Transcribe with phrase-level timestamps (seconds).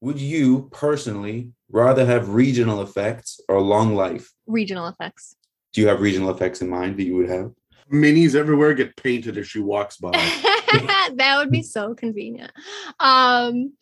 [0.00, 4.32] would you personally rather have regional effects or long life?
[4.46, 5.36] Regional effects.
[5.72, 7.52] Do you have regional effects in mind that you would have?
[7.92, 10.12] Minis everywhere get painted as she walks by.
[10.12, 12.52] that would be so convenient.
[12.98, 13.72] Um,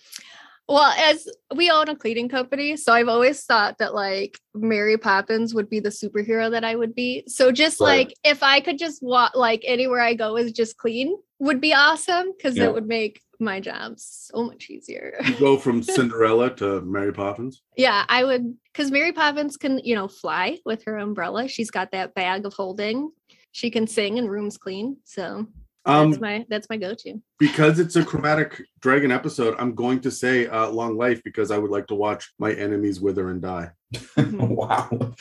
[0.66, 5.54] well, as we own a cleaning company, so I've always thought that like Mary Poppins
[5.54, 7.24] would be the superhero that I would be.
[7.26, 8.06] So just Right.
[8.06, 11.72] like if I could just walk like anywhere I go is just clean would be
[11.74, 12.64] awesome because Yeah.
[12.66, 15.16] it would make my job so much easier.
[15.24, 17.62] You go from Cinderella to Mary Poppins.
[17.76, 21.48] yeah, I would because Mary Poppins can, you know, fly with her umbrella.
[21.48, 23.10] She's got that bag of holding.
[23.52, 24.96] She can sing and rooms clean.
[25.04, 25.46] So
[25.84, 27.22] Um, that's my that's my go-to.
[27.38, 31.58] because it's a chromatic dragon episode, I'm going to say uh, long life because I
[31.58, 33.70] would like to watch my enemies wither and die.
[34.16, 34.88] wow.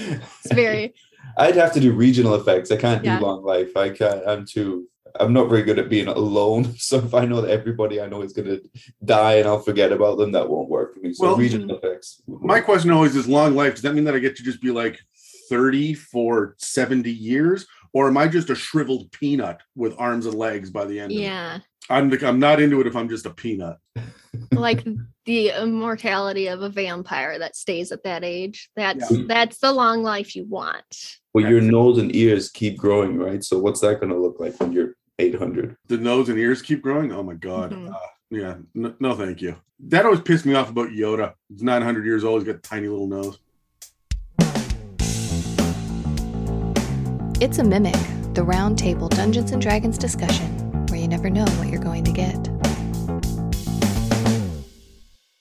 [0.00, 0.94] It's very
[1.36, 2.70] I'd have to do regional effects.
[2.70, 3.18] I can't do Yeah.
[3.18, 3.76] long life.
[3.76, 4.26] I can't.
[4.26, 4.88] I'm too.
[5.20, 6.74] I'm not very good at being alone.
[6.78, 8.62] So if I know that everybody I know is going to
[9.04, 11.12] die and I'll forget about them, that won't work for me.
[11.12, 12.22] So Well, regional effects.
[12.26, 13.74] My question always is long life.
[13.74, 14.98] Does that mean that I get to just be like
[15.48, 17.66] 30 for 70 years?
[17.92, 21.12] Or am I just a shriveled peanut with arms and legs by the end?
[21.12, 21.22] of it?
[21.22, 21.58] yeah.
[21.90, 23.78] I'm I'm not into it if I'm just a peanut.
[24.52, 24.84] Like
[25.26, 28.70] the immortality of a vampire that stays at that age.
[28.76, 29.24] That's Yeah.
[29.26, 31.18] that's the long life you want.
[31.34, 33.44] Well, your nose and ears keep growing, right?
[33.44, 35.76] So what's that going to look like when you're 800?
[35.88, 37.12] The nose and ears keep growing.
[37.12, 37.72] Oh my god.
[37.72, 37.92] Mhm.
[37.92, 37.98] Uh,
[38.30, 38.54] yeah.
[38.74, 39.56] No, no, thank you.
[39.80, 41.34] That always pissed me off about Yoda.
[41.48, 42.42] He's 900 years old.
[42.42, 43.38] He's got a tiny little nose.
[47.40, 47.94] It's a Mimic,
[48.34, 50.48] the round table Dungeons and Dragons discussion,
[50.88, 52.34] where you never know what you're going to get.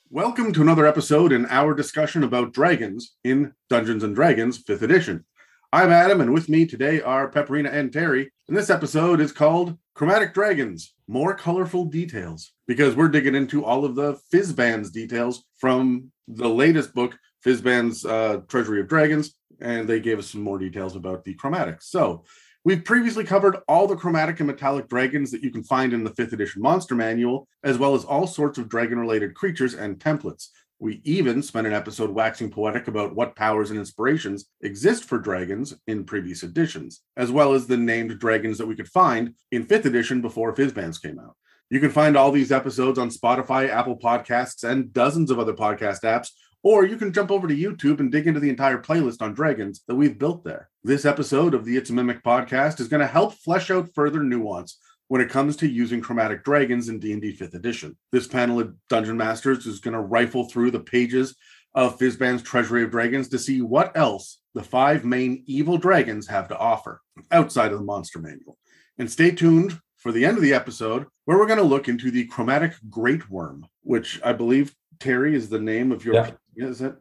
[0.10, 5.26] Welcome to another episode in our discussion about dragons in Dungeons and Dragons 5th edition.
[5.74, 8.32] I'm Adam, and with me today are Pepperina and Terry.
[8.48, 13.84] And this episode is called Chromatic Dragons More Colorful Details, because we're digging into all
[13.84, 20.00] of the Fizban's details from the latest book, Fizban's uh, Treasury of Dragons, and they
[20.00, 21.84] gave us some more details about the chromatics.
[21.84, 22.24] So,
[22.68, 26.10] We've previously covered all the chromatic and metallic dragons that you can find in the
[26.10, 30.50] 5th edition monster manual, as well as all sorts of dragon related creatures and templates.
[30.78, 35.76] We even spent an episode waxing poetic about what powers and inspirations exist for dragons
[35.88, 39.86] in previous editions, as well as the named dragons that we could find in 5th
[39.86, 41.38] edition before Fizban's came out.
[41.70, 46.02] You can find all these episodes on Spotify, Apple Podcasts, and dozens of other podcast
[46.02, 46.32] apps,
[46.68, 49.84] or you can jump over to YouTube and dig into the entire playlist on dragons
[49.88, 50.68] that we've built there.
[50.84, 54.22] This episode of the It's a Mimic podcast is going to help flesh out further
[54.22, 57.96] nuance when it comes to using chromatic dragons in D&D 5th edition.
[58.12, 61.38] This panel of Dungeon Masters is going to rifle through the pages
[61.74, 66.50] of Fizban's Treasury of Dragons to see what else the five main evil dragons have
[66.50, 67.00] to offer
[67.32, 68.58] outside of the monster manual.
[68.98, 72.12] And stay tuned for the end of the episode where we're going to look into
[72.12, 76.32] the chromatic greatwyrm, which I believe Terry is the name of your Yeah.
[76.58, 76.96] Is it?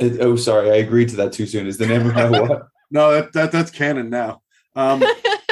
[0.00, 1.66] Uh, oh, sorry, I agreed to that too soon.
[1.66, 2.68] Is the name of my what?
[2.90, 4.42] No, that, that that's canon now.
[4.76, 5.02] Um,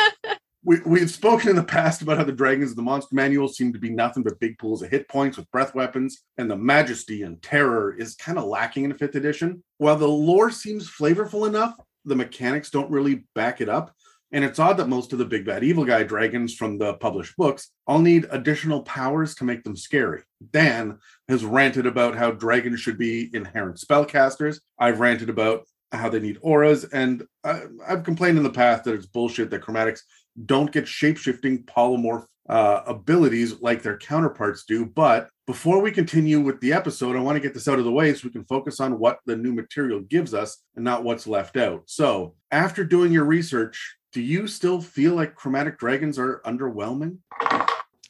[0.65, 3.73] we, we've spoken in the past about how the dragons of the monster manual seem
[3.73, 7.23] to be nothing but big pools of hit points with breath weapons, and the majesty
[7.23, 9.63] and terror is kind of lacking in fifth edition.
[9.79, 13.95] While the lore seems flavorful enough, the mechanics don't really back it up.
[14.33, 17.37] And it's odd that most of the big bad evil guy dragons from the published
[17.37, 20.23] books all need additional powers to make them scary.
[20.53, 20.99] Dan
[21.29, 24.61] has ranted about how dragons should be inherent spellcasters.
[24.79, 28.95] I've ranted about how they need auras, and I, I've complained in the past that
[28.95, 30.03] it's bullshit that chromatics
[30.47, 34.85] don't get shape-shifting polymorph uh, abilities like their counterparts do.
[34.85, 37.93] But before we continue with the episode, I want to get this out of the
[37.93, 41.27] way so we can focus on what the new material gives us and not what's
[41.27, 41.83] left out.
[41.87, 47.19] So, after doing your research, do you still feel like chromatic dragons are underwhelming?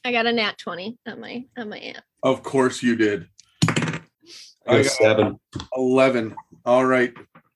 [0.05, 2.05] I got a nat 20 on my on my app.
[2.23, 3.27] Of course you did.
[3.69, 4.01] I
[4.67, 5.41] I got got seven.
[5.77, 6.35] 11.
[6.65, 7.13] All right.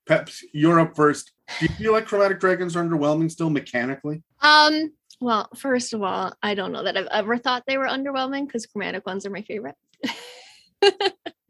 [0.06, 1.32] Peps, you're up first.
[1.58, 4.22] Do you feel like chromatic dragons are underwhelming still mechanically?
[4.42, 8.46] Um, well, first of all, I don't know that I've ever thought they were underwhelming
[8.46, 9.76] because chromatic ones are my favorite.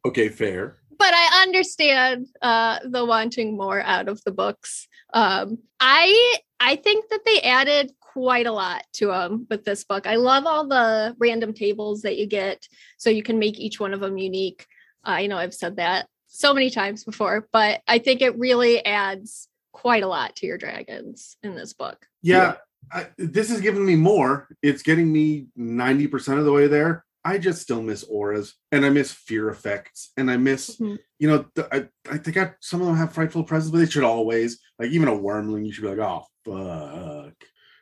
[0.06, 0.76] Okay, fair.
[0.98, 4.86] but I understand uh the wanting more out of the books.
[5.14, 10.06] Um I I think that they added quite a lot to them with this book.
[10.06, 13.92] I love all the random tables that you get so you can make each one
[13.92, 14.66] of them unique.
[15.02, 19.48] I know I've said that so many times before, but I think it really adds
[19.72, 22.06] quite a lot to your dragons in this book.
[22.22, 22.54] Yeah,
[22.92, 24.48] I, this is giving me more.
[24.62, 27.04] It's getting me 90% of the way there.
[27.24, 30.98] I just still miss auras and I miss fear effects and I miss, Mhm.
[31.18, 33.86] you know, the, I, I think I, some of them have frightful presence, but they
[33.86, 37.34] should always, like even a wyrmling, you should be like, oh, fuck.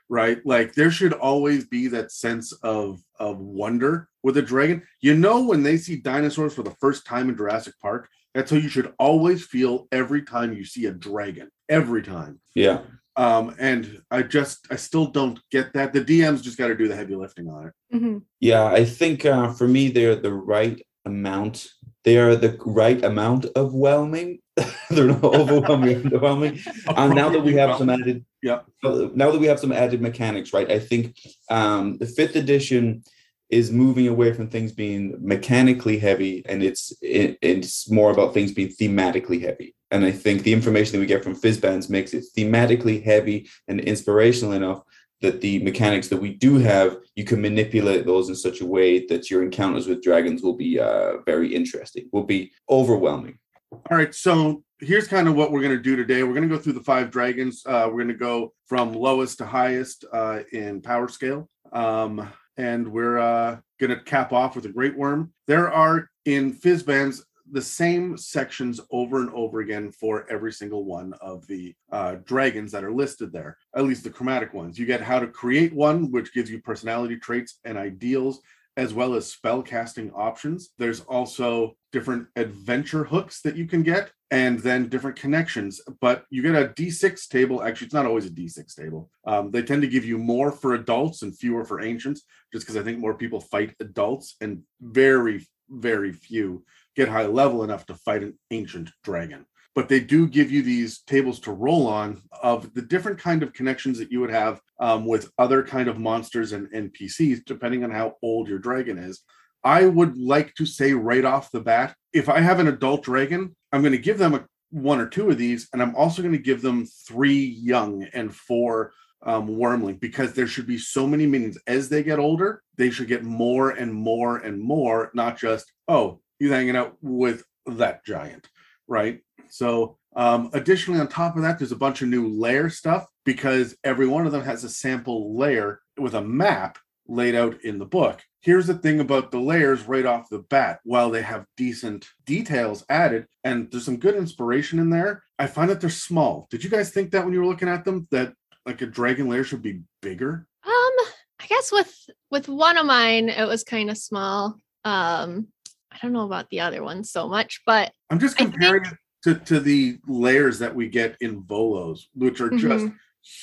[0.08, 0.44] right?
[0.44, 4.82] Like there should always be that sense of of wonder with a dragon.
[5.00, 8.56] You know, when they see dinosaurs for the first time in Jurassic Park, that's how
[8.58, 11.48] you should always feel every time you see a dragon.
[11.68, 12.40] Every time.
[12.54, 12.80] Yeah.
[13.16, 15.92] Um, and I just I still don't get that.
[15.92, 17.96] The DMs just got to do the heavy lifting on it.
[17.96, 18.22] Mhm.
[18.40, 21.68] Yeah, I think uh, for me they're the right amount.
[22.04, 24.38] They are the right amount of whelming.
[24.90, 26.66] they're not overwhelming, underwhelming.
[26.96, 28.60] And now that we have some added, Yeah.
[28.84, 30.70] uh, now that we have some added mechanics, right?
[30.70, 31.16] I think
[31.50, 33.02] um, the fifth edition
[33.50, 38.52] is moving away from things being mechanically heavy, and it's it, it's more about things
[38.52, 39.74] being thematically heavy.
[39.92, 43.78] And I think the information that we get from Fizban's makes it thematically heavy and
[43.78, 44.82] inspirational enough
[45.20, 49.06] that the mechanics that we do have, you can manipulate those in such a way
[49.06, 53.38] that your encounters with dragons will be uh, very interesting, will be overwhelming.
[53.70, 56.22] All right, so here's kind of what we're going to do today.
[56.22, 57.62] We're going to go through the five dragons.
[57.64, 61.48] Uh, we're going to go from lowest to highest uh, in power scale.
[61.72, 65.30] Um, and we're uh, going to cap off with a greatwyrm.
[65.46, 71.12] There are in Fizban's the same sections over and over again for every single one
[71.20, 74.78] of the uh, dragons that are listed there, at least the chromatic ones.
[74.78, 78.40] You get how to create one, which gives you personality traits and ideals,
[78.78, 80.70] as well as spell casting options.
[80.78, 85.78] There's also different adventure hooks that you can get, and then different connections.
[86.00, 87.62] But you get a D6 table.
[87.62, 89.10] Actually, it's not always a D6 table.
[89.26, 92.81] Um, they tend to give you more for adults and fewer for ancients, just because
[92.81, 96.64] I think more people fight adults, and very, very few
[96.96, 99.46] get high level enough to fight an ancient dragon.
[99.74, 103.54] But they do give you these tables to roll on of the different kind of
[103.54, 107.90] connections that you would have um, with other kind of monsters and NPCs, depending on
[107.90, 109.22] how old your dragon is.
[109.64, 113.56] I would like to say right off the bat, if I have an adult dragon,
[113.72, 116.34] I'm going to give them a, one or two of these, and I'm also going
[116.34, 118.92] to give them three young and four
[119.24, 122.62] um, wyrmling because there should be so many minions as they get older.
[122.76, 127.44] They should get more and more and more, not just oh he's hanging out with
[127.66, 128.48] that giant,
[128.88, 129.20] right?
[129.48, 133.76] So um, additionally, on top of that, there's a bunch of new lair stuff because
[133.84, 137.86] every one of them has a sample lair with a map laid out in the
[137.86, 138.20] book.
[138.40, 140.80] Here's the thing about the lairs right off the bat.
[140.82, 145.70] While they have decent details added and there's some good inspiration in there, I find
[145.70, 146.48] that they're small.
[146.50, 148.34] Did you guys think that when you were looking at them that
[148.66, 150.48] like a dragon lair should be bigger?
[150.64, 151.06] Um,
[151.40, 151.94] I guess with
[152.32, 154.56] with one of mine, it was kind of small.
[154.84, 155.48] Um,
[155.92, 158.84] I don't know about the other ones so much, but I'm just I think- comparing
[158.86, 158.92] it
[159.24, 162.94] to, to the lairs that we get in Volo's, which are just Mhm.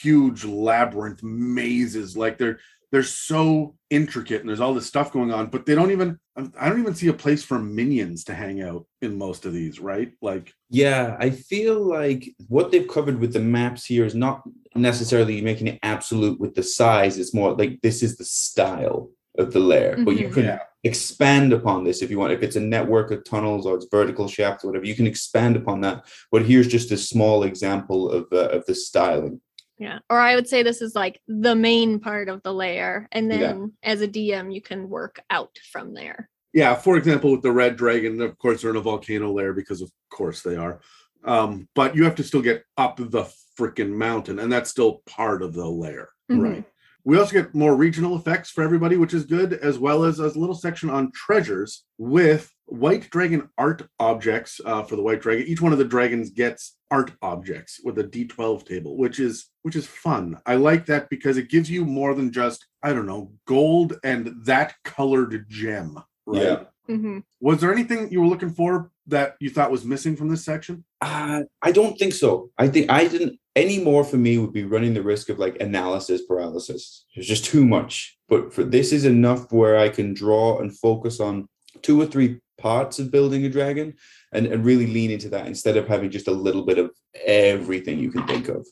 [0.01, 2.16] huge labyrinth mazes.
[2.18, 2.60] Like they're
[2.92, 6.18] they're so intricate and there's all this stuff going on, but they don't even
[6.57, 9.80] I don't even see a place for minions to hang out in most of these,
[9.80, 10.12] right?
[10.22, 14.42] Like Yeah, I feel like what they've covered with the maps here is not
[14.75, 17.18] necessarily making it absolute with the size.
[17.19, 20.34] It's more like this is the style of the lair, but you Mhm.
[20.34, 20.60] can Yeah.
[20.86, 22.31] Expand upon this if you want.
[22.31, 25.58] If it's a network of tunnels or it's vertical shafts or whatever, you can expand
[25.58, 26.06] upon that.
[26.31, 29.42] But here's just a small example of uh, of the styling.
[29.78, 30.00] yeah.
[30.10, 33.40] Or I would say this is like the main part of the lair, and then
[33.42, 33.92] Yeah.
[33.92, 36.30] as a DM, you can work out from there.
[36.54, 39.81] yeah, for example, with the red dragon, of course they're in a volcano lair because
[39.81, 40.80] of course they are.
[41.26, 43.26] Um, but you have to still get up the
[43.60, 46.10] freaking mountain, and that's still part of the lair.
[46.31, 46.42] Mhm.
[46.44, 46.64] Right.
[47.04, 50.28] We also get more regional effects for everybody, which is good, as well as a
[50.28, 55.47] little section on treasures with white dragon art objects uh, for the white dragon.
[55.47, 59.76] Each one of the dragons gets art objects with a D12 table, which is which
[59.76, 60.40] is fun.
[60.45, 64.33] I like that because it gives you more than just I don't know gold and
[64.45, 65.97] that colored gem.
[66.26, 66.44] Right.
[66.44, 66.64] Yeah.
[66.90, 67.24] Mhm.
[67.40, 70.84] Was there anything you were looking for that you thought was missing from this section?
[71.02, 72.50] Uh, I don't think so.
[72.58, 75.60] I think I didn't any more for me would be running the risk of like
[75.62, 77.06] analysis paralysis.
[77.16, 78.18] It's just too much.
[78.28, 81.48] But for this is enough where I can draw and focus on
[81.81, 83.94] two or three parts of building a dragon
[84.34, 86.92] and, and really lean into that instead of having just a little bit of
[87.26, 88.66] everything you can think of.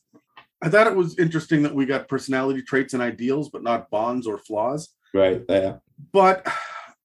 [0.61, 4.25] I thought it was interesting that we got personality traits and ideals, but not bonds
[4.25, 4.89] or flaws.
[5.13, 5.43] Right.
[5.47, 5.77] Yeah.
[6.11, 6.45] but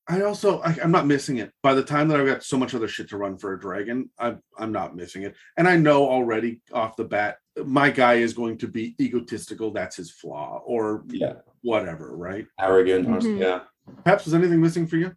[0.09, 1.52] I also I, I'm not missing it.
[1.62, 4.11] By the time that I've got so much other shit to run for a dragon,
[4.18, 5.35] I'm I'm not missing it.
[5.56, 9.71] And I know already off the bat, my guy is going to be egotistical.
[9.71, 11.35] That's his flaw, or Yeah.
[11.62, 12.47] whatever, right?
[12.61, 13.06] Arrogant.
[13.09, 13.38] or- Mhm.
[13.40, 13.61] yeah.
[14.04, 15.12] Perhaps was anything missing for you?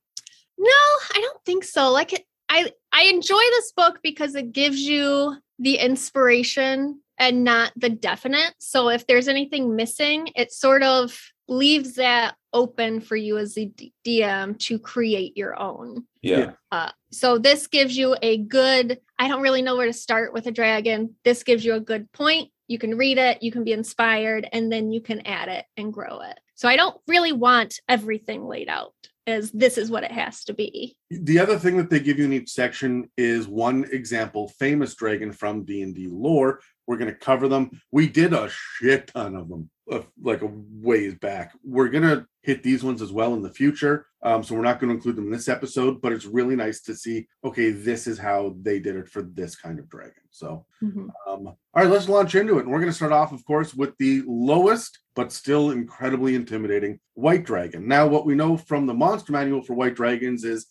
[0.58, 0.70] No,
[1.13, 1.92] I don't think so.
[1.92, 7.89] Like I I enjoy this book because it gives you the inspiration and not the
[7.89, 8.54] definite.
[8.60, 13.66] So if there's anything missing, it sort of leaves that open for you as the
[13.66, 16.06] D- DM to create your own.
[16.22, 16.38] Yeah.
[16.38, 16.52] Yeah.
[16.72, 19.00] Uh, so this gives you a good.
[19.20, 21.16] I don't really know where to start with a dragon.
[21.24, 24.72] This gives you a good point you can read it, you can be inspired, and
[24.72, 26.40] then you can add it and grow it.
[26.56, 28.94] So I don't really want everything laid out
[29.28, 30.96] as this is what it has to be.
[31.10, 35.32] The other thing that they give you in each section is one example famous dragon
[35.32, 36.60] from D&D lore.
[36.88, 37.72] We're going to cover them.
[37.92, 41.54] We did a shit ton of them uh, like a ways back.
[41.63, 44.08] We're to hit these ones as well in the future.
[44.24, 46.82] Um, so we're not going to include them in this episode, but it's really nice
[46.82, 50.13] to see, okay, this is how they did it for this kind of dragon.
[50.32, 51.10] So, Mhm.
[51.27, 52.63] um, all right, let's launch into it.
[52.63, 57.00] And we're going to start off, of course, with the lowest, but still incredibly intimidating
[57.13, 57.88] white dragon.
[57.88, 60.68] Now, what we know from the monster manual for white dragons is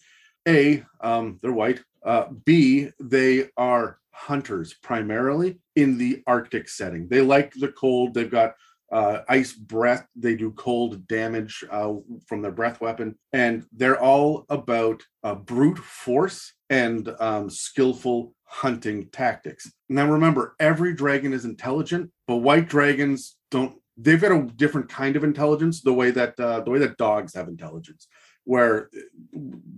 [0.49, 1.83] A, um, they're white.
[2.04, 7.09] Uh, B, they are hunters primarily in the Arctic setting.
[7.09, 8.14] They like the cold.
[8.14, 8.54] They've got
[8.93, 10.07] uh, ice breath.
[10.17, 11.95] They do cold damage uh,
[12.26, 19.09] from their breath weapon, and they're all about uh, brute force and um, skillful hunting
[19.11, 19.71] tactics.
[19.88, 23.76] Now, remember, every dragon is intelligent, but white dragons don't.
[23.97, 27.35] They've got a different kind of intelligence, the way that uh, the way that dogs
[27.35, 28.09] have intelligence,
[28.45, 28.91] where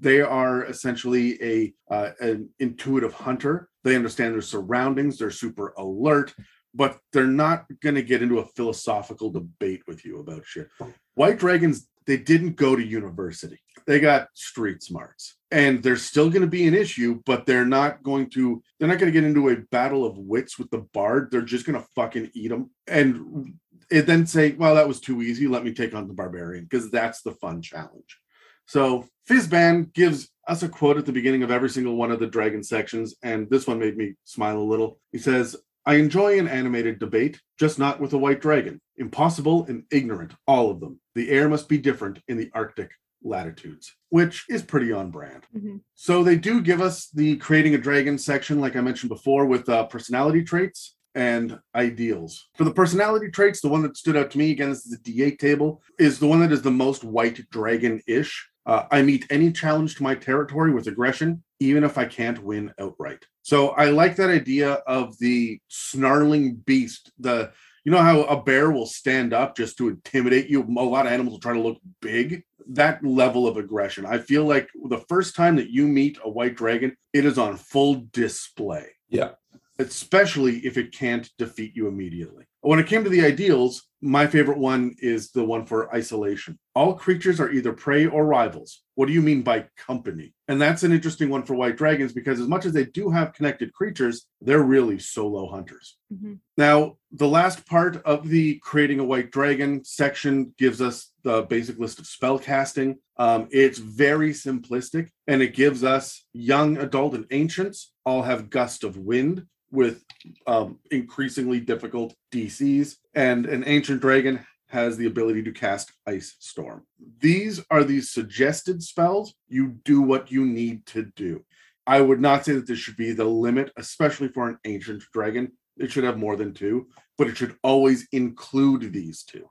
[0.00, 3.68] they are essentially a uh, an intuitive hunter.
[3.84, 5.18] They understand their surroundings.
[5.18, 6.34] They're super alert
[6.76, 10.68] but they're not going to get into a philosophical debate with you about shit.
[11.14, 13.58] White dragons, they didn't go to university.
[13.86, 15.36] They got street smarts.
[15.50, 18.98] And there's still going to be an issue, but they're not going to they're not
[18.98, 21.28] going to get into a battle of wits with the bard.
[21.30, 23.54] They're just going to fucking eat them and
[23.90, 25.46] and then say, "Well, that was too easy.
[25.46, 28.18] Let me take on the barbarian," because that's the fun challenge.
[28.66, 32.26] So Fizban gives us a quote at the beginning of every single one of the
[32.26, 34.98] dragon sections, and this one made me smile a little.
[35.12, 35.56] He says,
[35.86, 38.80] I enjoy an animated debate, just not with a white dragon.
[38.96, 40.98] Impossible and ignorant, all of them.
[41.14, 42.90] The air must be different in the Arctic
[43.22, 45.46] latitudes, which is pretty on brand.
[45.56, 45.80] Mhm.
[45.94, 49.68] So they do give us the creating a dragon section, like I mentioned before, with
[49.68, 52.48] uh, personality traits and ideals.
[52.56, 55.12] For the personality traits, the one that stood out to me, again, this is the
[55.12, 58.48] D8 table, is the one that is the most white dragon ish.
[58.66, 62.72] Uh, I meet any challenge to my territory with aggression, even if I can't win
[62.78, 63.24] outright.
[63.46, 67.12] So I like that idea of the snarling beast.
[67.20, 67.52] The
[67.84, 70.62] you know how a bear will stand up just to intimidate you.
[70.64, 72.42] A lot of animals will try to look big.
[72.70, 74.04] That level of aggression.
[74.04, 77.56] I feel like the first time that you meet a white dragon, it is on
[77.56, 79.34] full display Yeah.
[79.78, 82.46] especially if it can't defeat you immediately.
[82.66, 86.58] When it came to the ideals, my favorite one is the one for isolation.
[86.74, 88.82] All creatures are either prey or rivals.
[88.96, 90.34] What do you mean by company?
[90.48, 93.34] And that's an interesting one for white dragons because, as much as they do have
[93.34, 95.96] connected creatures, they're really solo hunters.
[96.12, 96.40] Mhm.
[96.56, 101.78] Now, the last part of the creating a white dragon section gives us the basic
[101.78, 102.96] list of spell casting.
[103.16, 108.82] Um, it's very simplistic and it gives us young, adult, and ancients all have gust
[108.82, 110.04] of wind with
[110.46, 116.84] um, increasingly difficult DCs, and an ancient dragon has the ability to cast Ice Storm.
[117.20, 119.34] These are the suggested spells.
[119.48, 121.44] You do what you need to do.
[121.86, 125.52] I would not say that this should be the limit, especially for an ancient dragon.
[125.76, 129.48] It should have more than two, but it should always include these two.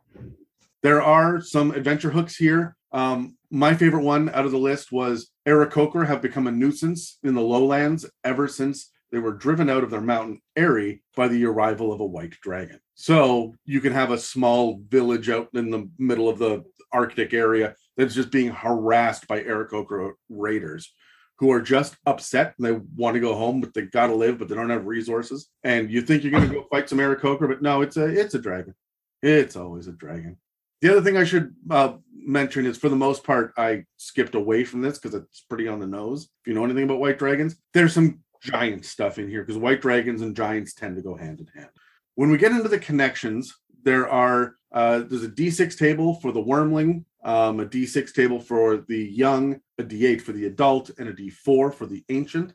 [0.84, 2.76] There are some adventure hooks here.
[2.92, 7.36] Um, my favorite one out of the list was Aarakocra have become a nuisance in
[7.36, 11.94] the lowlands ever since they were driven out of their mountain Aerie by the arrival
[11.94, 12.82] of a white dragon.
[12.96, 17.78] So you can have a small village out in the middle of the Arctic area
[17.96, 20.94] that's just being harassed by Aarakocra raiders
[21.40, 24.50] who are just upset and they want to go home, but they gotta live, but
[24.50, 25.48] they don't have resources.
[25.64, 28.40] And you think you're gonna go fight some Aarakocra, but no, it's a it's a
[28.40, 28.76] dragon.
[29.24, 30.36] It's always a dragon.
[30.82, 34.66] The other thing I should uh, mention is, for the most part, I skipped away
[34.66, 36.28] from this because it's pretty on the nose.
[36.42, 39.82] If you know anything about white dragons, there's some giant stuff in here because white
[39.82, 41.70] dragons and giants tend to go hand in hand.
[42.16, 46.44] When we get into the connections, there are uh, there's a D6 table for the
[46.44, 51.14] wyrmling, um, a D6 table for the young, a D8 for the adult, and a
[51.14, 52.54] D4 for the ancient.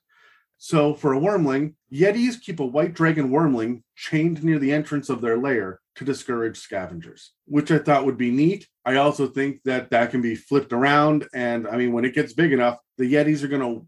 [0.58, 5.22] So for a wyrmling, Yetis keep a white dragon wormling chained near the entrance of
[5.22, 8.68] their lair to discourage scavengers, which I thought would be neat.
[8.84, 12.34] I also think that that can be flipped around, and I mean, when it gets
[12.34, 13.80] big enough, the Yetis are gonna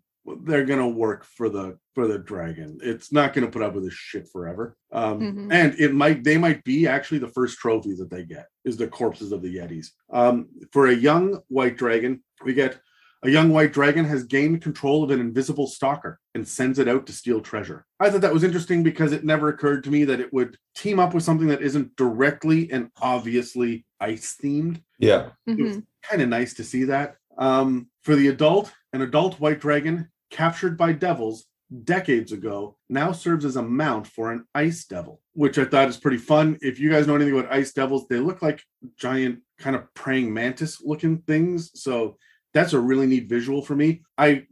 [0.45, 2.79] they're gonna work for the for the dragon.
[2.83, 4.77] It's not gonna put up with this shit forever.
[4.93, 5.53] Um, Mhm.
[5.53, 8.87] And it might they might be actually the first trophy that they get is the
[8.89, 9.89] corpses of the Yetis.
[10.13, 12.81] Um, for a young white dragon, we get
[13.25, 17.07] a young white dragon has gained control of an invisible stalker and sends it out
[17.07, 17.85] to steal treasure.
[18.01, 20.99] I thought that was interesting because it never occurred to me that it would team
[20.99, 24.83] up with something that isn't directly and obviously ice themed.
[24.99, 25.31] Yeah.
[25.49, 25.85] Mhm.
[26.03, 27.17] Kind of nice to see that.
[27.39, 31.47] Um, for the adult, an adult white dragon captured by devils
[31.85, 35.97] decades ago now serves as a mount for an ice devil, which I thought is
[35.97, 36.59] pretty fun.
[36.61, 38.63] If you guys know anything about ice devils, they look like
[38.99, 41.71] giant kind of praying mantis looking things.
[41.81, 42.17] So
[42.53, 44.03] that's a really neat visual for me.
[44.19, 44.47] I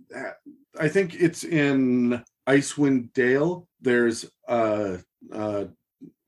[0.78, 3.68] I think it's in Icewind Dale.
[3.80, 4.98] There's a,
[5.32, 5.68] a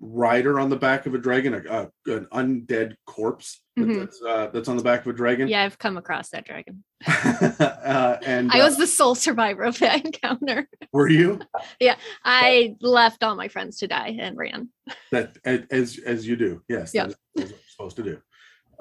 [0.00, 4.00] rider on the back of a dragon, a, a an undead corpse that- Mhm.
[4.00, 5.49] that's uh, that's on the back of a dragon.
[5.49, 6.83] Yeah, I've come across that dragon.
[7.07, 10.69] uh, and I uh, was the sole survivor of that encounter.
[10.93, 11.41] were you
[11.81, 14.69] yeah, I left all my friends to die and ran.
[15.11, 15.37] that
[15.71, 16.62] as as you do?
[16.69, 17.05] Yes, Yeah.
[17.05, 18.19] that is- that's what you're supposed to do.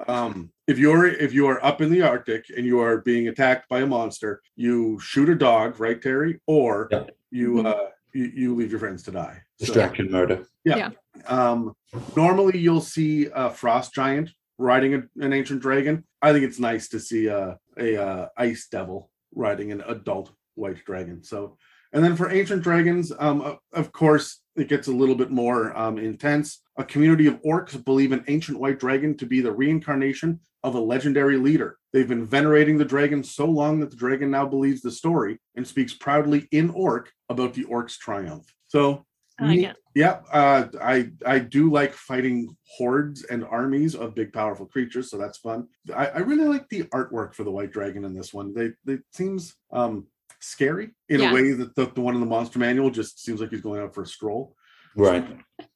[0.08, 3.68] Um, if you're if you are up in the Arctic and you are being attacked
[3.68, 7.04] by a monster, you shoot a dog, right, Terry, or Yeah.
[7.30, 7.88] you Mhm.
[8.12, 9.42] You, you leave your friends to die.
[9.58, 10.46] So- Distraction murder.
[10.64, 10.90] Yeah.
[11.26, 11.74] Um,
[12.16, 16.04] normally you'll see a frost giant riding a, an ancient dragon.
[16.20, 20.84] I think it's nice to see a, a uh, ice devil riding an adult white
[20.84, 21.22] dragon.
[21.22, 21.56] So,
[21.92, 25.98] and then for ancient dragons, um, of course, it gets a little bit more um,
[25.98, 26.62] intense.
[26.76, 30.80] A community of orcs believe an ancient white dragon to be the reincarnation of a
[30.80, 31.76] legendary leader.
[31.92, 35.66] They've been venerating the dragon so long that the dragon now believes the story and
[35.66, 38.46] speaks proudly in orc about the orc's triumph.
[38.68, 39.04] So
[39.40, 44.32] I like neat- yeah, uh, I I do like fighting hordes and armies of big
[44.32, 45.68] powerful creatures, so that's fun.
[45.94, 48.54] I, I really like the artwork for the white dragon in this one.
[48.54, 50.06] They they seems um
[50.40, 51.30] scary in Yeah.
[51.30, 53.80] a way that the, the one in the monster manual just seems like he's going
[53.82, 54.56] out for a stroll.
[54.96, 55.26] Right.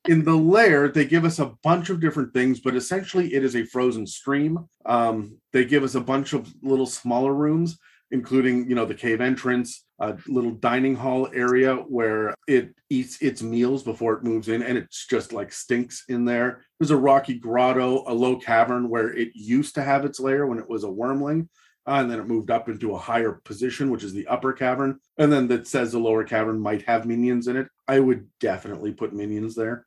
[0.09, 3.57] In the lair, they give us a bunch of different things, but essentially it is
[3.57, 4.59] a frozen stream.
[4.85, 7.79] Um, they give us a bunch of little smaller rooms,
[8.13, 13.43] including you know the cave entrance, a little dining hall area where it eats its
[13.43, 16.63] meals before it moves in, and it's just like stinks in there.
[16.79, 20.59] There's a rocky grotto, a low cavern where it used to have its lair when
[20.59, 21.49] it was a wyrmling.
[21.87, 24.99] uh, and then it moved up into a higher position, which is the upper cavern.
[25.19, 27.69] And then that says the lower cavern might have minions in it.
[27.89, 29.87] I would definitely put minions there.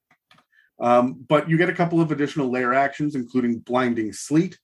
[0.79, 4.57] Um, but you get a couple of additional lair actions, including blinding sleet,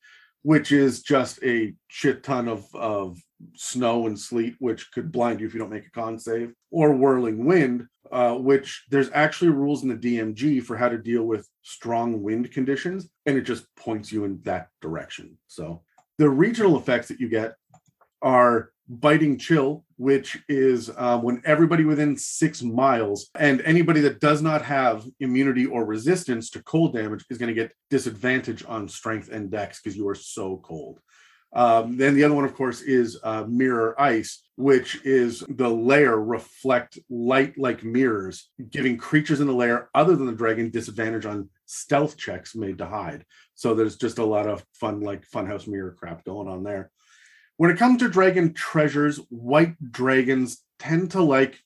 [0.44, 3.18] which is just a shit ton of, of
[3.56, 6.94] snow and sleet, which could blind you if you don't make a con save, or
[6.94, 11.50] whirling wind, uh, which there's actually rules in the DMG for how to deal with
[11.64, 15.38] strong wind conditions, and it just points you in that direction.
[15.48, 15.82] So
[16.18, 17.56] the regional effects that you get
[18.22, 24.42] are biting chill, which is uh, when everybody within six miles and anybody that does
[24.42, 29.30] not have immunity or resistance to cold damage is going to get disadvantage on strength
[29.30, 31.00] and dex because you are so cold.
[31.56, 36.18] Um, then the other one, of course, is uh, mirror ice, which is the lair
[36.18, 41.50] reflect light like mirrors, giving creatures in the lair other than the dragon disadvantage on
[41.66, 43.26] stealth checks made to hide.
[43.54, 46.92] So there's just a lot of fun, like funhouse mirror crap going on there.
[47.58, 51.60] When it comes to dragon treasures, white dragons tend to like,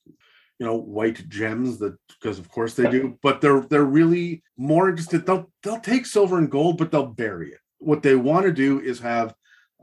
[0.60, 4.90] you know, white gems that because of course they do, but they're they're really more
[4.90, 5.26] interested.
[5.26, 7.60] They'll they'll take silver and gold, but they'll bury it.
[7.80, 9.34] What they want to do is have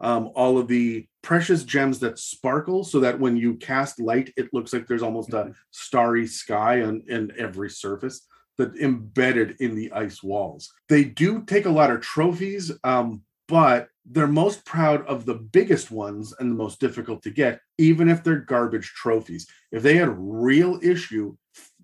[0.01, 4.53] um, all of the precious gems that sparkle so that when you cast light, it
[4.53, 8.27] looks like there's almost a starry sky on in every surface
[8.59, 10.73] that embedded in the ice walls.
[10.89, 15.91] They do take a lot of trophies, um, but they're most proud of the biggest
[15.91, 19.49] ones and the most difficult to get, even if they're garbage trophies.
[19.73, 21.37] If they had real issue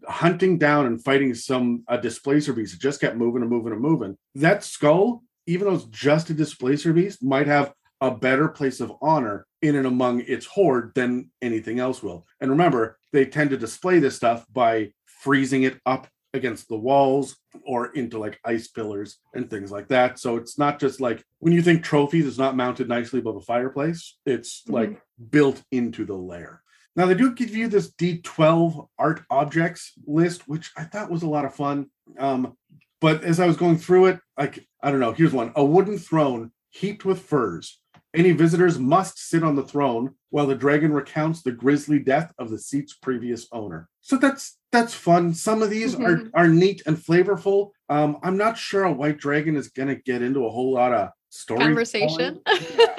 [0.06, 3.80] hunting down and fighting some a displacer beast that just kept moving and moving and
[3.80, 8.80] moving, that skull, even though it's just a displacer beast, might have a better place
[8.80, 12.26] of honor in and among its hoard than anything else will.
[12.40, 17.36] And remember, they tend to display this stuff by freezing it up against the walls
[17.64, 20.18] or into like ice pillars and things like that.
[20.18, 23.40] So it's not just like when you think trophies, it's not mounted nicely above a
[23.40, 24.16] fireplace.
[24.24, 24.72] It's Mhm.
[24.72, 26.62] like built into the lair.
[26.96, 31.28] Now they do give you this D12 art objects list, which I thought was a
[31.28, 31.90] lot of fun.
[32.18, 32.56] Um,
[33.00, 35.98] but as I was going through it, like I don't know, here's one: a wooden
[35.98, 37.78] throne heaped with furs.
[38.14, 42.50] Any visitors must sit on the throne while the dragon recounts the grisly death of
[42.50, 43.88] the seat's previous owner.
[44.02, 45.32] So that's that's fun.
[45.34, 46.30] Some of these are Mhm.
[46.34, 47.70] are neat and flavorful.
[47.88, 51.10] Um, I'm not sure a white dragon is gonna get into a whole lot of
[51.30, 52.40] story Conversation.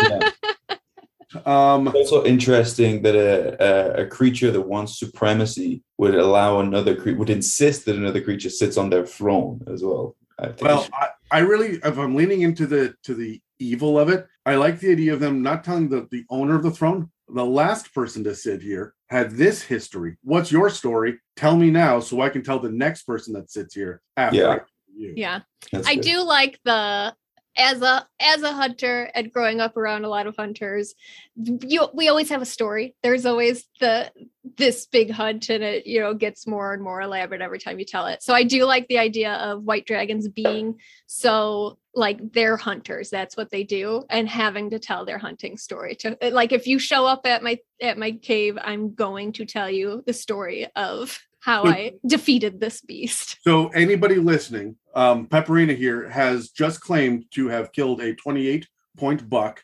[0.02, 0.30] Yeah.
[1.48, 6.96] Um, It's also interesting that a, a, a creature that wants supremacy would allow another
[6.96, 10.16] creature, would insist that another creature sits on their throne as well.
[10.38, 14.10] I think well, I, I really, if I'm leaning into the to the evil of
[14.10, 17.10] it, I like the idea of them not telling the the owner of the throne,
[17.30, 20.18] the last person to sit here had this history.
[20.24, 21.20] What's your story?
[21.36, 24.60] Tell me now, so I can tell the next person that sits here after Yeah.
[24.96, 25.14] you.
[25.16, 25.40] yeah.
[25.72, 26.04] that's I good.
[26.04, 27.16] do like the
[27.58, 30.96] as a as a hunter and growing up around a lot of hunters
[31.36, 32.96] you we always have a story.
[33.02, 34.12] There's always the
[34.58, 37.86] this big hunt and it you know gets more and more elaborate every time you
[37.86, 38.22] tell it.
[38.22, 43.10] So i do like the idea of white dragons being so like they're hunters.
[43.10, 44.04] That's what they do.
[44.10, 47.58] And having to tell their hunting story to like if you show up at my
[47.82, 52.60] at my cave i'm going to tell you the story of how But- i defeated
[52.60, 53.38] this beast.
[53.42, 59.28] So anybody listening, um, Pepperina here has just claimed to have killed a 28 point
[59.30, 59.64] buck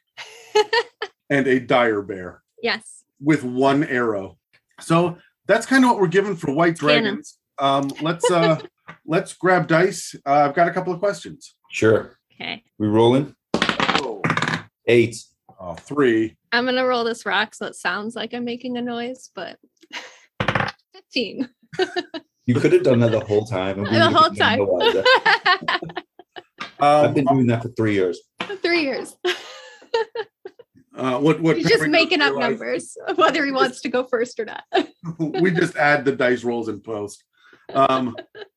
[1.30, 4.38] and a dire bear yes with one arrow.
[4.80, 7.04] So that's kind of what we're given for white Canon.
[7.04, 7.38] dragons.
[7.60, 8.60] Um, let's uh
[9.06, 10.16] let's grab dice.
[10.26, 11.54] Uh, I've got a couple of questions.
[11.72, 12.18] Sure.
[12.34, 13.36] okay We rolling?
[13.54, 14.22] Oh,
[14.88, 15.18] Eight.
[15.60, 16.38] uh, three.
[16.52, 19.58] I'm gonna roll this rock so it sounds like I'm making a noise, but
[21.12, 21.50] 15
[22.50, 23.78] You could have done that the whole time.
[23.78, 24.58] and we the whole time.
[24.60, 25.04] none.
[26.80, 28.20] I've been Um, doing that for three years.
[28.64, 29.16] Three years.
[30.98, 34.40] uh, what what He's just making up realized- numbers, whether he wants to go first
[34.40, 34.64] or not.
[35.20, 37.24] we just add the dice rolls in post.
[37.76, 38.16] Um,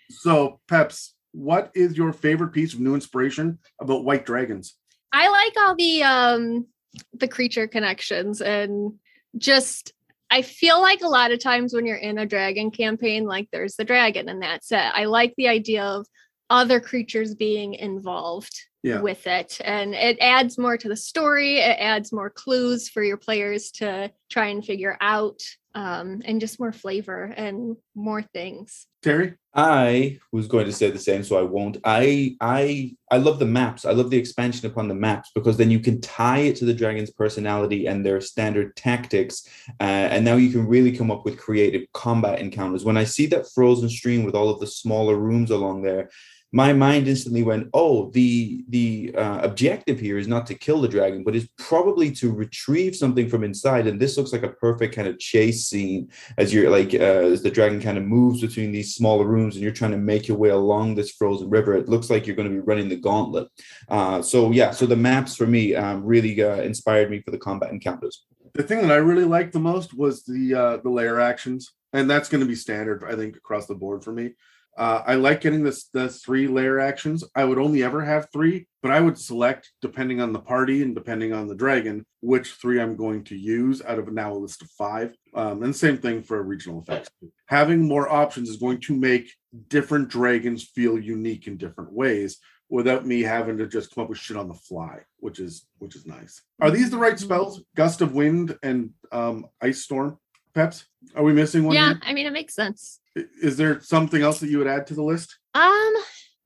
[0.09, 4.75] so Peps, what is your favorite piece of new inspiration about white dragons?
[5.13, 6.67] I like all the um
[7.13, 8.95] the creature connections and
[9.37, 9.93] just
[10.33, 13.77] I feel like a lot of times when you're in a dragon campaign, like there's
[13.77, 14.79] the dragon and that's it.
[14.79, 16.07] I like the idea of
[16.49, 19.01] other creatures being involved Yeah.
[19.01, 19.61] with it.
[19.65, 21.59] And it adds more to the story.
[21.59, 25.41] It adds more clues for your players to try and figure out.
[25.75, 28.87] Um, and just more flavor and more things.
[29.03, 29.37] Terry?
[29.55, 31.79] I was going to say the same, so I won't.
[31.85, 33.85] I I I love the maps.
[33.85, 36.75] I love the expansion upon the maps because then you can tie it to the
[36.75, 39.47] dragon's personality and their standard tactics,
[39.81, 42.85] uh, and now you can really come up with creative combat encounters.
[42.85, 46.11] When I see that frozen stream with all of the smaller rooms along there,
[46.53, 50.89] my mind instantly went, "Oh, the the uh, objective here is not to kill the
[50.89, 54.95] dragon, but is probably to retrieve something from inside." And this looks like a perfect
[54.95, 58.73] kind of chase scene as you're like uh, as the dragon kind of moves between
[58.73, 61.89] these smaller rooms and you're trying to make your way along this frozen river it
[61.89, 63.49] looks like you're going to be running the gauntlet
[63.89, 67.39] uh, so yeah so the maps for me um, really uh, inspired me for the
[67.39, 71.21] combat encounters The thing that I really liked the most was the uh, the lair
[71.21, 74.35] actions, and that's going to be standard, I think, across the board for me.
[74.77, 77.25] Uh, I like getting this the three lair actions.
[77.35, 80.95] I would only ever have three, but I would select depending on the party and
[80.95, 84.63] depending on the dragon which three I'm going to use out of now a list
[84.63, 85.15] of five.
[85.35, 87.11] Um, and same thing for regional effects.
[87.47, 89.31] Having more options is going to make
[89.69, 92.39] different dragons feel unique in different ways
[92.71, 95.95] without me having to just come up with shit on the fly, which is which
[95.95, 96.41] is nice.
[96.61, 97.63] Are these the right spells?
[97.77, 100.19] Gust of wind and um, ice storm.
[100.55, 100.85] Peps,
[101.15, 101.75] are we missing one?
[101.75, 102.01] yeah, here?
[102.03, 103.01] I mean it makes sense.
[103.43, 105.39] Is there something else that you would add to the list?
[105.55, 105.93] Um,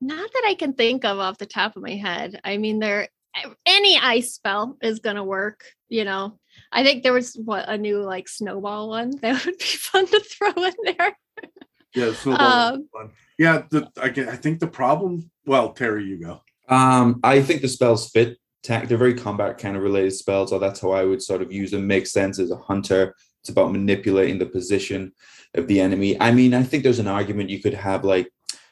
[0.01, 2.39] not that I can think of off the top of my head.
[2.43, 3.09] I mean, there
[3.65, 5.63] any ice spell is gonna work.
[5.89, 6.39] You know,
[6.71, 10.19] I think there was what a new like snowball one that would be fun to
[10.21, 11.17] throw in there.
[11.95, 13.09] Yeah, the snowball is Um, fun.
[13.37, 15.29] Yeah, the, I, get- I think the problem.
[15.45, 16.41] Well, Terry, you go.
[16.69, 20.59] um, i think the spells fit tac they're very combat kind of related spells or
[20.59, 23.15] that's how i would sort of use them makes sense as a hunter
[23.47, 25.13] it's about manipulating the position
[25.53, 28.29] of the enemy i mean i think there's an argument you could have like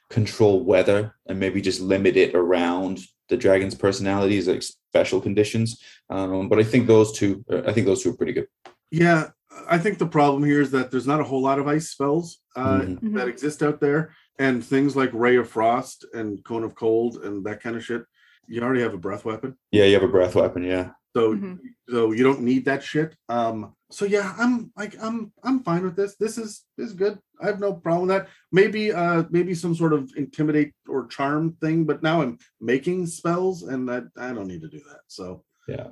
[0.09, 6.49] control weather and maybe just limit it around the dragon's personalities like special conditions um,
[6.49, 8.47] but i think those two i think those two are pretty good
[8.91, 9.29] Yeah,
[9.75, 12.27] I think the problem here is that there's not a whole lot of ice spells
[12.57, 13.15] uh, Mhm.
[13.15, 14.01] that exist out there,
[14.37, 18.03] and things like Ray of Frost and Cone of Cold and that kind of shit.
[18.47, 21.57] You already have a breath weapon, yeah you have a breath weapon yeah so Mhm.
[21.93, 23.09] so you don't need that shit.
[23.29, 23.57] Um,
[23.91, 26.15] so yeah, I'm like I'm I'm fine with this.
[26.15, 27.19] This is this is good.
[27.41, 28.27] I have no problem with that.
[28.51, 33.63] Maybe uh maybe some sort of intimidate or charm thing, but now I'm making spells,
[33.63, 35.01] and that I don't need to do that.
[35.07, 35.87] So Yeah.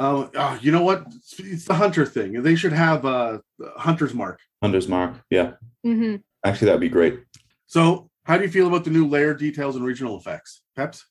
[0.00, 1.04] Um, oh, you know what?
[1.14, 2.42] It's, it's the hunter thing.
[2.42, 3.38] They should have uh,
[3.76, 4.40] hunter's mark.
[4.60, 5.52] hunter's mark yeah
[5.86, 6.22] Mhm.
[6.44, 7.20] actually that'd be great
[7.66, 11.04] So, how do you feel about the new lair details and regional effects, Peps?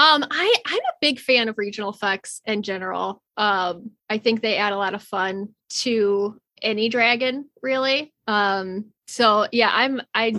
[0.00, 3.22] Um, I I'm a big fan of regional effects in general.
[3.36, 5.50] Um, I think they add a lot of fun
[5.82, 8.10] to any dragon, really.
[8.26, 10.36] Um, so yeah, I'm I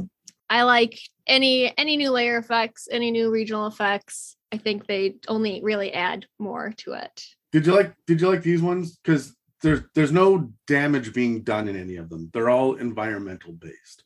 [0.50, 4.36] I like any any new lair effects, any new regional effects.
[4.52, 7.24] I think they only really add more to it.
[7.52, 7.94] Did you like?
[8.08, 8.98] Did you like these ones?
[8.98, 12.32] Because there's there's no damage being done in any of them.
[12.34, 14.06] They're all environmental based.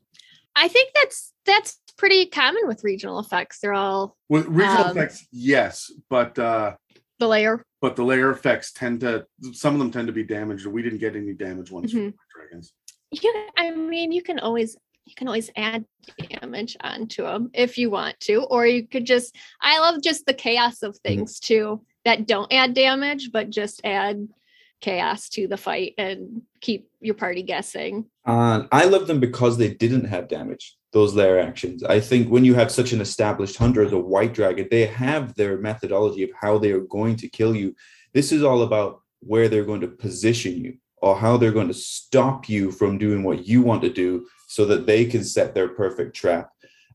[0.55, 3.59] I think that's that's pretty common with regional effects.
[3.59, 6.75] They're all With regional Um, effects, yes, but uh,
[7.19, 7.63] the lair.
[7.81, 10.65] but the lair effects tend to some of them tend to be damaged.
[10.65, 12.11] We didn't get any damage ones Mhm.
[12.13, 12.73] from dragons.
[13.11, 15.85] You, I mean, you can always you can always add
[16.41, 19.35] damage onto them if you want to, or you could just.
[19.61, 24.27] I love just the chaos of things too that don't add damage, but just add
[24.81, 28.05] chaos to the fight and keep your party guessing.
[28.25, 31.83] Uh, I love them because they didn't have damage, those lair actions.
[31.83, 35.35] I think when you have such an established hunter as a white dragon, they have
[35.35, 37.75] their methodology of how they are going to kill you.
[38.13, 41.73] This is all about where they're going to position you or how they're going to
[41.73, 45.67] stop you from doing what you want to do so that they can set their
[45.67, 46.49] perfect trap.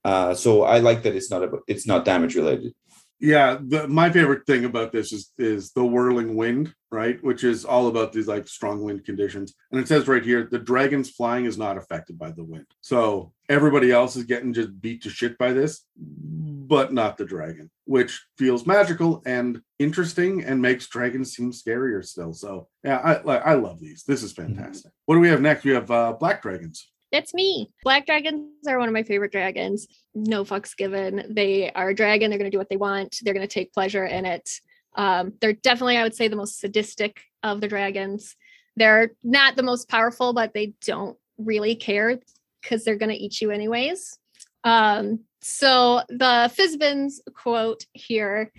[0.05, 2.75] Uh, so I like that it's not it's not damage related.
[3.21, 7.23] Yeah, the, my favorite thing about this is is the whirling wind, right?
[7.23, 9.55] Which is all about these like strong wind conditions.
[9.71, 12.65] And it says right here, the dragon's flying is not affected by the wind.
[12.81, 17.71] So everybody else is getting just beat to shit by this, but not the dragon,
[17.85, 22.33] which feels magical and interesting and makes dragons seem scarier still.
[22.33, 24.05] So yeah, I I love these.
[24.05, 24.93] This is fantastic.
[25.05, 25.65] What do we have next?
[25.65, 26.89] We have uh, black dragons.
[27.13, 27.71] That's me.
[27.83, 29.89] Black dragons are one of my favorite dragons.
[30.15, 31.25] No fucks given.
[31.29, 32.31] They are a dragon.
[32.31, 33.19] They're going to do what they want.
[33.23, 34.49] They're going to take pleasure in it.
[34.95, 38.37] Um, they're definitely, I would say, the most sadistic of the dragons.
[38.77, 42.19] They're not the most powerful, but they don't really care
[42.61, 44.19] because they're going to eat you anyways.
[44.65, 48.53] Um, so the Fizban's quote here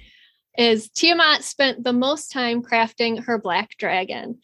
[0.57, 4.39] is Tiamat spent the most time crafting her black dragon.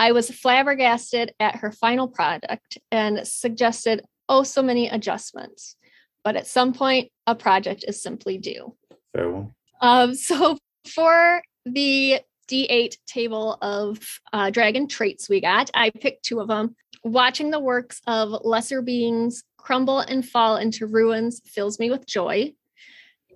[0.00, 5.76] I was flabbergasted at her final product and suggested oh so many adjustments.
[6.24, 8.74] But at some point, a project is simply due.
[9.14, 9.54] Farewell.
[9.82, 10.56] Um, so
[10.88, 13.98] for the D8 table of
[14.32, 16.76] uh, dragon traits we got, I picked two of them.
[17.04, 22.54] Watching the works of lesser beings crumble and fall into ruins fills me with joy.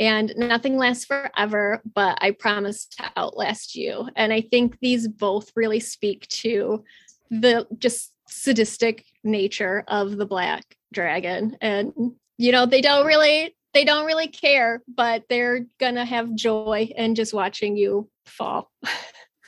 [0.00, 4.09] And nothing lasts forever, but I promise to outlast you.
[4.16, 6.85] And I think these both really speak to
[7.30, 11.57] the just sadistic nature of the black dragon.
[11.61, 11.92] And
[12.38, 17.14] you know, they don't really they don't really care, but they're gonna have joy in
[17.14, 18.70] just watching you fall.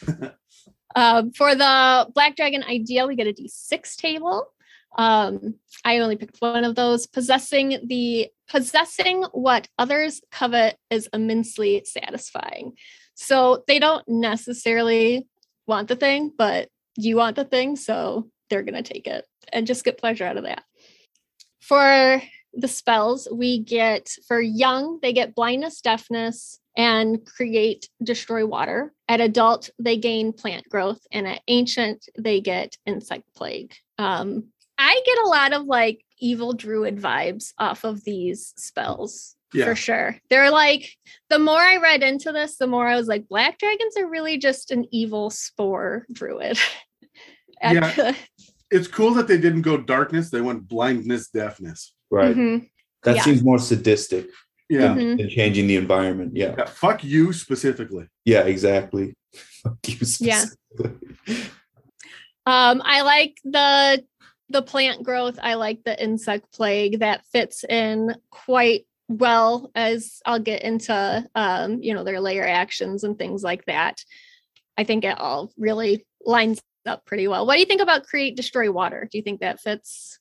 [0.94, 4.46] um, for the black dragon idea, we get a d6 table.
[4.98, 7.06] Um, I only picked one of those.
[7.06, 12.72] Possessing the possessing what others covet is immensely satisfying.
[13.14, 15.26] So they don't necessarily
[15.66, 19.84] want the thing, but you want the thing, so they're gonna take it and just
[19.84, 20.62] get pleasure out of that.
[21.60, 22.22] For
[22.54, 28.92] the spells, we get for young, they get blindness, deafness, and create destroy water.
[29.08, 33.74] At adult, they gain plant growth, and at ancient, they get insect plague.
[33.98, 39.34] Um, I get a lot of like evil druid vibes off of these spells.
[39.54, 39.66] Yeah.
[39.66, 40.16] For sure.
[40.28, 40.90] They're like,
[41.30, 44.38] the more I read into this, the more I was like, black dragons are really
[44.38, 46.58] just an evil spore druid.
[47.62, 48.12] Yeah.
[48.70, 51.94] It's cool that they didn't go darkness; they went blindness, deafness.
[52.10, 52.36] Right.
[52.36, 52.68] Mhm.
[53.04, 53.22] That Yeah.
[53.22, 54.28] seems more sadistic
[54.68, 56.32] Yeah, than changing the environment.
[56.36, 56.54] Yeah.
[56.58, 56.66] yeah.
[56.66, 58.08] Fuck you specifically.
[58.26, 59.14] Yeah, exactly.
[59.62, 60.44] Fuck you Yeah.
[62.44, 64.04] Um, I like the
[64.48, 65.38] the plant growth.
[65.42, 71.82] I like the insect plague that fits in quite well as I'll get into um,
[71.82, 74.04] you know, their layer actions and things like that.
[74.76, 77.46] I think it all really lines up pretty well.
[77.46, 79.08] What do you think about create destroy water?
[79.10, 80.18] Do you think that fits?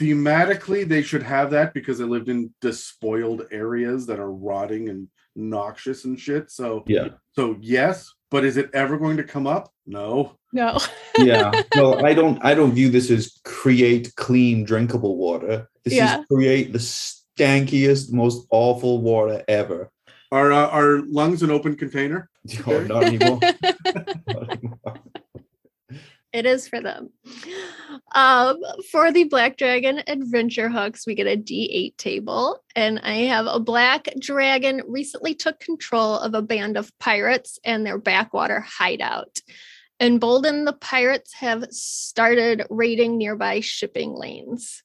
[0.00, 5.08] Thematically, they should have that because they lived in despoiled areas that are rotting and
[5.34, 6.50] noxious and shit.
[6.50, 7.08] So, Yeah.
[7.32, 9.72] so yes, but is it ever going to come up?
[9.86, 10.36] No.
[10.52, 10.78] No.
[11.18, 11.62] Yeah.
[11.74, 15.66] Well, I don't I don't view this as create clean drinkable water.
[15.82, 16.20] This Yeah.
[16.20, 19.90] is create the stankiest, most awful water ever.
[20.30, 22.28] Are uh, are lungs an open container?
[22.66, 23.38] Oh, not anymore.
[23.40, 23.54] Not
[23.94, 24.45] anymore.
[26.36, 27.10] It is for them.
[28.14, 33.46] Um, for the Black Dragon Adventure Hooks, we get a D8 table, and I have
[33.46, 39.40] a black dragon recently took control of a band of pirates and their backwater hideout.
[39.98, 44.82] Emboldened, the pirates have started raiding nearby shipping lanes.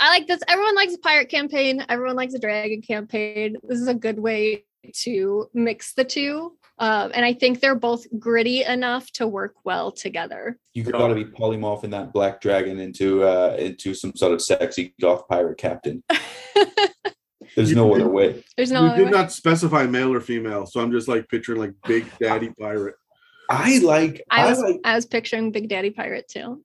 [0.00, 0.40] I like this.
[0.48, 1.84] Everyone likes a pirate campaign.
[1.88, 3.56] Everyone likes a dragon campaign.
[3.62, 4.64] This is a good way
[5.02, 6.56] to mix the two.
[6.78, 10.58] Um, and I think they're both gritty enough to work well together.
[10.74, 14.94] You've got to be polymorphing that black dragon into uh into some sort of sexy
[15.00, 16.04] goth pirate captain.
[17.56, 18.44] There's no other way.
[18.56, 19.10] There's no you other did way.
[19.10, 22.96] not specify male or female, so I'm just like picturing like Big Daddy Pirate.
[23.48, 26.62] I like I I, like I was picturing Big Daddy Pirate too.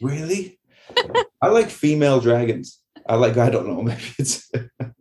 [0.00, 0.58] really
[1.42, 2.80] I like female dragons.
[3.06, 4.50] I like I don't know, maybe it's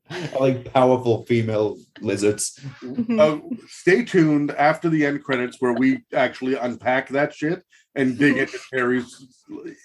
[0.10, 2.60] I like powerful female lizards.
[2.82, 3.20] Mhm.
[3.20, 7.64] Uh, stay tuned after the end credits where we actually unpack that shit
[7.96, 9.26] and dig into Terry's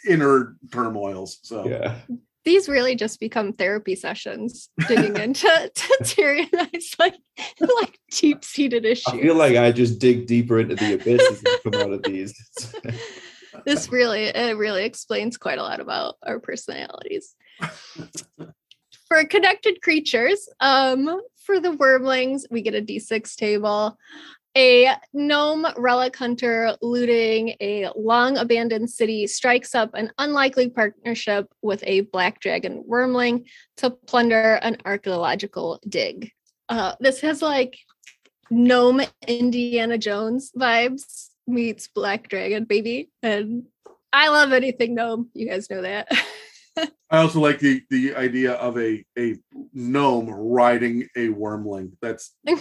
[0.08, 1.38] inner turmoils.
[1.42, 1.96] So Yeah.
[2.44, 7.14] these really just become therapy sessions digging into to Terry and I's like
[7.60, 9.14] like deep seated issues.
[9.14, 12.34] I feel like I just dig deeper into the abysses and come out of these.
[13.64, 17.34] this really it really explains quite a lot about our personalities.
[19.08, 23.96] For connected creatures, um, for the wyrmlings, we get a d6 table.
[24.56, 31.82] A gnome relic hunter looting a long abandoned city strikes up an unlikely partnership with
[31.86, 33.44] a black dragon wyrmling
[33.76, 36.32] to plunder an archaeological dig.
[36.68, 37.78] Uh, this has like
[38.50, 43.10] gnome Indiana Jones vibes meets black dragon baby.
[43.22, 43.64] And
[44.12, 45.30] I love anything gnome.
[45.34, 46.10] You guys know that.
[47.10, 49.36] I also like the the idea of a a
[49.72, 51.92] gnome riding a wyrmling.
[52.00, 52.34] That's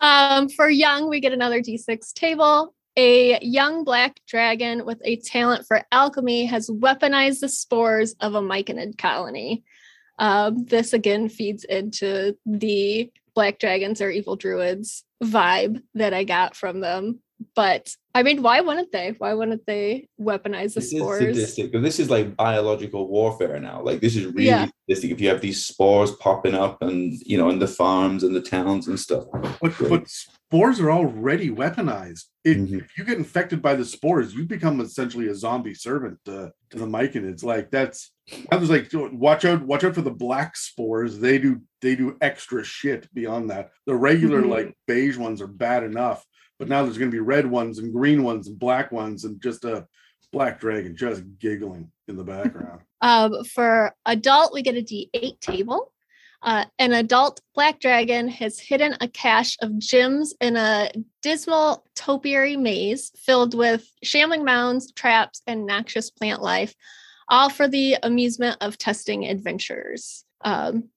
[0.00, 2.74] um, for young, we get another d6 table.
[2.96, 8.42] A young black dragon with a talent for alchemy has weaponized the spores of a
[8.42, 9.64] myconid colony.
[10.18, 16.54] Um, this again feeds into the black dragons or evil druids vibe that I got
[16.54, 17.20] from them
[17.54, 19.14] but I mean, why wouldn't they?
[19.18, 21.22] Why wouldn't they weaponize the this spores?
[21.22, 21.72] Is sadistic.
[21.82, 23.82] This is like biological warfare now.
[23.82, 24.68] Like this is really Yeah.
[24.86, 25.12] sadistic.
[25.12, 28.42] If you have these spores popping up and you know in the farms and the
[28.42, 29.24] towns and stuff.
[29.62, 32.24] but but spores are already weaponized.
[32.44, 32.82] If, Mhm.
[32.84, 36.78] if you get infected by the spores, you become essentially a zombie servant to, to
[36.78, 37.42] the myconids.
[37.42, 38.12] Like that's
[38.52, 41.18] I was like, watch out, watch out for the black spores.
[41.18, 43.70] They do they do extra shit beyond that.
[43.86, 44.48] The regular Mhm.
[44.50, 46.24] like beige ones are bad enough,
[46.62, 49.64] but now there's gonna be red ones and green ones and black ones and just
[49.64, 49.84] a
[50.32, 52.82] black dragon just giggling in the background.
[53.00, 55.92] Um, for adult, we get a D8 table.
[56.40, 60.88] Uh, an adult black dragon has hidden a cache of gems in a
[61.20, 66.76] dismal topiary maze filled with shambling mounds, traps, and noxious plant life,
[67.28, 70.24] all for the amusement of testing adventurers.
[70.42, 70.90] Um,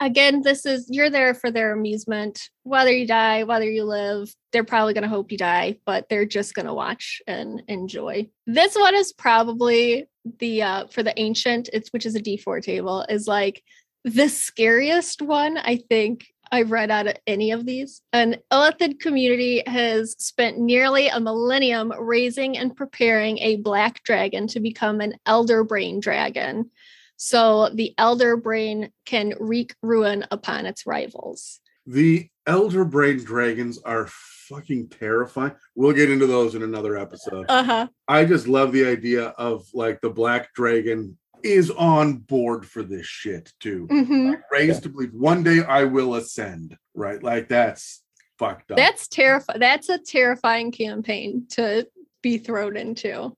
[0.00, 2.50] again, this is you're there for their amusement.
[2.62, 6.26] Whether you die, whether you live, they're probably going to hope you die, but they're
[6.26, 8.28] just going to watch and enjoy.
[8.46, 10.06] This one is probably
[10.38, 13.62] the uh for the ancient it's which is a d4 table is like
[14.04, 19.62] the scariest one i think i've read out of any of these an illithid community
[19.66, 25.64] has spent nearly a millennium raising and preparing a black dragon to become an elder
[25.64, 26.70] brain dragon
[27.16, 34.06] so the elder brain can wreak ruin upon its rivals The elder brain dragons are
[34.08, 35.54] fucking terrifying.
[35.74, 37.46] We'll get into those in another episode.
[37.48, 42.82] uh-huh I just love the idea of like the black dragon is on board for
[42.82, 43.86] this shit too.
[43.90, 47.22] hmm Like, raised to believe one day I will ascend, right?
[47.22, 48.02] Like that's
[48.38, 48.76] fucked up.
[48.76, 49.60] That's terrifying.
[49.60, 51.86] That's a terrifying campaign to
[52.22, 53.36] be thrown into.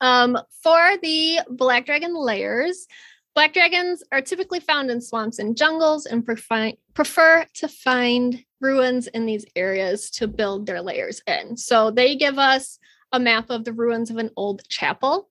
[0.00, 2.86] Um, for the black dragon lairs,
[3.34, 9.06] black dragons are typically found in swamps and jungles and prefi- prefer to find ruins
[9.08, 11.56] in these areas to build their lairs in.
[11.56, 12.78] So they give us
[13.12, 15.28] a map of the ruins of an old chapel.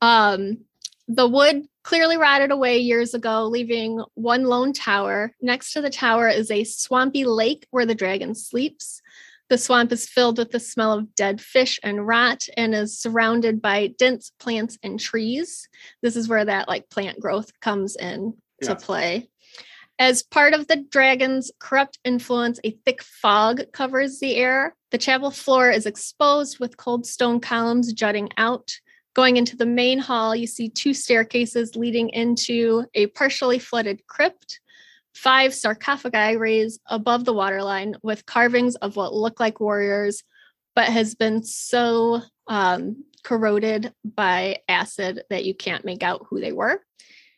[0.00, 0.58] Um,
[1.08, 5.34] the wood clearly rotted away years ago, leaving one lone tower.
[5.40, 9.02] Next to the tower is a swampy lake where the dragon sleeps.
[9.50, 13.60] The swamp is filled with the smell of dead fish and rot and is surrounded
[13.60, 15.68] by dense plants and trees.
[16.02, 19.28] This is where that like plant growth comes in to play.
[19.98, 24.76] As part of the dragon's corrupt influence, a thick fog covers the air.
[24.92, 28.70] The chapel floor is exposed with cold stone columns jutting out.
[29.14, 34.60] Going into the main hall, you see two staircases leading into a partially flooded crypt.
[35.14, 40.22] Five sarcophagi raised above the waterline with carvings of what look like warriors,
[40.74, 46.52] but has been so um, corroded by acid that you can't make out who they
[46.52, 46.82] were.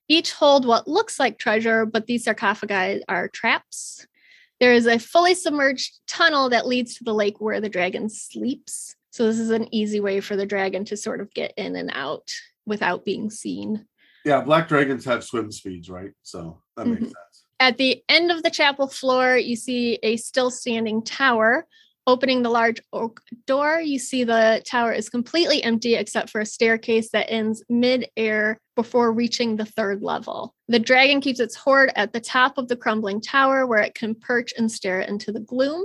[0.08, 4.06] Each hold what looks like treasure, but these sarcophagi are traps.
[4.60, 8.94] There is a fully submerged tunnel that leads to the lake where the dragon sleeps.
[9.10, 11.90] So, this is an easy way for the dragon to sort of get in and
[11.94, 12.30] out
[12.66, 13.86] without being seen.
[14.24, 16.12] yeah, black dragons have swim speeds, right?
[16.22, 17.06] So that makes Mhm.
[17.06, 17.31] sense.
[17.62, 21.64] At the end of the chapel floor, you see a still standing tower.
[22.08, 26.44] Opening the large oak door, you see the tower is completely empty except for a
[26.44, 30.56] staircase that ends mid air before reaching the third level.
[30.66, 34.16] The dragon keeps its hoard at the top of the crumbling tower where it can
[34.16, 35.84] perch and stare into the gloom.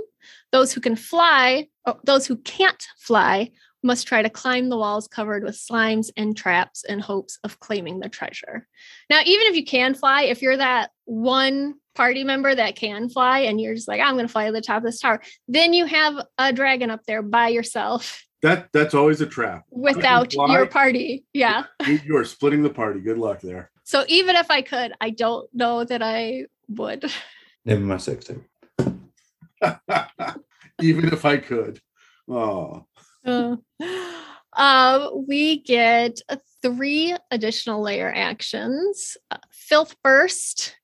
[0.50, 3.52] Those who can fly, oh, those who can't fly,
[3.82, 8.00] must try to climb the walls covered with slimes and traps in hopes of claiming
[8.00, 8.66] the treasure.
[9.08, 13.40] Now, even if you can fly, if you're that one party member that can fly
[13.40, 15.72] and you're just like, I'm going to fly to the top of this tower, then
[15.72, 19.64] you have a dragon up there by yourself That that's always a trap.
[19.70, 20.52] without fly?
[20.54, 21.24] your party.
[21.32, 21.64] Yeah.
[21.86, 23.00] You, you are splitting the party.
[23.00, 23.70] Good luck there.
[23.84, 27.10] So even if I could, I don't know that I would.
[27.64, 28.42] Never my sex tape.
[30.80, 31.80] Even if I could.
[32.28, 32.86] Oh,
[34.56, 36.20] Uh, we get
[36.62, 39.16] three additional lair actions.
[39.30, 40.74] Uh, filth burst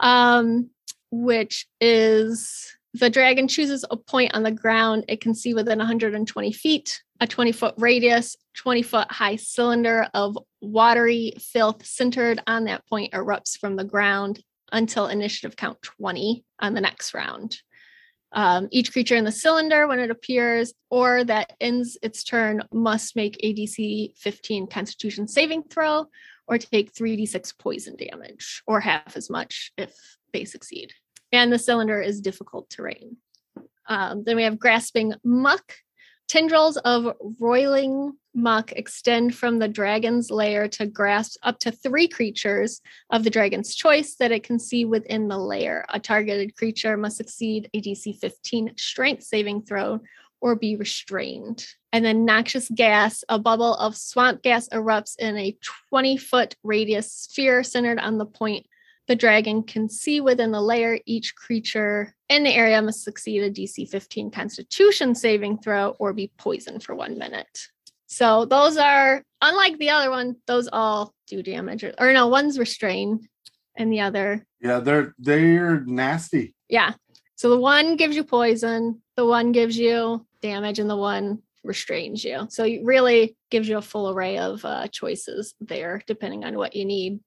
[0.00, 0.70] um,
[1.10, 5.04] which is the dragon chooses a point on the ground.
[5.08, 10.38] It can see within 120 feet a 20 foot radius 20 foot high cylinder of
[10.60, 14.42] watery filth centered on that point erupts from the ground
[14.72, 17.58] until initiative count 20 on the next round
[18.36, 23.16] um, each creature in the cylinder, when it appears or that ends its turn, must
[23.16, 26.06] make a DC 15 Constitution saving throw
[26.46, 29.96] or take 3d6 poison damage, or half as much if
[30.34, 30.92] they succeed.
[31.32, 33.16] And the cylinder is difficult terrain.
[33.88, 35.72] Um, then we have grasping muck.
[36.28, 42.80] Tendrils of roiling muck extend from the dragon's lair to grasp up to three creatures
[43.10, 45.86] of the dragon's choice that it can see within the lair.
[45.88, 50.00] A targeted creature must succeed a DC 15 strength saving throw
[50.40, 51.66] or be restrained.
[51.92, 55.56] And then noxious gas, a bubble of swamp gas erupts in a
[55.88, 58.66] 20 foot radius sphere centered on the point
[59.08, 60.98] the dragon can see within the lair.
[61.06, 66.32] Each creature in the area must succeed a DC 15 constitution saving throw or be
[66.38, 67.68] poisoned for one minute.
[68.06, 71.84] So those are unlike the other one, those all do damage.
[71.84, 73.28] Or, or no, one's restrained
[73.76, 76.54] and the other yeah, they're they're nasty.
[76.68, 76.94] yeah.
[77.36, 82.24] So the one gives you poison, the one gives you damage, and the one restrains
[82.24, 82.46] you.
[82.48, 86.74] So it really gives you a full array of uh, choices there, depending on what
[86.74, 87.20] you need.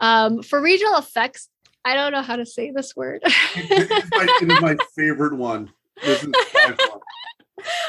[0.00, 1.48] Um, for regional effects,
[1.84, 3.22] I don't know how to say this word.
[3.24, 5.70] It is my, it is my favorite one.
[6.04, 7.00] This is by far.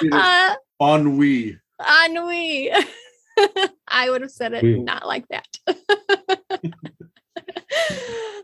[0.01, 1.60] It is uh, ennui.
[1.80, 2.72] ennui.
[3.88, 4.80] I would have said it Oui.
[4.80, 5.47] not like that.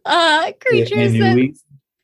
[0.06, 1.56] uh, creatures that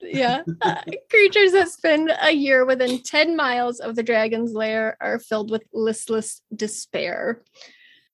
[0.01, 0.41] yeah.
[0.62, 5.51] Uh, creatures that spend a year within 10 miles of the dragon's lair are filled
[5.51, 7.43] with listless despair.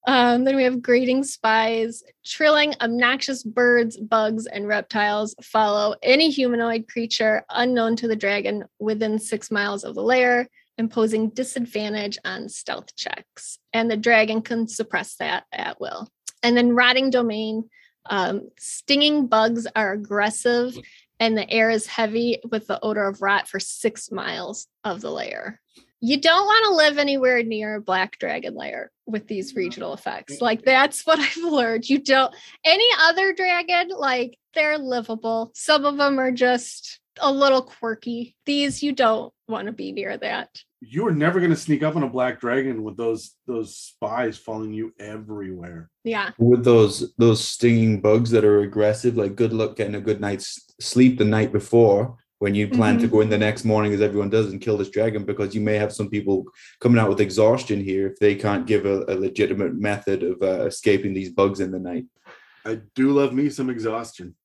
[0.07, 6.87] Um, then we have grating spies, trilling obnoxious birds, bugs, and reptiles follow any humanoid
[6.87, 10.47] creature unknown to the dragon within six miles of the lair,
[10.77, 13.59] imposing disadvantage on stealth checks.
[13.73, 16.07] And the dragon can suppress that at will.
[16.41, 17.69] And then rotting domain,
[18.09, 20.77] um, stinging bugs are aggressive
[21.19, 25.11] and the air is heavy with the odor of rot for six miles of the
[25.11, 25.59] lair.
[25.99, 30.41] You don't want to live anywhere near a black dragon lair with these regional effects.
[30.41, 31.89] Like that's what I've learned.
[31.89, 32.33] You don't
[32.63, 35.51] any other dragon, like they're livable.
[35.55, 38.35] Some of them are just a little quirky.
[38.45, 40.49] These you don't want to be near that.
[40.81, 44.37] You are never going to sneak up on a black dragon with those those spies
[44.37, 45.89] following you everywhere.
[46.03, 46.29] Yeah.
[46.37, 50.63] with those those stinging bugs that are aggressive like good luck getting a good night's
[50.79, 53.11] sleep the night before when you plan to Mhm.
[53.11, 55.75] go in the next morning as everyone does and kill this dragon because you may
[55.75, 56.45] have some people
[56.79, 60.65] coming out with exhaustion here if they can't give a, a legitimate method of uh,
[60.65, 62.05] escaping these bugs in the night
[62.65, 64.35] I do love me some exhaustion.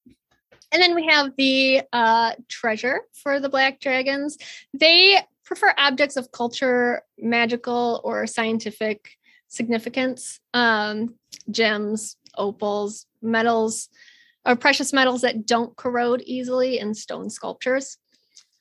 [0.71, 4.39] And then we have the uh, treasure for the black dragons.
[4.73, 9.19] They prefer objects of culture, magical, or scientific
[9.49, 11.17] significance, um,
[11.51, 13.89] gems, opals, metals,
[14.45, 17.99] or precious metals that don't corrode easily in stone sculptures.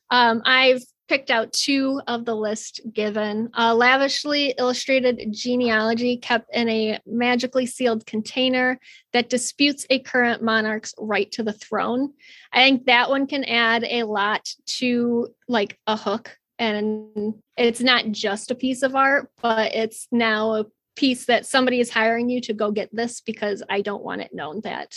[0.09, 3.49] Um, I've picked out two of the list given.
[3.55, 8.79] A lavishly illustrated genealogy kept in a magically sealed container
[9.11, 12.13] that disputes a current monarch's right to the throne.
[12.53, 16.37] I think that one can add a lot to like a hook.
[16.57, 20.65] And it's not just a piece of art, but it's now a
[20.95, 24.33] piece that somebody is hiring you to go get this because I don't want it
[24.33, 24.95] known that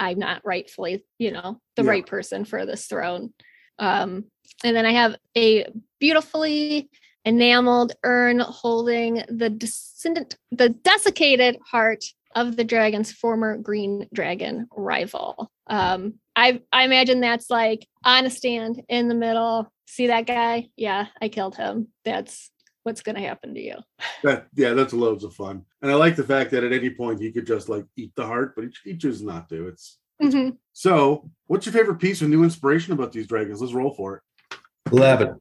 [0.00, 1.90] I'm not rightfully, you know, the Yeah.
[1.90, 3.32] right person for this throne.
[3.78, 4.24] Um,
[4.64, 5.66] and then I have a
[6.00, 6.90] beautifully
[7.24, 12.02] enameled urn holding the descendant, the desiccated heart
[12.34, 15.50] of the dragon's former green dragon rival.
[15.66, 19.70] Um, I I imagine that's like on a stand in the middle.
[19.86, 20.68] See that guy?
[20.76, 21.88] Yeah, I killed him.
[22.04, 22.50] That's
[22.90, 23.76] what's gonna happen to you.
[24.24, 25.64] That yeah, that's loads of fun.
[25.80, 28.26] And I like the fact that at any point he could just like eat the
[28.26, 29.68] heart, but he, he chooses not to.
[29.68, 30.56] It's Mhm.
[30.72, 31.30] so.
[31.46, 33.60] What's your favorite piece of new inspiration about these dragons?
[33.60, 34.58] Let's roll for it.
[34.92, 35.40] 11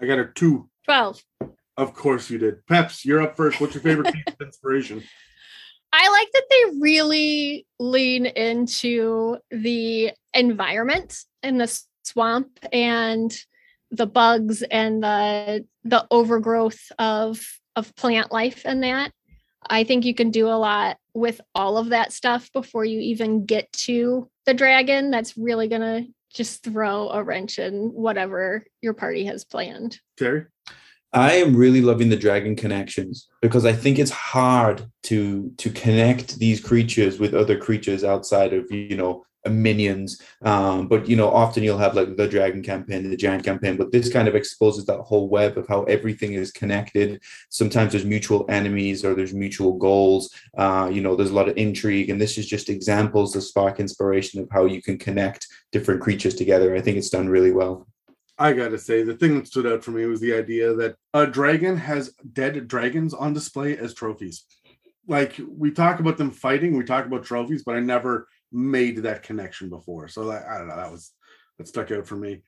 [0.00, 0.68] I got a two.
[0.84, 1.22] Twelve.
[1.76, 2.66] Of course you did.
[2.66, 3.60] Peps, you're up first.
[3.60, 5.02] What's your favorite piece of inspiration?
[5.92, 13.32] I like that they really lean into the environment in the swamp and
[13.92, 17.40] the bugs and the the overgrowth of
[17.74, 19.12] of plant life and that.
[19.68, 23.46] I think you can do a lot with all of that stuff before you even
[23.46, 25.10] get to the dragon.
[25.10, 29.98] That's really gonna just throw a wrench in whatever your party has planned.
[30.18, 30.46] Terry?
[31.12, 36.38] I am really loving the dragon connections because I think it's hard to to connect
[36.38, 40.20] these creatures with other creatures outside of you know minions.
[40.42, 43.92] Um, but you know, often you'll have like the dragon campaign, the giant campaign, but
[43.92, 47.22] this kind of exposes that whole web of how everything is connected.
[47.50, 50.34] Sometimes there's mutual enemies or there's mutual goals.
[50.56, 53.80] Uh, you know, there's a lot of intrigue, and this is just examples that spark
[53.80, 56.74] inspiration of how you can connect different creatures together.
[56.74, 57.86] I think it's done really well.
[58.38, 61.26] I gotta say, the thing that stood out for me was the idea that a
[61.26, 64.44] dragon has dead dragons on display as trophies.
[65.08, 69.22] Like we talk about them fighting, we talk about trophies, but I never made that
[69.22, 70.08] connection before.
[70.08, 71.12] So that, I don't know, that was
[71.58, 72.42] that stuck out for me.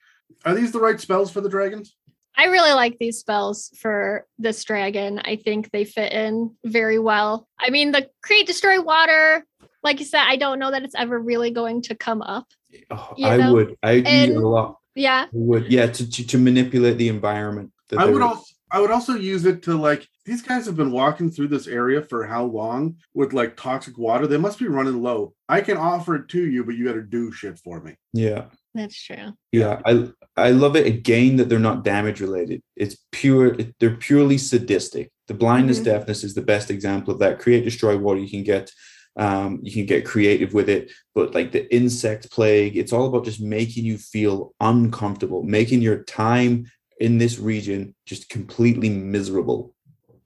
[0.45, 1.95] Are these the right spells for the dragons?
[2.37, 5.21] I really like these spells for this dragon.
[5.25, 7.49] I think they fit in very well.
[7.59, 9.45] I mean, the create, destroy, water,
[9.83, 12.47] like you said, I don't know that it's ever really going to come up.
[12.91, 13.55] Oh, I know?
[13.55, 13.77] would.
[13.83, 14.79] I use it a lot.
[14.95, 15.25] Yeah.
[15.25, 15.73] I would.
[15.73, 17.73] Yeah, to, to, to manipulate the environment.
[17.97, 21.31] I would also I would also use it to like these guys have been walking
[21.31, 24.27] through this area for how long with like toxic water?
[24.27, 25.33] They must be running low.
[25.49, 27.95] I can offer it to you, but you got to do shit for me.
[28.13, 28.45] Yeah.
[28.75, 29.33] That's true.
[29.51, 32.63] Yeah, I I love it again that they're not damage related.
[32.77, 35.11] It's pure they're purely sadistic.
[35.27, 35.85] The blindness mm-hmm.
[35.87, 37.41] deafness is the best example of that.
[37.41, 38.71] Create destroy water you can get
[39.17, 43.25] um, you can get creative with it but like the insect plague it's all about
[43.25, 46.67] just making you feel uncomfortable making your time
[47.01, 49.75] in this region just completely miserable.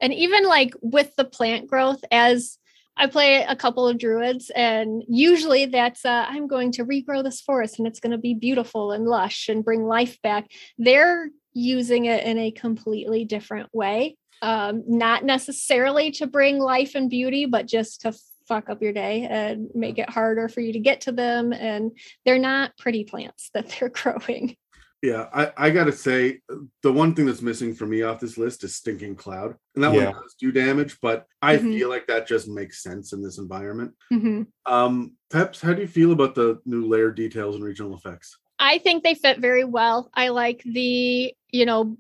[0.03, 2.59] And even like with the plant growth, as
[2.97, 7.41] I play a couple of druids, and usually that's uh, I'm going to regrow this
[7.41, 10.51] forest and it's going to be beautiful and lush and bring life back.
[10.77, 17.09] They're using it in a completely different way, um, not necessarily to bring life and
[17.09, 18.13] beauty, but just to
[18.47, 21.53] fuck up your day and make it harder for you to get to them.
[21.53, 21.93] And
[22.25, 24.57] they're not pretty plants that they're growing.
[25.03, 26.41] Yeah, I, I gotta say
[26.83, 29.93] the one thing that's missing for me off this list is stinking cloud, and that
[29.93, 30.05] yeah.
[30.05, 31.73] one does do damage, but I mm-hmm.
[31.73, 33.95] feel like that just makes sense in this environment.
[34.13, 34.43] Mm-hmm.
[34.73, 38.39] Um, Peps, how do you feel about the new lair details and regional effects?
[38.61, 40.09] I think they fit very well.
[40.15, 41.97] I like the you know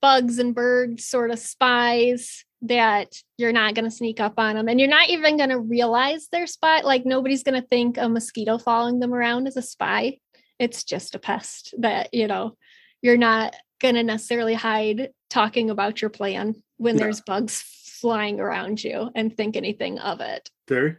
[0.00, 4.68] bugs and birds sort of spies that you're not going to sneak up on them
[4.68, 8.08] and you're not even going to realize they're spy like nobody's going to think a
[8.08, 10.18] mosquito following them around is a spy
[10.60, 12.56] it's just a pest that you know
[13.02, 17.04] you're not going to necessarily hide talking about your plan when yeah.
[17.04, 17.62] there's bugs
[18.00, 20.50] flying around you and think anything of it.
[20.68, 20.96] Terry?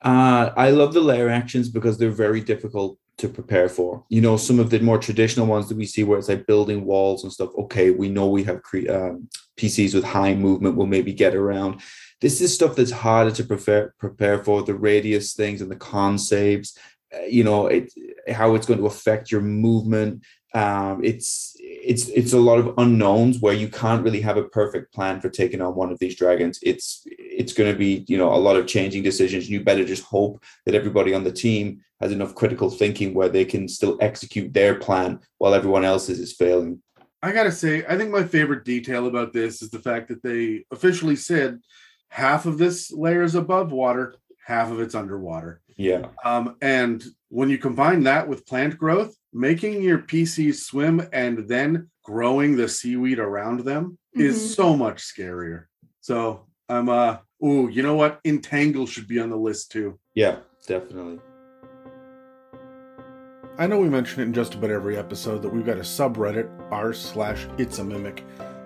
[0.00, 4.04] Uh, i love the lair actions because they're very difficult to prepare for.
[4.08, 6.84] You know some of the more traditional ones that we see where it's like building
[6.84, 10.86] walls and stuff okay we know we have cre- um, pcs with high movement will
[10.86, 11.82] maybe get around.
[12.20, 16.18] This is stuff that's harder to prepare prepare for the radius things and the con
[16.18, 16.76] saves
[17.28, 17.92] you know it
[18.30, 20.22] how it's going to affect your movement.
[20.54, 24.92] Um, it's it's it's a lot of unknowns where you can't really have a perfect
[24.92, 26.58] plan for taking on one of these dragons.
[26.62, 29.48] It's it's going to be you know a lot of changing decisions.
[29.48, 33.44] You better just hope that everybody on the team has enough critical thinking where they
[33.44, 36.82] can still execute their plan while everyone else's is failing.
[37.22, 40.64] I gotta say i think my favorite detail about this is the fact that they
[40.72, 41.60] officially said
[42.08, 46.06] half of this lair is above water half of it's underwater yeah.
[46.24, 51.90] Um, and when you combine that with plant growth, making your PCs swim and then
[52.04, 54.22] growing the seaweed around them mm-hmm.
[54.22, 55.64] is so much scarier.
[56.00, 58.20] So I'm uh oh, you know what?
[58.24, 59.98] Entangle should be on the list too.
[60.14, 61.20] Yeah, definitely.
[63.58, 66.50] I know we mention it in just about every episode that we've got a subreddit
[66.72, 68.24] r slash it's a mimic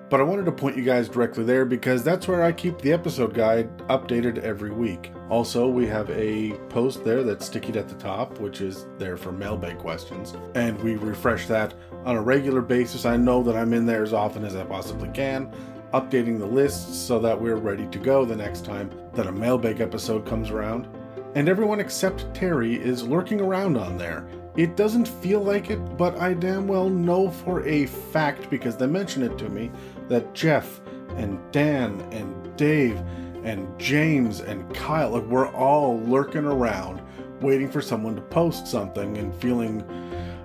[0.08, 2.92] but I wanted to point you guys directly there because that's where I keep the
[2.92, 5.10] episode guide updated every week.
[5.28, 9.32] Also, we have a post there that's sticky at the top, which is there for
[9.32, 11.74] mailbag questions, and we refresh that
[12.04, 13.04] on a regular basis.
[13.04, 15.52] I know that I'm in there as often as I possibly can,
[15.92, 19.80] updating the lists so that we're ready to go the next time that a mailbag
[19.80, 20.88] episode comes around.
[21.34, 26.18] And everyone except Terry is lurking around on there it doesn't feel like it, but
[26.18, 29.70] I damn well know for a fact because they mention it to me
[30.08, 30.80] that Jeff
[31.16, 32.98] and Dan and Dave
[33.46, 37.00] and James and Kyle, like we're all lurking around
[37.40, 39.84] waiting for someone to post something and feeling,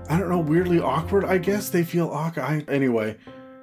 [0.08, 1.26] I don't know, weirdly awkward.
[1.26, 2.70] I guess they feel awkward.
[2.70, 3.18] Anyway,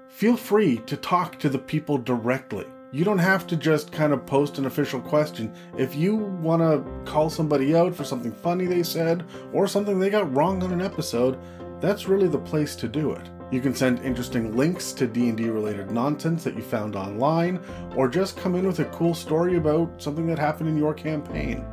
[0.08, 2.66] feel free to talk to the people directly.
[2.90, 5.54] You don't have to just kind of post an official question.
[5.76, 10.10] If you want to call somebody out for something funny they said or something they
[10.10, 11.38] got wrong on an episode,
[11.80, 13.30] that's really the place to do it.
[13.50, 17.58] You can send interesting links to D&D related nonsense that you found online
[17.96, 21.64] or just come in with a cool story about something that happened in your campaign.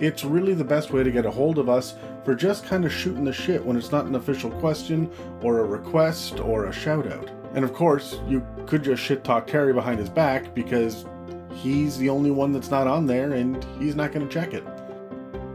[0.00, 2.92] It's really the best way to get a hold of us for just kind of
[2.92, 5.10] shooting the shit when it's not an official question
[5.42, 7.30] or a request or a shout out.
[7.52, 11.04] And of course, you could just shit talk Terry behind his back because
[11.52, 14.64] he's the only one that's not on there and he's not going to check it.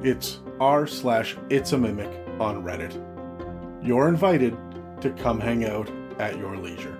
[0.04, 2.94] It's r slash it's a mimic on Reddit.
[3.82, 4.56] You're invited
[5.04, 6.98] to come hang out at your leisure.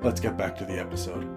[0.00, 1.28] Let's get back to the episode.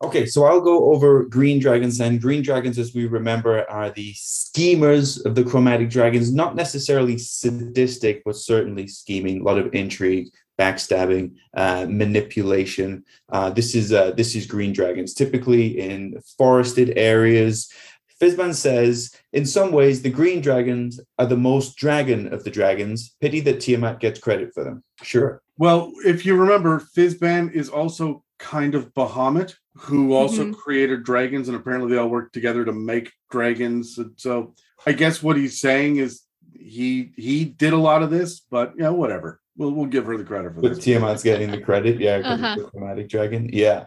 [0.00, 2.18] Okay, so I'll go over green dragons then.
[2.18, 8.22] Green dragons, as we remember, are the schemers of the chromatic dragons, not necessarily sadistic,
[8.24, 13.04] but certainly scheming, a lot of intrigue, backstabbing, uh, manipulation.
[13.28, 17.72] Uh, this is uh, this is green dragons, typically in forested areas.
[18.22, 23.16] Fizban says, in some ways, the green dragons are the most dragon of the dragons.
[23.20, 24.84] Pity that Tiamat gets credit for them.
[25.02, 25.42] Sure.
[25.58, 30.54] Well, if you remember, Fizban is also kind of Bahamut, who also Mhm.
[30.54, 33.98] created dragons, and apparently they all work together to make dragons.
[33.98, 34.54] And so
[34.86, 36.22] I guess what he's saying is
[36.54, 39.40] he he did a lot of this, but you know, whatever.
[39.56, 40.84] We'll we'll give her the credit for But this.
[40.84, 42.56] Tiamat's getting the credit, yeah, Uh-huh.
[42.56, 43.50] the chromatic dragon.
[43.52, 43.84] Yeah.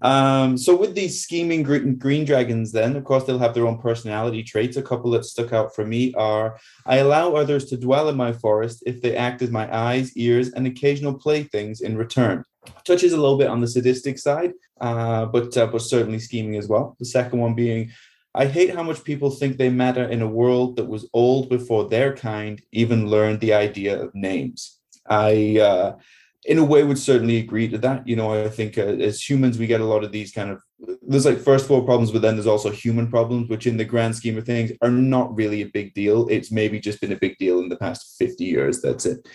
[0.00, 3.78] Um, so with these scheming green, green dragons, then of course they'll have their own
[3.78, 4.78] personality traits.
[4.78, 8.32] A couple that stuck out for me are I allow others to dwell in my
[8.32, 12.44] forest if they act as my eyes, ears, and occasional playthings in return.
[12.84, 16.66] Touches a little bit on the sadistic side, uh, but uh, but certainly scheming as
[16.66, 16.96] well.
[16.98, 17.90] The second one being
[18.34, 21.88] I hate how much people think they matter in a world that was old before
[21.90, 24.80] their kind even learned the idea of names.
[25.08, 25.96] I, uh,
[26.44, 28.06] in a way, would certainly agree to that.
[28.06, 30.60] You know, I think uh, as humans, we get a lot of these kind of
[31.02, 34.16] there's like first world problems, but then there's also human problems, which in the grand
[34.16, 36.28] scheme of things are not really a big deal.
[36.28, 38.82] It's maybe just been a big deal in the past 50 years.
[38.82, 39.26] That's it.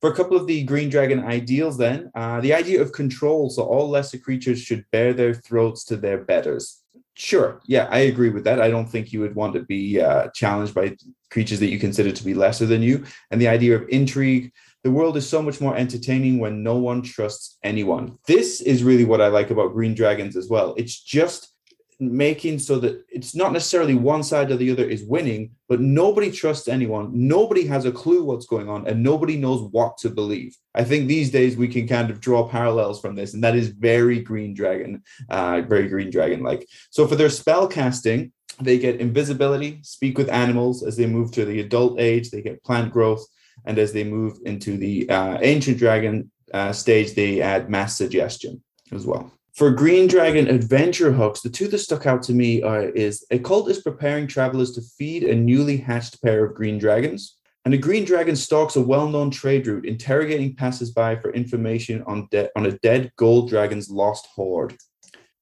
[0.00, 3.50] For a couple of the green dragon ideals, then, uh, the idea of control.
[3.50, 6.80] So all lesser creatures should bare their throats to their betters.
[7.14, 7.60] Sure.
[7.66, 8.62] Yeah, I agree with that.
[8.62, 10.96] I don't think you would want to be uh, challenged by
[11.30, 13.04] creatures that you consider to be lesser than you.
[13.30, 14.52] And the idea of intrigue.
[14.82, 18.18] The world is so much more entertaining when no one trusts anyone.
[18.26, 20.74] This is really what I like about green dragons as well.
[20.78, 21.52] It's just
[22.00, 26.30] making so that it's not necessarily one side or the other is winning, but nobody
[26.30, 27.10] trusts anyone.
[27.12, 30.56] Nobody has a clue what's going on, and nobody knows what to believe.
[30.74, 33.68] I think these days we can kind of draw parallels from this, and that is
[33.68, 36.66] very Green Dragon, uh, very Green Dragon like.
[36.88, 41.44] So for their spell casting, they get invisibility, speak with animals as they move to
[41.44, 42.30] the adult age.
[42.30, 43.24] They get plant growth,
[43.64, 48.62] and as they move into the uh, ancient dragon uh, stage, they add mass suggestion
[48.92, 49.32] as well.
[49.54, 53.38] For Green Dragon adventure hooks, the two that stuck out to me are is a
[53.38, 57.36] cult is preparing travelers to feed a newly hatched pair of green dragons.
[57.64, 62.48] And a green dragon stalks a well-known trade route, interrogating passers-by for information on, de-
[62.56, 64.76] on a dead gold dragon's lost hoard.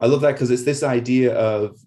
[0.01, 1.79] I love that because it's this idea of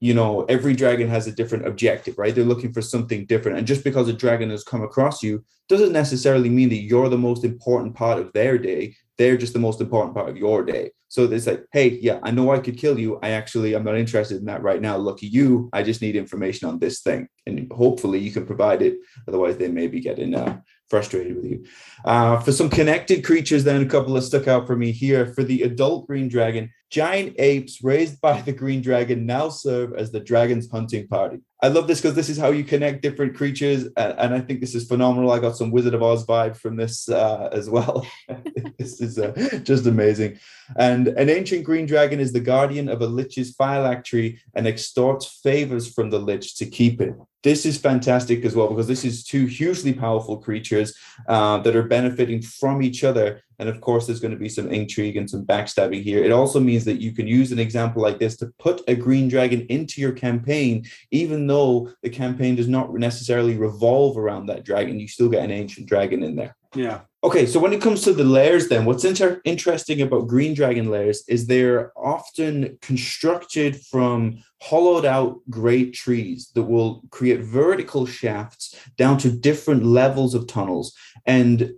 [0.00, 2.34] you know every dragon has a different objective, right?
[2.34, 5.92] They're looking for something different, and just because a dragon has come across you doesn't
[5.92, 8.96] necessarily mean that you're the most important part of their day.
[9.18, 10.90] They're just the most important part of your day.
[11.08, 13.18] So it's like, hey, yeah, I know I could kill you.
[13.22, 14.96] I actually I'm not interested in that right now.
[14.96, 15.68] Lucky you.
[15.72, 18.98] I just need information on this thing, and hopefully you can provide it.
[19.28, 21.64] Otherwise, they may be getting uh, frustrated with you.
[22.04, 25.26] Uh, for some connected creatures, then a couple that stuck out for me here.
[25.34, 30.10] For the adult green dragon, giant apes raised by the green dragon now serve as
[30.10, 31.38] the dragon's hunting party.
[31.62, 34.60] I love this because this is how you connect different creatures, and, and I think
[34.60, 35.30] this is phenomenal.
[35.30, 38.06] I got some Wizard of Oz vibe from this uh, as well.
[38.78, 40.38] this is uh, just amazing.
[40.76, 45.92] And an ancient green dragon is the guardian of a lich's phylactery and extorts favors
[45.92, 47.14] from the lich to keep it.
[47.42, 50.94] This is fantastic as well because this is two hugely powerful creatures
[51.26, 53.42] uh, that are benefiting from each other.
[53.60, 56.24] And of course, there's going to be some intrigue and some backstabbing here.
[56.24, 59.28] It also means that you can use an example like this to put a green
[59.28, 64.98] dragon into your campaign, even though the campaign does not necessarily revolve around that dragon.
[64.98, 66.56] You still get an ancient dragon in there.
[66.74, 67.00] Yeah.
[67.22, 70.88] Okay, so when it comes to the lairs, then what's inter- interesting about green dragon
[70.88, 78.74] lairs is they're often constructed from hollowed out great trees that will create vertical shafts
[78.96, 80.94] down to different levels of tunnels.
[81.26, 81.72] And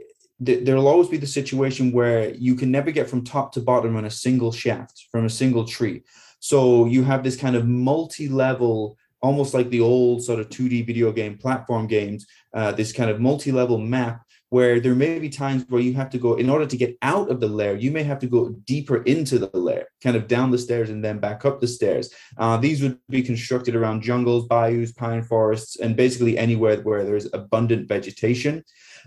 [0.45, 3.97] th- there'll always be the situation where you can never get from top to bottom
[3.97, 6.03] on a single shaft from a single tree.
[6.41, 10.85] So you have this kind of multi level almost like the old sort of 2D
[10.85, 14.23] video game platform games, uh, this kind of multi-level map
[14.53, 17.31] where there may be times where you have to go in order to get out
[17.31, 20.51] of the lair you may have to go deeper into the lair kind of down
[20.51, 22.13] the stairs and then back up the stairs.
[22.37, 27.33] Uh, these would be constructed around jungles bayous pine forests and basically anywhere where there's
[27.33, 28.65] abundant vegetation.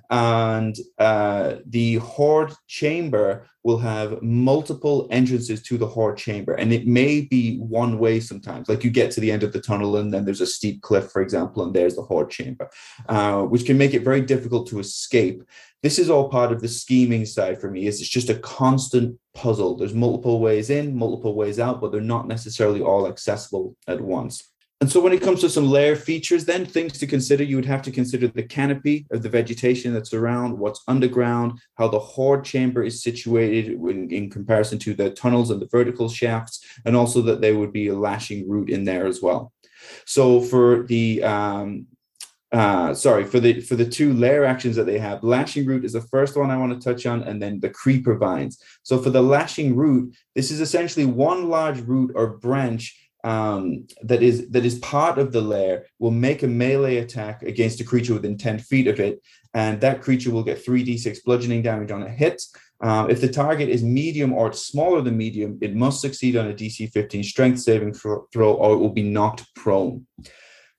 [0.10, 6.86] And uh, the hoard chamber will have multiple entrances to the hoard chamber and it
[6.86, 8.70] may be one way sometimes.
[8.70, 11.10] Like you get to the end of the tunnel and then there's a steep cliff
[11.12, 12.70] for example and there's the hoard chamber
[13.10, 15.35] uh, which can make it very difficult to escape
[15.84, 19.20] this is all part of the scheming side for me is it's just a constant
[19.34, 19.76] puzzle.
[19.76, 24.52] There's multiple ways in multiple ways out but they're not necessarily all accessible at once.
[24.82, 27.66] And so when it comes to some lair features, then things to consider, you would
[27.66, 32.44] have to consider the canopy of the vegetation that's around, what's underground, how the hoard
[32.44, 37.22] chamber is situated in, in comparison to the tunnels and the vertical shafts, and also
[37.22, 39.54] that there would be a lashing root in there as well.
[40.06, 41.88] So for the um,
[42.56, 45.94] uh, sorry for the for the two lair actions that they have lashing root is
[45.94, 49.10] the first one i want to touch on and then the creeper vines so for
[49.10, 52.84] the lashing root this is essentially one large root or branch
[53.26, 57.82] um, that is that is part of the lair will make a melee attack against
[57.82, 59.20] a creature within 10 feet of it,
[59.56, 62.40] and that creature will get 3d6 bludgeoning damage on a hit.
[62.82, 66.54] Uh, if the target is medium or smaller than medium, it must succeed on a
[66.54, 70.06] DC 15 strength saving throw, or it will be knocked prone.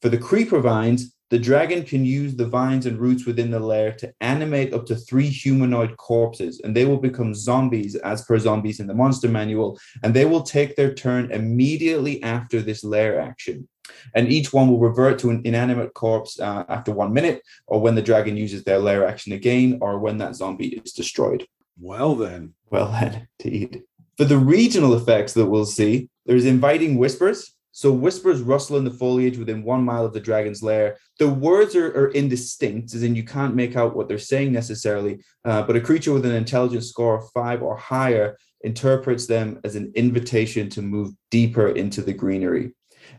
[0.00, 3.92] For the creeper vines, the dragon can use the vines and roots within the lair
[3.92, 8.78] to animate up to three humanoid corpses, and they will become zombies as per zombies
[8.78, 13.68] in the monster manual, and they will take their turn immediately after this lair action.
[14.14, 17.96] And each one will revert to an inanimate corpse uh, after one minute, or when
[17.96, 21.46] the dragon uses their lair action again, or when that zombie is destroyed.
[21.80, 22.54] Well, then.
[22.70, 23.82] Well, then, indeed.
[24.16, 28.90] For the regional effects that we'll see, there's inviting whispers, so whispers rustle in the
[28.90, 30.96] foliage within one mile of the dragon's lair.
[31.18, 35.22] The words are, are indistinct, as in you can't make out what they're saying necessarily,
[35.44, 39.76] uh, but a creature with an intelligence score of five or higher interprets them as
[39.76, 42.72] an invitation to move deeper into the greenery.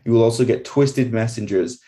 [0.04, 1.78] You will also get twisted messengers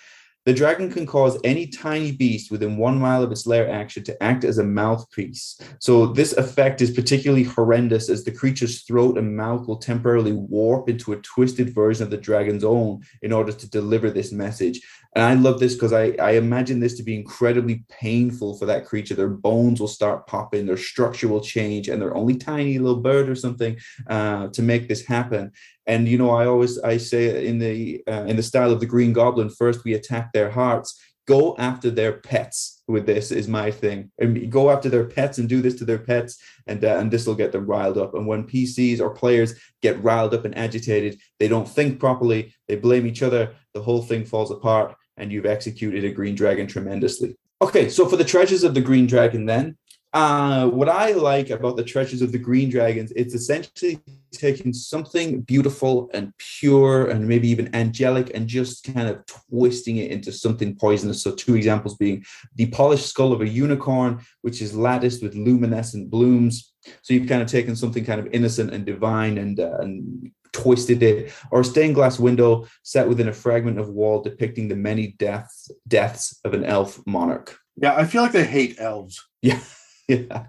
[0.47, 4.23] the dragon can cause any tiny beast within one mile of its lair action to
[4.23, 5.61] act as a mouthpiece.
[5.81, 10.89] So, this effect is particularly horrendous as the creature's throat and mouth will temporarily warp
[10.89, 14.81] into a twisted version of the dragon's own in order to deliver this message.
[15.15, 18.87] And I love this because I, I imagine this to be incredibly painful for that
[18.87, 19.15] creature.
[19.17, 23.29] Their bones will start popping, their structure will change, and they're only tiny little bird
[23.29, 23.77] or something
[24.09, 25.51] uh, to make this happen.
[25.87, 28.87] And you know i always i say in the uh, in the style of the
[28.87, 30.97] green goblin first we attack their hearts
[31.27, 34.11] go after their pets with this is my thing.
[34.49, 36.37] Go after their pets and do this to their pets
[36.67, 38.15] and uh, and this will get them riled up.
[38.15, 42.77] And when pcs or players get riled up and agitated they don't think properly they
[42.77, 47.37] blame each other the whole thing falls apart and you've executed a green dragon tremendously
[47.63, 49.77] okay so for the treasures of the green dragon then
[50.13, 54.01] uh, what I like about the treasures of the green dragons, it's essentially
[54.33, 60.11] taking something beautiful and pure and maybe even angelic and just kind of twisting it
[60.11, 61.23] into something poisonous.
[61.23, 62.25] So, two examples being
[62.57, 66.73] the polished skull of a unicorn, which is latticed with luminescent blooms.
[67.03, 71.03] So, you've kind of taken something kind of innocent and divine and, uh, and twisted
[71.03, 75.09] it, or a stained glass window set within a fragment of wall depicting the many
[75.19, 77.59] deaths deaths of an elf monarch.
[77.77, 79.27] Yeah, I feel like they hate elves.
[79.43, 79.61] Yeah.
[80.09, 80.47] yeah.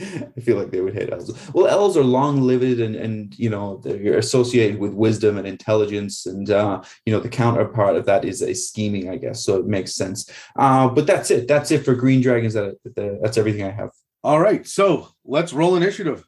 [0.00, 1.32] I feel like they would hate elves.
[1.52, 6.48] Well, elves are long-lived and and you know they're associated with wisdom and intelligence, and
[6.50, 9.44] uh, you know the counterpart of that is a scheming, I guess.
[9.44, 10.30] So it makes sense.
[10.56, 11.48] Uh, but that's it.
[11.48, 12.54] That's it for green dragons.
[12.54, 13.90] That, that that's everything I have.
[14.22, 16.24] All right, so let's roll initiative.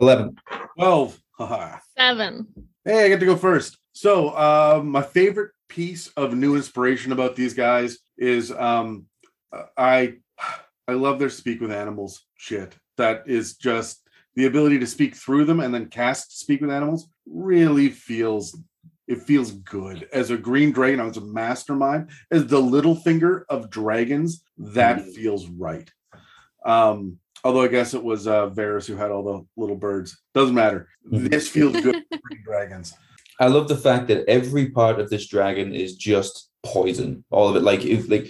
[0.00, 0.36] Eleven.
[0.76, 1.21] Twelve.
[1.96, 2.46] Seven.
[2.84, 3.78] Hey, I get to go first.
[3.92, 9.06] So uh, my favorite piece of new inspiration about these guys is um,
[9.76, 10.14] I
[10.88, 12.74] I love their speak with animals shit.
[12.96, 14.02] That is just
[14.34, 18.58] the ability to speak through them and then cast speak with animals really feels
[19.08, 23.70] it feels good as a green dragon I was a mastermind as the Littlefinger of
[23.70, 25.10] dragons that mm-hmm.
[25.10, 25.90] feels right
[26.64, 30.54] um although i guess it was uh Varys who had all the little birds doesn't
[30.54, 31.26] matter mm-hmm.
[31.26, 32.94] this feels good green dragons
[33.40, 37.56] i love the fact that every part of this dragon is just poison all of
[37.56, 38.28] it like if like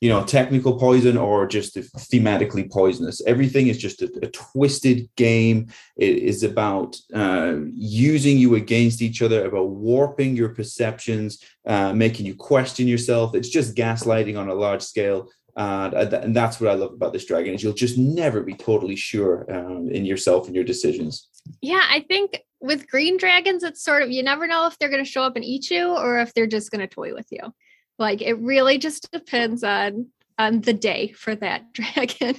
[0.00, 3.20] you know, technical poison or just thematically poisonous.
[3.26, 5.68] Everything is just a, a twisted game.
[5.96, 12.24] It is about uh, using you against each other, about warping your perceptions, uh, making
[12.24, 13.34] you question yourself.
[13.34, 15.28] It's just gaslighting on a large scale.
[15.60, 18.96] Uh, and that's what I love about this dragon is you'll just never be totally
[18.96, 21.28] sure um, in yourself and your decisions.
[21.60, 25.04] Yeah, I think with green dragons, it's sort of you never know if they're going
[25.04, 27.52] to show up and eat you or if they're just going to toy with you.
[27.98, 30.06] Like it really just depends on
[30.38, 32.36] on the day for that dragon.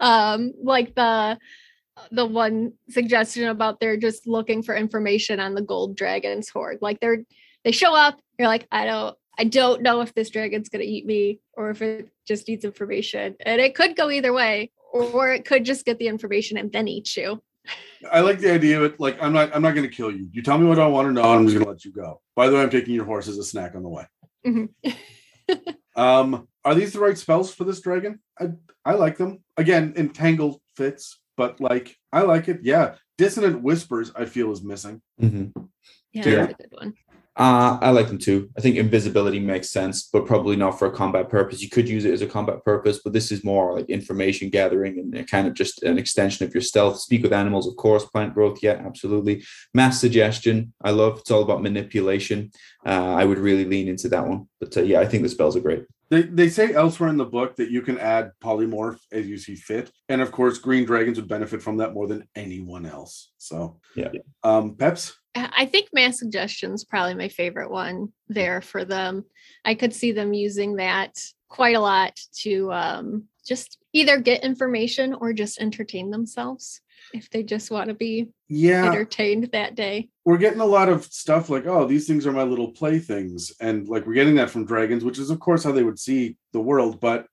[0.00, 1.38] um, like the
[2.10, 6.78] the one suggestion about they're just looking for information on the gold dragon's hoard.
[6.80, 7.24] Like they're
[7.62, 11.06] they show up, you're like, I don't I don't know if this dragon's gonna eat
[11.06, 13.36] me or if it just needs information.
[13.46, 16.88] And it could go either way, or it could just get the information and then
[16.88, 17.40] eat you.
[18.10, 19.00] I like the idea of it.
[19.00, 20.28] Like, I'm not, I'm not going to kill you.
[20.32, 21.92] You tell me what I want to know, and I'm just going to let you
[21.92, 22.22] go.
[22.34, 24.04] By the way, I'm taking your horse as a snack on the way.
[24.46, 24.68] Mhm.
[25.96, 28.20] um, are these the right spells for this dragon?
[28.40, 28.50] I,
[28.86, 29.40] I like them.
[29.58, 32.60] Again, entangle fits, but like, I like it.
[32.62, 34.12] Yeah, dissonant whispers.
[34.16, 35.02] I feel is missing.
[35.20, 35.52] Mhm.
[36.12, 36.36] Yeah, Yeah.
[36.46, 36.94] that's a good one.
[37.38, 38.50] Uh, I like them too.
[38.58, 41.62] I think invisibility makes sense, but probably not for a combat purpose.
[41.62, 44.98] You could use it as a combat purpose, but this is more like information gathering
[44.98, 46.98] and kind of just an extension of your stealth.
[46.98, 48.04] Speak with animals, of course.
[48.06, 49.44] Plant growth, yeah, absolutely.
[49.72, 51.20] Mass suggestion, I love.
[51.20, 52.50] It's all about manipulation.
[52.84, 54.48] Uh, I would really lean into that one.
[54.58, 55.84] But uh, yeah, I think the spells are great.
[56.10, 59.54] They, they say elsewhere in the book that you can add polymorph as you see
[59.54, 63.30] fit, and of course, green dragons would benefit from that more than anyone else.
[63.38, 64.10] So, Yeah.
[64.42, 65.16] Um, Peps.
[65.38, 69.24] I I think mass suggestion's probably my favorite one there for them.
[69.64, 71.18] I could see them using that
[71.48, 76.80] quite a lot to um, just either get information or just entertain themselves
[77.14, 80.10] if they just want to be Yeah, entertained that day.
[80.26, 83.52] we're getting a lot of stuff like, oh, these things are my little playthings.
[83.60, 86.36] And like we're getting that from dragons, which is, of course, how they would see
[86.52, 87.00] the world.
[87.00, 87.26] But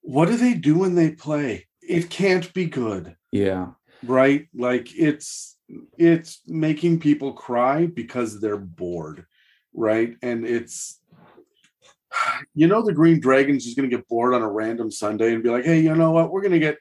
[0.00, 1.66] what do they do when they play?
[1.82, 3.72] It can't be good, Yeah.
[4.02, 4.48] right?
[4.54, 5.53] Like it's
[5.98, 9.26] it's making people cry because they're bored,
[9.72, 10.16] right?
[10.22, 11.00] And it's
[12.54, 15.50] you know the green dragon's is gonna get bored on a random Sunday and be
[15.50, 16.30] like, hey, you know what?
[16.30, 16.78] We're gonna get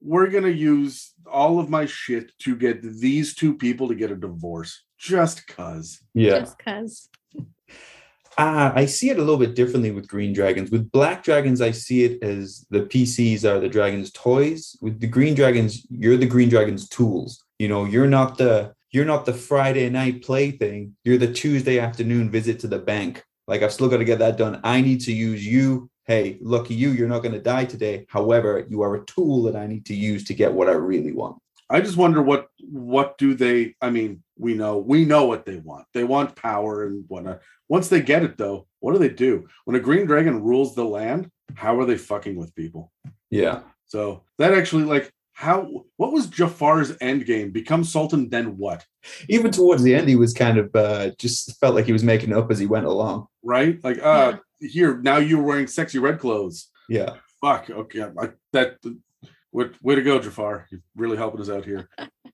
[0.00, 4.16] we're gonna use all of my shit to get these two people to get a
[4.16, 6.00] divorce just cuz.
[6.14, 6.40] Yeah.
[6.40, 7.08] Just because.
[8.36, 10.72] Ah, I see it a little bit differently with green dragons.
[10.72, 14.76] With black dragons, I see it as the PCs are the dragon's toys.
[14.80, 17.43] With the green dragons, you're the green dragon's tools.
[17.58, 20.96] You know, you're not the you're not the Friday night plaything.
[21.04, 23.24] You're the Tuesday afternoon visit to the bank.
[23.46, 24.60] Like I've still got to get that done.
[24.64, 25.90] I need to use you.
[26.06, 28.06] Hey, lucky you, you're not going to die today.
[28.08, 31.12] However, you are a tool that I need to use to get what I really
[31.12, 31.38] want.
[31.70, 35.56] I just wonder what what do they I mean, we know we know what they
[35.56, 35.86] want.
[35.94, 37.36] They want power and whatnot.
[37.36, 37.38] Uh,
[37.68, 39.48] once they get it though, what do they do?
[39.64, 42.92] When a green dragon rules the land, how are they fucking with people?
[43.30, 43.62] Yeah.
[43.86, 47.50] So that actually like how what was Jafar's end game?
[47.50, 48.86] Become Sultan, then what?
[49.28, 52.32] Even towards the end, he was kind of uh, just felt like he was making
[52.32, 53.26] up as he went along.
[53.42, 53.82] Right?
[53.82, 56.70] Like uh here, now you're wearing sexy red clothes.
[56.88, 57.16] Yeah.
[57.40, 57.68] Fuck.
[57.68, 58.02] Okay.
[58.02, 58.78] I, that
[59.52, 60.68] way, way to go, Jafar.
[60.70, 61.88] You're really helping us out here.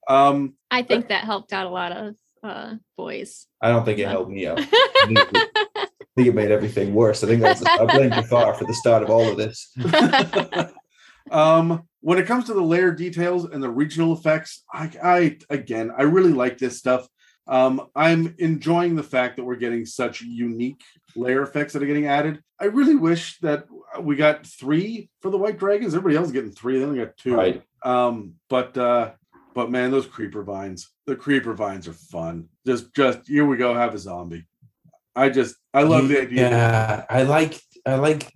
[0.06, 3.46] Um I think that helped out a lot of uh, boys.
[3.62, 4.58] I don't think it helped me out.
[4.60, 5.86] I think it, I
[6.16, 7.24] think it made everything worse.
[7.24, 9.74] I think that's I blame Jafar for the start of all of this.
[11.30, 15.92] um when it comes to the lair details and the regional effects I, I again
[15.96, 17.06] i really like this stuff.
[17.46, 20.82] Um i'm enjoying the fact that we're getting such unique
[21.16, 22.42] lair effects that are getting added.
[22.60, 23.66] I really wish that
[24.00, 25.94] we got three for the white dragons.
[25.94, 26.78] Everybody else is getting three.
[26.78, 27.34] They only got two.
[27.34, 27.62] Right.
[27.84, 29.12] um but uh
[29.54, 32.48] but man those creeper vines the creeper vines are fun.
[32.66, 34.46] Just just here we go have a zombie.
[35.16, 36.50] I just i love the idea.
[36.50, 38.32] Yeah, I like I like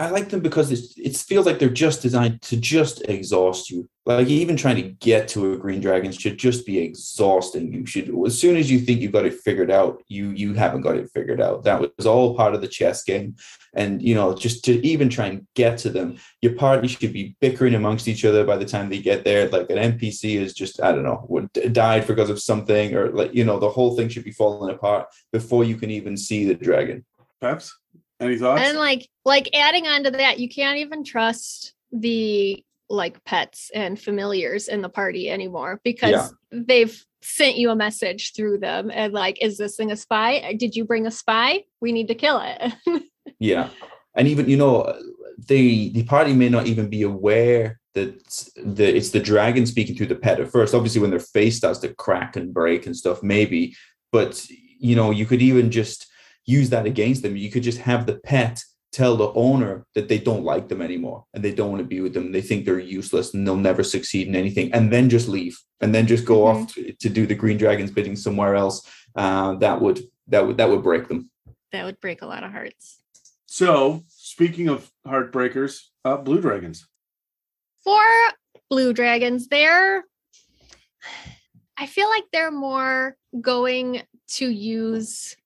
[0.00, 3.86] I like them because it's, it feels like they're just designed to just exhaust you.
[4.06, 7.70] Like even trying to get to a green dragon should just be exhausting.
[7.70, 10.80] You should as soon as you think you've got it figured out, you you haven't
[10.80, 11.64] got it figured out.
[11.64, 13.36] That was all part of the chess game.
[13.74, 17.36] And you know, just to even try and get to them, your party should be
[17.42, 19.50] bickering amongst each other by the time they get there.
[19.50, 23.44] Like an NPC is just, I don't know, died because of something, or like, you
[23.44, 27.04] know, the whole thing should be falling apart before you can even see the dragon.
[27.42, 27.79] peps
[28.20, 33.22] any thoughts and like like adding on to that you can't even trust the like
[33.24, 36.28] pets and familiars in the party anymore because Yeah.
[36.52, 40.74] they've sent you a message through them and like is this thing a spy did
[40.74, 42.72] you bring a spy we need to kill it
[43.38, 43.70] Yeah,
[44.14, 44.94] and even you know,
[45.48, 48.22] the the party may not even be aware that
[48.56, 50.74] the it's the dragon speaking through the pet at first.
[50.74, 53.74] Obviously, when their face starts to crack and break and stuff, maybe.
[54.12, 56.06] But you know, you could even just
[56.58, 57.36] use that against them.
[57.36, 61.24] You could just have the pet tell the owner that they don't like them anymore
[61.32, 62.32] and they don't want to be with them.
[62.32, 65.94] They think they're useless and they'll never succeed in anything, and then just leave and
[65.94, 68.76] then just go off to, to do the green dragon's bidding somewhere else.
[69.14, 69.98] Uh, that would
[70.32, 71.30] that would that would break them.
[71.72, 73.00] that would break a lot of hearts
[73.46, 75.74] So, speaking of heartbreakers,
[76.04, 76.86] uh, blue dragons.
[77.84, 78.02] for
[78.70, 80.04] blue dragons they're
[81.82, 84.02] I feel like they're more going
[84.38, 85.36] to use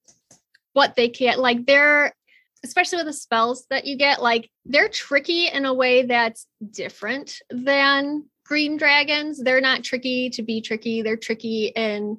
[0.75, 2.14] what they can't Like they're,
[2.62, 7.39] especially with the spells that you get, like they're tricky in a way that's different
[7.49, 9.43] than green dragons.
[9.43, 11.01] They're not tricky to be tricky.
[11.01, 12.18] They're tricky in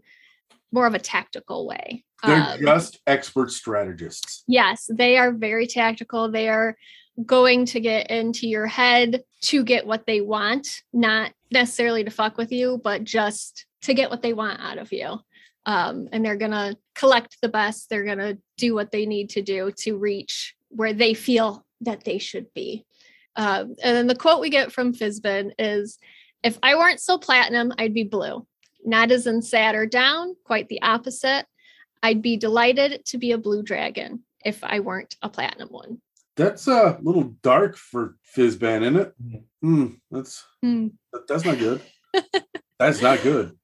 [0.72, 2.04] more of a tactical way.
[2.24, 4.44] They're Um, just expert strategists.
[4.48, 6.32] Yes, they are very tactical.
[6.32, 6.76] They are
[7.26, 12.38] going to get into your head to get what they want, not necessarily to fuck
[12.38, 15.20] with you, but just to get what they want out of you.
[15.66, 17.90] Um, and they're going to collect the best.
[17.90, 22.04] They're going to do what they need to do to reach where they feel that
[22.04, 22.86] they should be.
[23.36, 25.98] Um, and then the quote we get from Fizban is
[26.44, 28.46] If I weren't so platinum, I'd be blue.
[28.86, 31.46] Not as in sad or down, quite the opposite.
[32.04, 36.02] I'd be delighted to be a blue dragon if I weren't a platinum one.
[36.38, 39.14] That's a little dark for Fizban, isn't it?
[39.24, 39.44] Mhm.
[39.62, 39.86] Hmm.
[40.12, 41.82] That's that- that's not good.
[42.80, 43.58] that's not good.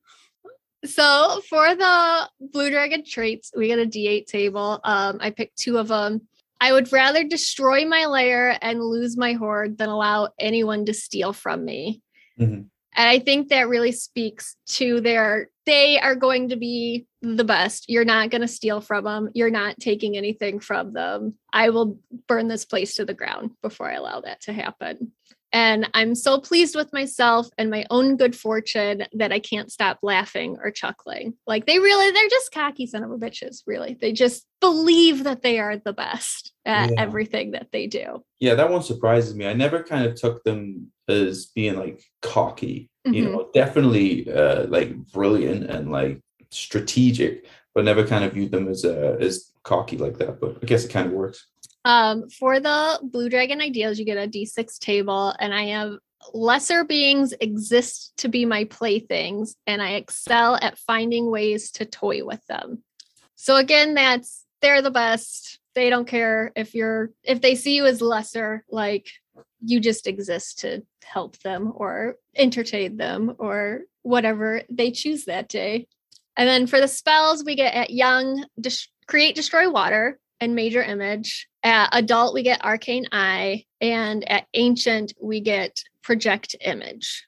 [0.85, 4.79] So for the blue dragon traits, we get a D8 table.
[4.83, 6.27] Um, I picked two of them.
[6.59, 11.33] I would rather destroy my lair and lose my hoard than allow anyone to steal
[11.33, 12.01] from me.
[12.39, 12.67] Mhm.
[12.93, 17.85] And I think that really speaks to their they are going to be the best.
[17.87, 19.29] You're not going to steal from them.
[19.33, 21.35] You're not taking anything from them.
[21.53, 25.13] I will burn this place to the ground before I allow that to happen.
[25.53, 29.99] And I'm so pleased with myself and my own good fortune that I can't stop
[30.01, 31.33] laughing or chuckling.
[31.45, 33.97] Like they really, they're just cocky son of a bitches, really.
[33.99, 36.95] They just believe that they are the best at Yeah.
[37.01, 38.23] everything that they do.
[38.39, 39.45] Yeah, that one surprises me.
[39.45, 43.31] I never kind of took them as being like cocky, you Mhm.
[43.31, 46.21] know, definitely uh like brilliant and like
[46.51, 47.45] strategic,
[47.75, 50.39] but never kind of viewed them as uh as cocky like that.
[50.39, 51.47] But I guess it kind of works.
[51.83, 55.93] Um, for the Blue Dragon ideals, you get a D6 table, and I have
[56.33, 62.23] lesser beings exist to be my playthings, and I excel at finding ways to toy
[62.23, 62.83] with them.
[63.35, 65.59] So again, that's they're the best.
[65.73, 69.07] They don't care if you're if they see you as lesser, like
[69.63, 75.87] you just exist to help them or entertain them or whatever they choose that day.
[76.37, 80.81] And then for the spells, we get at young, dis- create, destroy water, and major
[80.83, 81.47] image.
[81.63, 87.25] At adult, we get arcane eye, and at ancient, we get project image.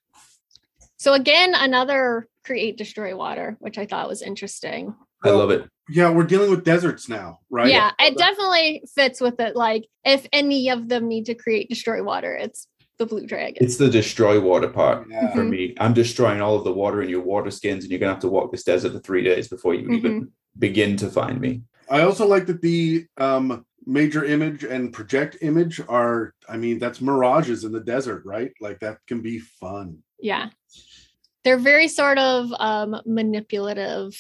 [0.97, 4.95] So again, another create, destroy water, which I thought was interesting.
[5.24, 5.70] I love it.
[5.89, 7.70] Yeah, we're dealing with deserts now, right?
[7.70, 9.55] Yeah, it definitely fits with it.
[9.55, 13.64] Like if any of them need to create, destroy water, it's the blue dragon.
[13.64, 15.34] It's the destroy water part Yeah.
[15.34, 15.49] for Mhm.
[15.49, 15.76] me.
[15.80, 18.30] I'm destroying all of the water in your water skins, and you're gonna have to
[18.30, 21.64] walk this desert for three days before you even begin to find me.
[21.89, 27.01] I also like that the um major image and project image are I mean that's
[27.01, 28.51] mirages in the desert, right?
[28.61, 29.99] Like that can be fun.
[30.19, 30.49] yeah
[31.43, 34.15] they're very sort of um manipulative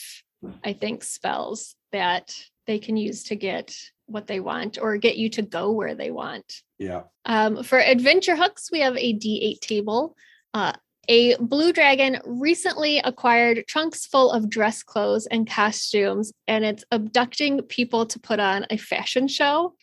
[0.63, 2.35] i think spells that
[2.67, 3.73] they can use to get
[4.07, 7.03] what they want or get you to go where they want Yeah.
[7.25, 10.17] um, for adventure hooks we have a d8 table
[10.53, 10.73] uh,
[11.07, 17.61] a blue dragon recently acquired trunks full of dress clothes and costumes and it's abducting
[17.63, 19.75] people to put on a fashion show.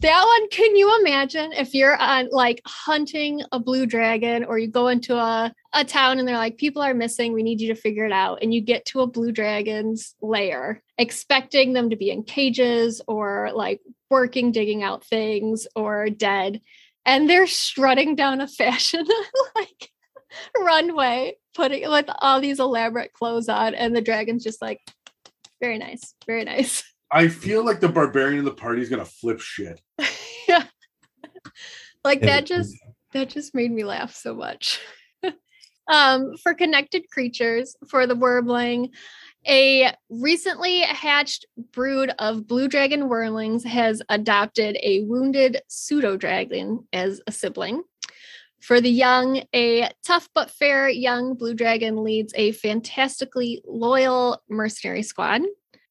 [0.00, 4.66] That one can you imagine if you're on like hunting a blue dragon or you
[4.66, 7.32] go into a, a town and they're like people are missing.
[7.32, 8.40] We need you to figure it out.
[8.42, 13.50] And you get to a blue dragon's lair expecting them to be in cages or
[13.54, 13.80] like
[14.10, 16.60] working digging out things or dead
[17.04, 19.06] and they're strutting down a fashion
[19.54, 19.90] like
[20.58, 24.80] runway putting with all these elaborate clothes on and the dragon's just like
[25.60, 26.82] very nice very nice
[27.12, 29.82] I feel like the barbarian in the party is gonna flip shit.
[30.48, 30.64] yeah.
[32.02, 32.74] Like Yeah, that just
[33.12, 34.80] that just made me laugh so much.
[35.88, 38.88] um for connected creatures for the wyrmling
[39.46, 47.20] a recently hatched brood of blue dragon wyrmlings has adopted a wounded pseudo dragon as
[47.26, 47.82] a sibling.
[48.60, 55.02] For the young, a tough but fair young blue dragon leads a fantastically loyal mercenary
[55.02, 55.42] squad.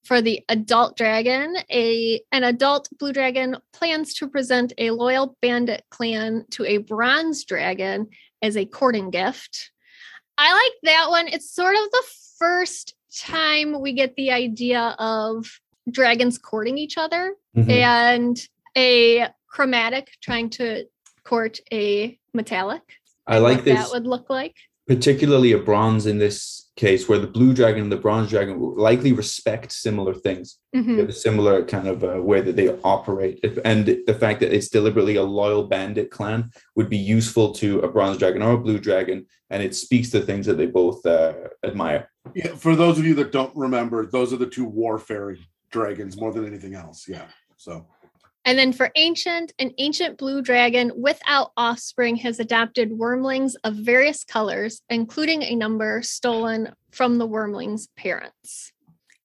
[0.06, 5.84] For the adult dragon, a an adult blue dragon plans to present a loyal bandit
[5.92, 8.08] clan to a bronze dragon
[8.42, 9.72] as a courting gift.
[10.38, 11.28] I like that one.
[11.28, 12.04] It's sort of the
[12.40, 15.60] first time we get the idea of
[15.90, 17.70] dragons courting each other Mhm.
[17.70, 18.48] and
[18.78, 20.86] a chromatic trying to
[21.24, 22.82] court a metallic.
[23.28, 23.78] I like this.
[23.78, 24.56] that would look like.
[24.88, 28.76] Particularly a bronze in this case, where the blue dragon and the bronze dragon will
[28.76, 30.58] likely respect similar things.
[30.76, 31.08] Mhm.
[31.10, 34.70] A similar kind of uh, way that they operate, If- and the fact that it's
[34.70, 38.80] deliberately a loyal bandit clan would be useful to a bronze dragon or a blue
[38.80, 42.10] dragon, and it speaks to things that they both uh, admire.
[42.34, 45.40] Yeah, for those of you that don't remember, those are the two war fairy
[45.72, 47.06] dragons more than anything else.
[47.08, 47.28] Yeah.
[47.58, 47.86] So
[48.44, 54.24] And then for ancient, an ancient blue dragon without offspring has adopted wyrmlings of various
[54.24, 58.74] colors, including a number stolen from the wyrmling's parents.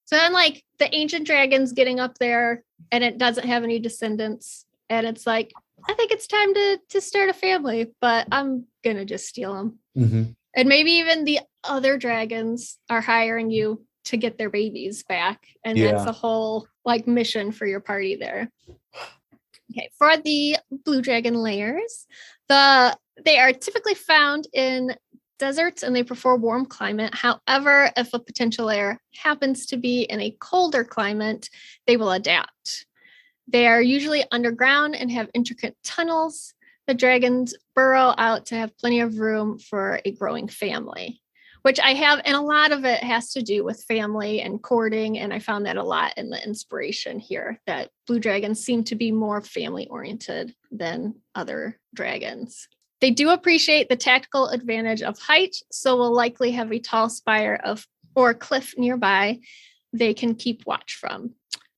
[0.05, 2.63] So then, like the ancient dragon's getting up there
[2.93, 4.67] and it doesn't have any descendants.
[4.89, 5.53] And it's like,
[5.89, 9.55] I think it's time to, to start a family, but I'm going to just steal
[9.55, 9.79] them.
[9.97, 10.23] Mm-hmm.
[10.55, 15.47] And maybe even the other dragons are hiring you to get their babies back.
[15.65, 16.11] And that's Yeah.
[16.11, 18.51] a whole like mission for your party there.
[19.71, 22.07] Okay, for the blue dragon lairs,
[22.49, 24.95] the they are typically found in
[25.39, 27.15] deserts and they prefer warm climate.
[27.15, 31.49] However, if a potential lair happens to be in a colder climate,
[31.87, 32.87] they will adapt.
[33.49, 36.55] They are usually underground and have intricate tunnels.
[36.87, 41.21] The dragons burrow out to have plenty of room for a growing family,
[41.67, 45.19] which I have, and a lot of it has to do with family and courting.
[45.19, 48.95] And I found that a lot in the inspiration here that blue dragons seem to
[48.95, 52.69] be more family oriented than other dragons.
[53.01, 57.61] They do appreciate the tactical advantage of height, so will likely have a tall spire
[57.65, 59.41] of or cliff nearby
[59.93, 61.33] they can keep watch from.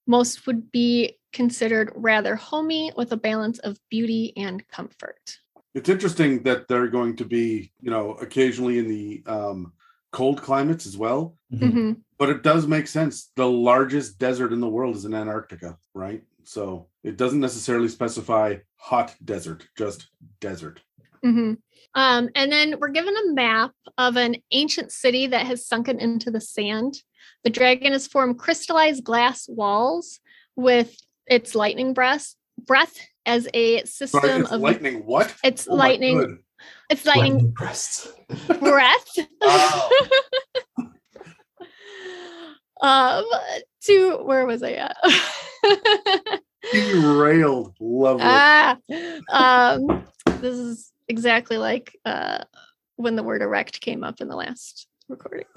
[0.07, 5.39] Most would be considered rather homey with a balance of beauty and comfort.
[5.75, 9.73] it's interesting that they're going to be, you know, occasionally in the um,
[10.13, 11.37] cold climates as well.
[11.53, 12.01] Mhm.
[12.19, 13.31] But it does make sense.
[13.37, 16.23] The largest desert in the world is in Antarctica, right?
[16.45, 20.09] So it doesn't necessarily specify hot desert, just
[20.41, 20.81] desert.
[21.23, 21.55] hmm
[21.95, 26.31] Um, and then we're given a map of an ancient city that has sunken into
[26.31, 27.03] the sand.
[27.45, 30.21] The dragon has formed crystallized glass walls
[30.55, 30.97] with
[31.27, 32.97] its lightning breath, breath
[33.27, 35.07] as a system Sorry, it's of lightning.
[35.07, 35.35] What?
[35.43, 36.39] it's Oh my lightning.
[36.91, 38.09] It's lightning breasts.
[38.61, 39.19] breath.
[39.43, 39.91] Oh.
[42.81, 43.25] um,
[43.85, 44.97] to where was I at?
[46.73, 47.75] Derailed.
[47.81, 48.23] Lovely.
[48.25, 48.77] ah,
[49.31, 50.05] um,
[50.41, 52.45] this is exactly like uh,
[52.97, 55.47] when the word erect came up in the last recording.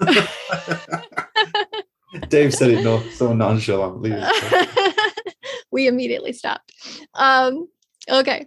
[2.28, 4.14] Dave said it no, so nonchalantly.
[5.70, 6.72] we immediately stopped.
[7.14, 7.68] Um,
[8.08, 8.46] okay.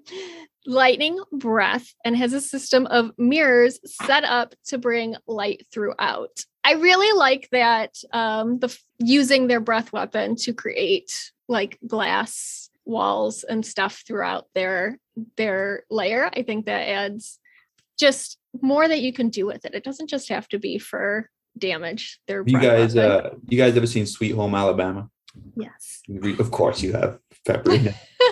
[0.65, 6.39] Lightning breath and has a system of mirrors set up to bring light throughout.
[6.63, 13.43] I really like that um, the using their breath weapon to create like glass walls
[13.43, 14.99] and stuff throughout their
[15.37, 16.29] their lair.
[16.33, 17.39] I think that adds
[17.99, 19.73] just more that you can do with it.
[19.75, 22.19] It doesn't just have to be for damage.
[22.27, 23.25] Their you guys, weapon.
[23.25, 25.09] uh, you guys ever seen Sweet Home Alabama?
[25.55, 26.01] yes.
[26.39, 27.71] Of course you have, Pepper.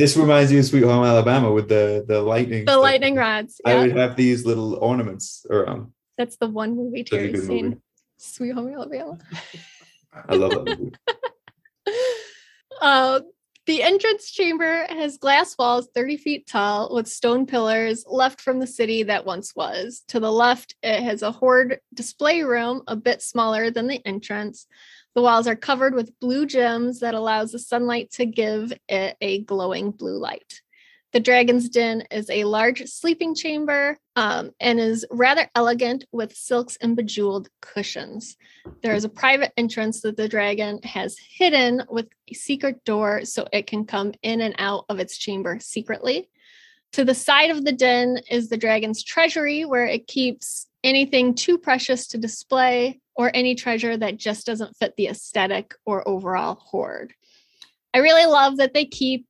[0.00, 2.64] this reminds me of Sweet Home Alabama with the the lightning.
[2.64, 2.82] the stuff.
[2.82, 3.60] lightning rods.
[3.66, 5.92] I would have these little ornaments around.
[6.16, 7.64] that's the one movie Terry's seen.
[7.64, 7.80] movie.
[8.16, 9.18] Sweet Home Alabama.
[10.28, 10.92] I love that movie.
[12.80, 13.20] Uh,
[13.66, 18.66] the entrance chamber has glass walls 30 feet tall with stone pillars left from the
[18.66, 20.02] city that once was.
[20.08, 24.66] To the left, it has a hoard display room a bit smaller than the entrance.
[25.14, 29.42] The walls are covered with blue gems that allows the sunlight to give it a
[29.42, 30.60] glowing blue light.
[31.12, 36.76] The Dragon's Den is a large sleeping chamber um, and is rather elegant with silks
[36.80, 38.36] and bejeweled cushions.
[38.82, 43.48] There is a private entrance that the dragon has hidden with a secret door so
[43.52, 46.28] it can come in and out of its chamber secretly.
[46.92, 51.58] To the side of the den is the dragon's treasury, where it keeps anything too
[51.58, 57.12] precious to display or any treasure that just doesn't fit the aesthetic or overall hoard.
[57.92, 59.26] I really love that they keep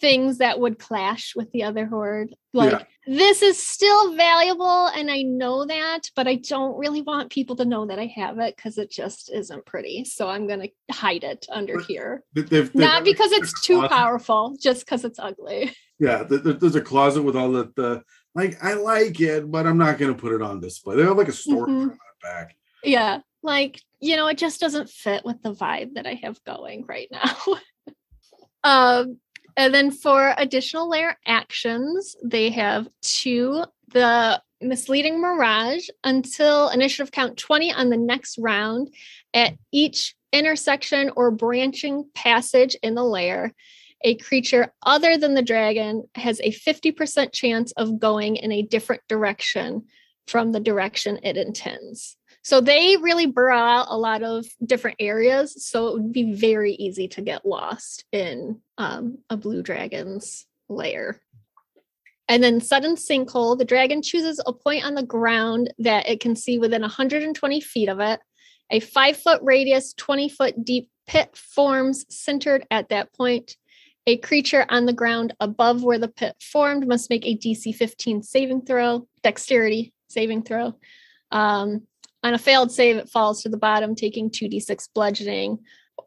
[0.00, 2.34] things that would clash with the other hoard.
[2.54, 2.84] Like, Yeah.
[3.06, 7.66] this is still valuable, and I know that, but I don't really want people to
[7.66, 10.06] know that I have it because it just isn't pretty.
[10.06, 12.22] So I'm going to hide it under But- here.
[12.34, 13.90] They- they've- they've Not because it's too closet.
[13.94, 15.76] powerful, just because it's ugly.
[15.98, 18.02] Yeah, th- th- there's a closet with all the, the
[18.34, 18.56] like.
[18.64, 20.96] I like it, but I'm not going to put it on display.
[20.96, 21.82] They have like a storage Mhm.
[21.82, 22.56] on the back.
[22.84, 23.20] Yeah.
[23.42, 27.08] Like, you know, it just doesn't fit with the vibe that I have going right
[27.10, 27.36] now.
[28.64, 29.18] um,
[29.56, 37.36] and then for additional lair actions, they have two the misleading mirage until initiative count
[37.36, 38.92] 20 on the next round
[39.34, 43.52] at each intersection or branching passage in the lair.
[44.02, 49.02] A creature other than the dragon has a 50% chance of going in a different
[49.08, 49.84] direction
[50.26, 52.16] from the direction it intends.
[52.42, 55.64] So they really burrow out a lot of different areas.
[55.64, 61.20] So it would be very easy to get lost in um, a blue dragon's lair.
[62.28, 66.36] And then sudden sinkhole, the dragon chooses a point on the ground that it can
[66.36, 68.20] see within 120 feet of it.
[68.70, 73.56] A five foot radius, 20 foot deep pit forms centered at that point.
[74.06, 78.22] A creature on the ground above where the pit formed must make a DC 15
[78.22, 80.76] saving throw, dexterity saving throw.
[81.32, 81.86] Um,
[82.22, 85.58] on a failed save, it falls to the bottom, taking 2d6 bludgeoning.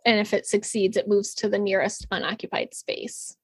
[0.06, 3.36] And if it succeeds, it moves to the nearest unoccupied space.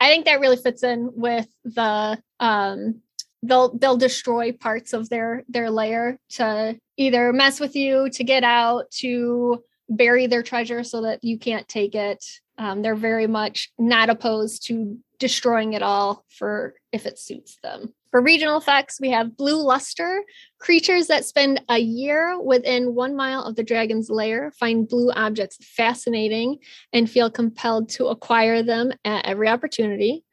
[0.00, 3.00] I think that really fits in with the um,
[3.42, 8.44] they'll they'll destroy parts of their their lair to either mess with you, to get
[8.44, 12.24] out, to bury their treasure so that you can't take it.
[12.58, 17.94] Um, they're very much not opposed to destroying it all for if it suits them.
[18.10, 20.22] For regional effects, we have Blue Luster.
[20.58, 25.58] Creatures that spend a year within one mile of the dragon's lair find blue objects
[25.60, 26.58] fascinating
[26.92, 30.24] and feel compelled to acquire them at every opportunity.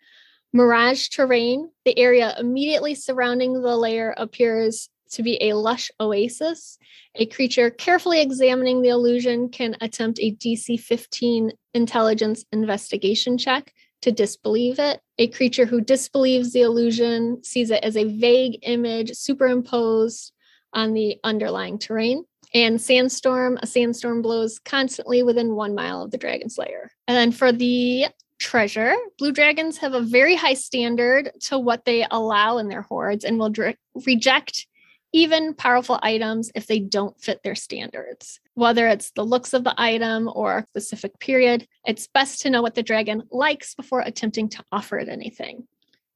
[0.53, 6.77] Mirage terrain, the area immediately surrounding the lair appears to be a lush oasis.
[7.15, 13.73] A creature carefully examining the illusion can attempt a DC 15 intelligence investigation check
[14.03, 15.01] to disbelieve it.
[15.17, 20.33] A creature who disbelieves the illusion sees it as a vague image superimposed
[20.73, 22.25] on the underlying terrain.
[22.53, 26.91] And sandstorm, a sandstorm blows constantly within one mile of the dragon's lair.
[27.07, 28.07] And then for the
[28.39, 33.23] treasure, blue dragons have a very high standard to what they allow in their hoards
[33.23, 34.67] and will dr- reject
[35.13, 38.39] even powerful items if they don't fit their standards.
[38.55, 42.61] Whether it's the looks of the item or a specific period, it's best to know
[42.61, 45.67] what the dragon likes before attempting to offer it anything.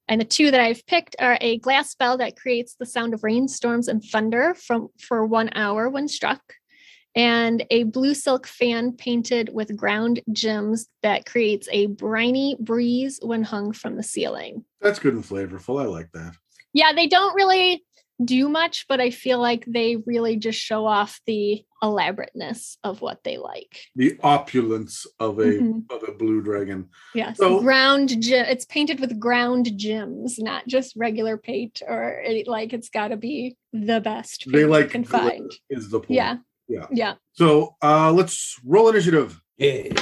[0.08, 3.24] And the two that I've picked are a glass bell that creates the sound of
[3.24, 6.40] rainstorms and thunder from for one hour when struck,
[7.14, 13.42] and a blue silk fan painted with ground gems that creates a briny breeze when
[13.42, 14.64] hung from the ceiling.
[14.80, 15.82] That's good and flavorful.
[15.82, 16.34] I like that.
[16.72, 17.84] Yeah, they don't really
[18.24, 23.22] do much, but I feel like they really just show off the elaborateness of what
[23.22, 23.80] they like.
[23.94, 25.84] The opulence of a Mhm.
[25.90, 26.88] of a blue dragon.
[27.14, 28.46] Yes, So- ground gem.
[28.48, 33.16] It's painted with ground gems, not just regular paint or any, like it's got to
[33.16, 34.44] be the best.
[34.46, 35.50] They paint you like can find.
[35.70, 36.10] is the point.
[36.10, 36.36] Yeah,
[36.68, 36.86] Yeah.
[36.90, 37.14] yeah.
[37.34, 39.40] So uh let's roll initiative.
[39.58, 39.92] Yeah.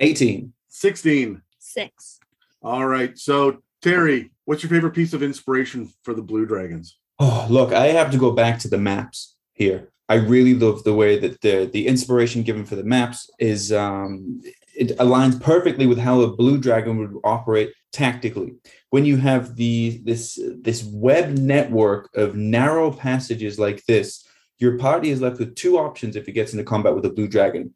[0.00, 0.52] 18.
[0.68, 1.42] 16.
[1.58, 2.18] Six.
[2.62, 3.16] All right.
[3.18, 6.98] So Terry, what's your favorite piece of inspiration for the blue dragons?
[7.20, 9.92] Oh, look, I have to go back to the maps here.
[10.08, 14.40] I really love the way that the the inspiration given for the maps is um,
[14.76, 18.54] it aligns perfectly with how a blue dragon would operate tactically.
[18.90, 24.26] When you have the this this web network of narrow passages like this,
[24.58, 27.28] your party is left with two options if it gets into combat with a blue
[27.28, 27.72] dragon,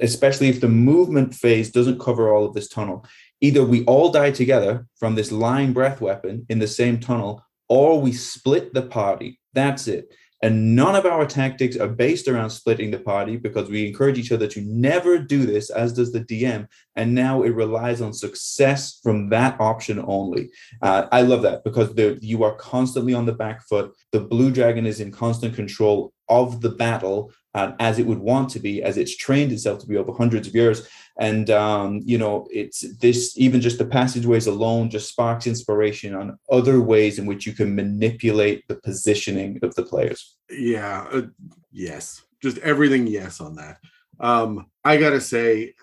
[0.00, 3.04] especially if the movement phase doesn't cover all of this tunnel.
[3.40, 8.00] Either we all die together from this lying breath weapon in the same tunnel, or
[8.00, 9.40] we split the party.
[9.54, 10.12] That's it.
[10.42, 14.32] And none of our tactics are based around splitting the party because we encourage each
[14.32, 16.66] other to never do this, as does the DM.
[16.96, 20.50] And now it relies on success from that option only.
[20.80, 23.92] Uh, I love that because the, you are constantly on the back foot.
[24.12, 28.50] The blue dragon is in constant control of the battle uh, as it would want
[28.50, 30.88] to be, as it's trained itself to be over hundreds of years.
[31.18, 36.38] And um, you know, it's this even just the passageways alone just sparks inspiration on
[36.50, 40.36] other ways in which you can manipulate the positioning of the players.
[40.50, 41.06] Yeah.
[41.12, 41.22] Uh,
[41.72, 42.22] yes.
[42.40, 43.78] Just everything yes on that.
[44.18, 45.74] Um I got to say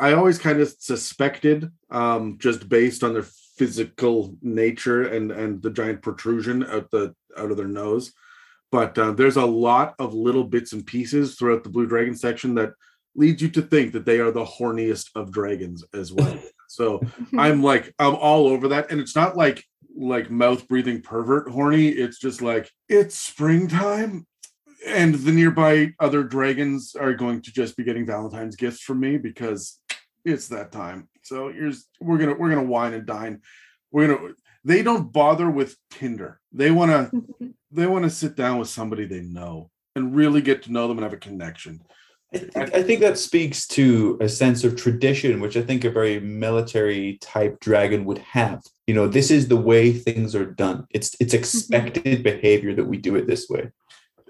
[0.00, 3.26] I always kind of suspected um just based on their
[3.56, 8.12] physical nature and and the giant protrusion out the out of their nose.
[8.72, 12.54] But uh, there's a lot of little bits and pieces throughout the blue dragon section
[12.56, 12.72] that
[13.14, 16.38] leads you to think that they are the horniest of dragons as well.
[16.68, 17.00] So
[17.38, 18.90] I'm like, I'm all over that.
[18.90, 19.64] And it's not like
[19.96, 21.88] like mouth breathing pervert horny.
[21.88, 24.26] It's just like it's springtime.
[24.86, 29.16] And the nearby other dragons are going to just be getting Valentine's gifts from me
[29.16, 29.80] because
[30.24, 31.08] it's that time.
[31.22, 33.40] So here's we're gonna we're gonna wine and dine.
[33.90, 34.32] We're gonna
[34.66, 36.40] they don't bother with Tinder.
[36.52, 37.10] They wanna
[37.70, 40.98] they want to sit down with somebody they know and really get to know them
[40.98, 41.80] and have a connection.
[42.34, 45.90] I think, I think that speaks to a sense of tradition, which I think a
[45.90, 48.62] very military type dragon would have.
[48.88, 50.86] You know, this is the way things are done.
[50.90, 51.38] It's it's mm-hmm.
[51.38, 53.70] expected behavior that we do it this way.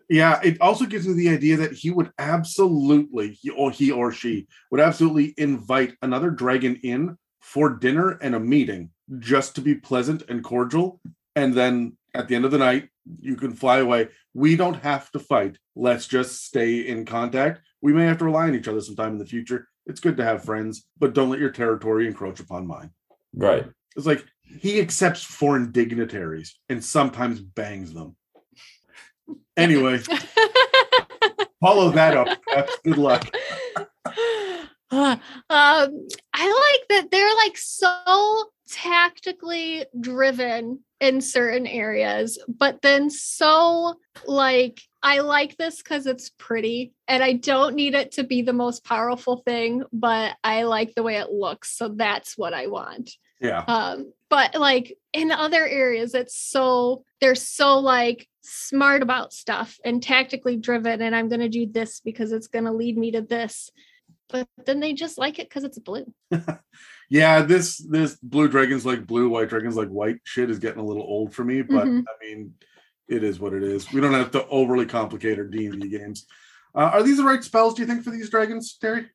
[0.09, 4.13] Yeah, it also gives me the idea that he would absolutely, he or he or
[4.13, 9.75] she would absolutely invite another dragon in for dinner and a meeting just to be
[9.75, 11.01] pleasant and cordial,
[11.35, 12.89] and then At the end of the night,
[13.21, 14.09] you can fly away.
[14.33, 15.59] We don't have to fight.
[15.75, 17.61] Let's just stay in contact.
[17.83, 19.69] We may have to rely on each other sometime in the future.
[19.85, 22.91] It's good to have friends, but don't let your territory encroach upon mine.
[23.35, 23.67] Right.
[23.97, 28.17] It's like he accepts foreign dignitaries and sometimes bangs them.
[29.59, 29.99] Anyway,
[31.61, 32.29] follow that up.
[32.85, 33.25] Good luck.
[34.91, 35.19] um,
[35.51, 35.89] I
[36.45, 43.95] like that they're like so tactically driven in certain areas, but then so
[44.27, 48.53] like I like this because it's pretty and I don't need it to be the
[48.53, 51.77] most powerful thing, but I like the way it looks.
[51.77, 53.11] So that's what I want.
[53.41, 53.65] Yeah.
[53.69, 60.03] Um, but like in other areas, it's so they're so like smart about stuff and
[60.03, 63.71] tactically driven, and I'm gonna do this because it's gonna lead me to this.
[64.29, 66.13] But then they just like it because it's blue.
[67.09, 70.85] yeah, this this blue dragons like blue, white dragons like white shit is getting a
[70.85, 72.05] little old for me, but Mhm.
[72.07, 72.55] I mean,
[73.09, 73.93] it is what it is.
[73.93, 76.27] We don't have to overly complicate our D and D games.
[76.75, 77.75] Uh, are these the right spells?
[77.75, 79.07] Do you think for these dragons, Terry?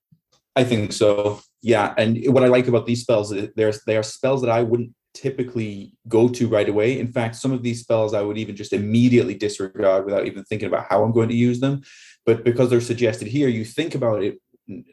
[0.55, 1.41] I think so.
[1.61, 4.63] Yeah, and what I like about these spells is there's they are spells that I
[4.63, 6.99] wouldn't typically go to right away.
[6.99, 10.67] In fact, some of these spells I would even just immediately disregard without even thinking
[10.67, 11.81] about how I'm going to use them.
[12.25, 14.39] But because they're suggested here, you think about it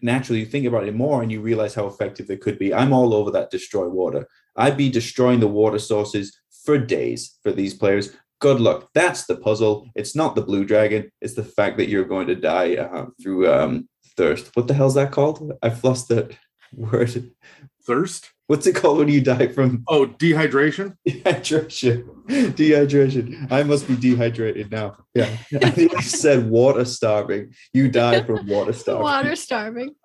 [0.03, 2.73] naturally, you think about it more and you realize how effective they could be.
[2.75, 4.27] I'm all over that destroy water.
[4.57, 8.15] I'd be destroying the water sources for days for these players.
[8.41, 8.91] Good luck.
[8.95, 9.89] That's the puzzle.
[9.95, 11.11] It's not the blue dragon.
[11.21, 14.55] It's the fact that you're going to die uh, through um, thirst.
[14.55, 15.53] What the hell's that called?
[15.83, 16.37] Lost that
[16.73, 17.33] word.
[17.85, 18.31] Thirst?
[18.49, 20.97] What's it called when you die from Oh, dehydration?
[21.07, 22.05] dehydration?
[22.27, 23.53] Dehydration.
[23.53, 24.97] I must be dehydrated now.
[25.15, 25.29] Yeah.
[25.63, 27.53] I think you said water starving.
[27.75, 29.03] You die from water starving.
[29.03, 29.95] Water starving.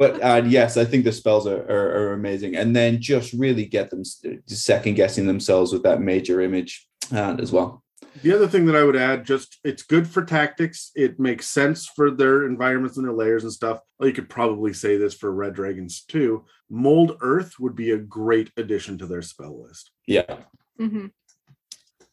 [0.00, 2.56] But uh, yes, I think the spells are, are, are amazing.
[2.56, 4.02] And then just really get them
[4.46, 7.84] second guessing themselves with that major image uh, as well.
[8.22, 10.90] The other thing that I would add, just it's good for tactics.
[10.94, 13.80] It makes sense for their environments and their lairs and stuff.
[13.98, 16.44] Well, you could probably say this for red dragons too.
[16.68, 19.90] Mold Earth would be a great addition to their spell list.
[20.06, 20.36] Yeah.
[20.78, 21.06] hmm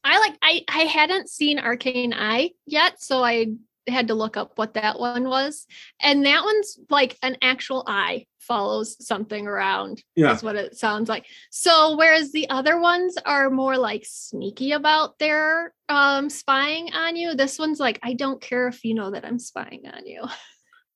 [0.03, 3.47] I like I I hadn't seen Arcane Eye yet, so I
[3.87, 5.65] had to look up what that one was.
[6.01, 10.01] And that one's like an actual eye follows something around.
[10.15, 10.33] Yeah.
[10.33, 11.25] Is what it sounds like.
[11.51, 17.35] So whereas the other ones are more like sneaky about their um spying on you,
[17.35, 20.23] this one's like, I don't care if you know that I'm spying on you.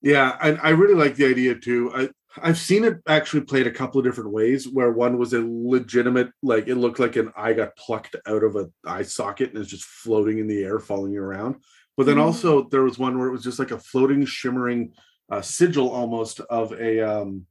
[0.04, 1.92] Yeah, and I really like the idea too.
[1.94, 2.08] I
[2.42, 4.66] I've seen it actually played a couple of different ways.
[4.66, 8.56] Where one was a legitimate, like it looked like an eye got plucked out of
[8.56, 11.62] an eye socket and is just floating in the air, following you around.
[11.96, 12.22] But then Mhm.
[12.22, 14.92] also there was one where it was just like a floating, shimmering
[15.32, 17.46] uh, sigil almost of a um,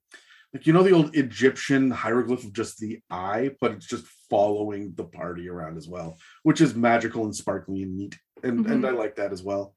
[0.54, 4.94] like you know the old Egyptian hieroglyph of just the eye, but it's just following
[4.96, 8.20] the party around as well, which is magical and sparkly and neat.
[8.44, 9.74] And and I like that as well.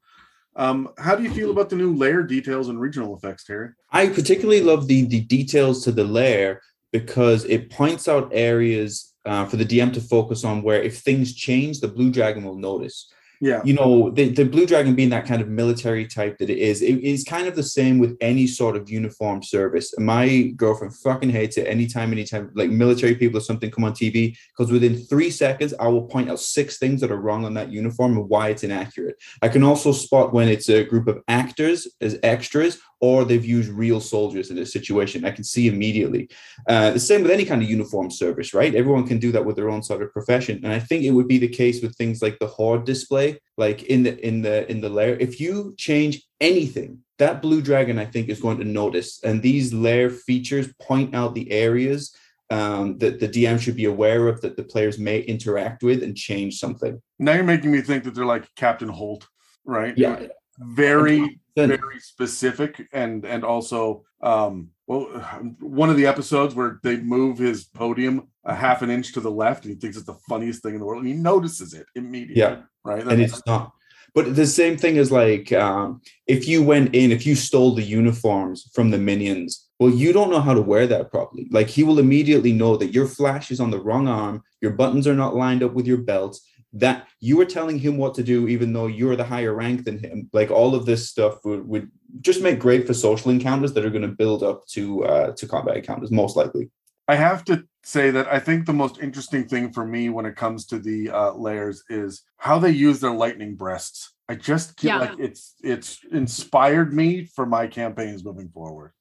[0.55, 3.69] Um, how do you feel about the new lair details and regional effects, Terry?
[3.91, 6.61] I particularly love the the details to the lair
[6.91, 11.33] because it points out areas uh, for the DM to focus on where if things
[11.33, 13.11] change, the blue dragon will notice.
[13.41, 16.57] Yeah, You know, the, the blue dragon being that kind of military type that it
[16.57, 19.93] is, it is kind of the same with any sort of uniform service.
[19.97, 24.37] My girlfriend fucking hates it anytime, anytime like military people or something come on TV
[24.57, 27.71] because within three seconds, I will point out six things that are wrong on that
[27.71, 29.15] uniform and why it's inaccurate.
[29.41, 33.69] I can also spot when it's a group of actors as extras or they've used
[33.69, 35.25] real soldiers in a situation.
[35.25, 36.27] I can see immediately.
[36.67, 38.73] Uh, the same with any kind of uniform service, right?
[38.73, 41.27] Everyone can do that with their own sort of profession, and I think it would
[41.27, 44.81] be the case with things like the hoard display, like in the in the in
[44.81, 45.13] the lair.
[45.27, 49.71] If you change anything, that blue dragon, I think, is going to notice, and these
[49.71, 52.15] lair features point out the areas.
[52.51, 56.15] Um, that the DM should be aware of that the players may interact with and
[56.15, 57.01] change something.
[57.17, 59.27] now you're making me think that they're like Captain Holt,
[59.65, 59.97] right?
[59.97, 60.27] Yeah,
[60.59, 65.03] very Then- very specific and and also um well
[65.59, 69.31] one of the episodes where they move his podium a half an inch to the
[69.31, 71.85] left and he thinks it's the funniest thing in the world and he notices it
[71.95, 72.61] immediately Yeah.
[72.83, 73.71] right and That's- it's not.
[74.13, 77.83] But the same thing is like um, if you went in, if you stole the
[77.83, 81.49] uniforms from the minions, well, you don't know how to wear that properly.
[81.51, 85.05] Like he will immediately know that your flash is on the wrong arm, your buttons
[85.05, 86.39] are not lined up with your belt,
[86.75, 89.97] that you are telling him what to do, even though you're the higher rank than
[89.97, 90.29] him.
[90.33, 91.89] Like all of this stuff would, would
[92.21, 95.47] just make great for social encounters that are going to build up to uh, to
[95.47, 96.69] combat encounters, most likely.
[97.07, 100.35] I have to say that I think the most interesting thing for me when it
[100.35, 104.13] comes to the uh, lairs is how they use their lightning breasts.
[104.27, 104.99] I just feel Yeah.
[104.99, 108.91] like it's it's inspired me for my campaigns moving forward.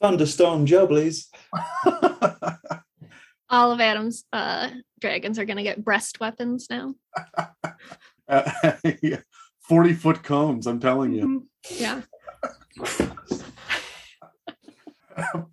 [0.00, 1.26] Thunderstorm Jubblies.
[3.52, 4.70] all of Adam's uh,
[5.00, 6.94] dragons are going to get breast weapons now.
[8.26, 8.72] Uh,
[9.02, 9.20] yeah.
[9.68, 11.46] 40 foot cones, I'm telling you.
[11.70, 11.78] Mhm.
[11.78, 12.00] Yeah.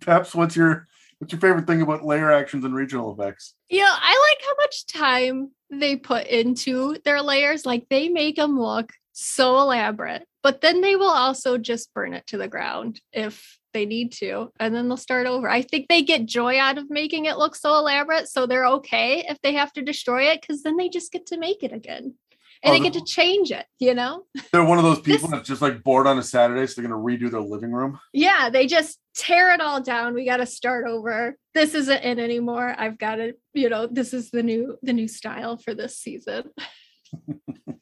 [0.00, 3.54] Peps, what's your what's your favorite thing about lair actions and regional effects?
[3.68, 7.66] Yeah, I like how much time they put into their lairs.
[7.66, 8.90] Like they make them look
[9.20, 13.86] so elaborate, but then they will also just burn it to the ground if they
[13.86, 15.48] need to, and then they'll start over.
[15.48, 19.24] I think they get joy out of making it look so elaborate, so they're okay
[19.28, 22.14] if they have to destroy it because then they just get to make it again.
[22.62, 24.24] And Oh, they get to change it, you know?
[24.52, 26.90] They're one of those people This- that's just like bored on a Saturday, so they're
[26.90, 27.98] gonna redo their living room.
[28.12, 30.14] Yeah, they just tear it all down.
[30.14, 31.36] We got to start over.
[31.54, 32.74] This isn't it anymore.
[32.76, 36.44] I've got to, you know, this is the new the new style for this season.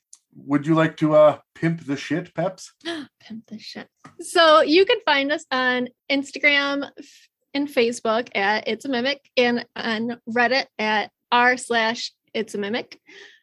[0.48, 2.72] Would you like to uh pimp the shit, Peps?
[3.20, 3.86] Pimp this shit.
[4.20, 6.88] So you can find us on Instagram
[7.52, 12.98] and Facebook at It's a Mimic and on Reddit at r slash It's a Mimic.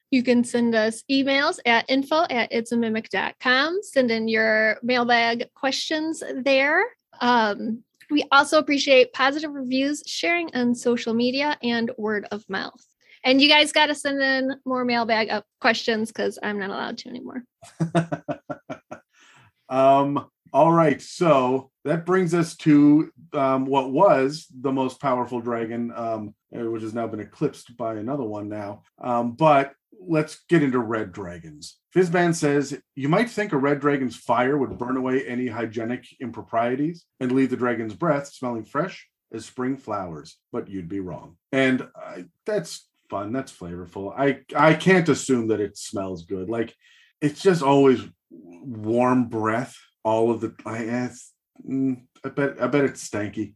[0.10, 3.80] You can send us emails at info at it's a mimic.com.
[3.84, 6.86] Send in your mailbag questions there.
[7.22, 12.84] Um, we also appreciate positive reviews, sharing on social media, and word of mouth.
[13.26, 17.00] And you guys got to send in more mailbag up questions because I'm not allowed
[17.00, 17.44] to anymore.
[19.68, 25.92] um all right so that brings us to um what was the most powerful dragon
[25.96, 28.84] um uh, which has now been eclipsed by another one now.
[29.02, 31.78] Um but let's get into red dragons.
[31.96, 37.06] Fizban says you might think a red dragon's fire would burn away any hygienic improprieties
[37.20, 41.38] and leave the dragon's breath smelling fresh as spring flowers but you'd be wrong.
[41.52, 46.74] And uh, that's fun that's flavorful i i can't assume that it smells good like
[47.22, 49.76] it's just always warm breath
[50.06, 51.34] all of the I, it's,
[51.68, 53.56] mm, I bet I bet it's stanky.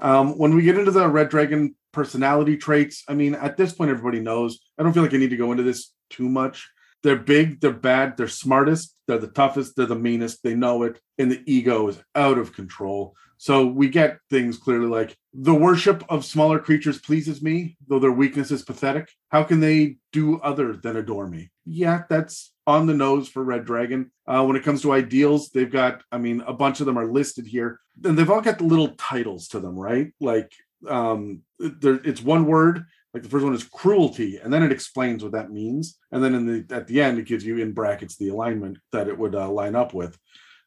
[0.00, 3.90] Um, when we get into the red dragon personality traits, I mean, at this point,
[3.90, 4.60] everybody knows.
[4.78, 6.70] I don't feel like I need to go into this too much.
[7.02, 11.00] They're big, they're bad, they're smartest, they're the toughest, they're the meanest, they know it,
[11.16, 13.14] and the ego is out of control.
[13.40, 18.10] So we get things clearly like the worship of smaller creatures pleases me, though their
[18.10, 19.12] weakness is pathetic.
[19.28, 21.50] How can they do other than adore me?
[21.64, 24.10] Yeah, that's on the nose for Red Dragon.
[24.26, 27.06] Uh, when it comes to ideals, they've got, I mean, a bunch of them are
[27.06, 30.12] listed here, and they've all got the little titles to them, right?
[30.20, 30.52] Like,
[30.88, 32.84] um, there, it's one word.
[33.14, 36.34] Like the first one is cruelty, and then it explains what that means, and then
[36.34, 39.34] in the at the end it gives you in brackets the alignment that it would
[39.34, 40.18] uh, line up with.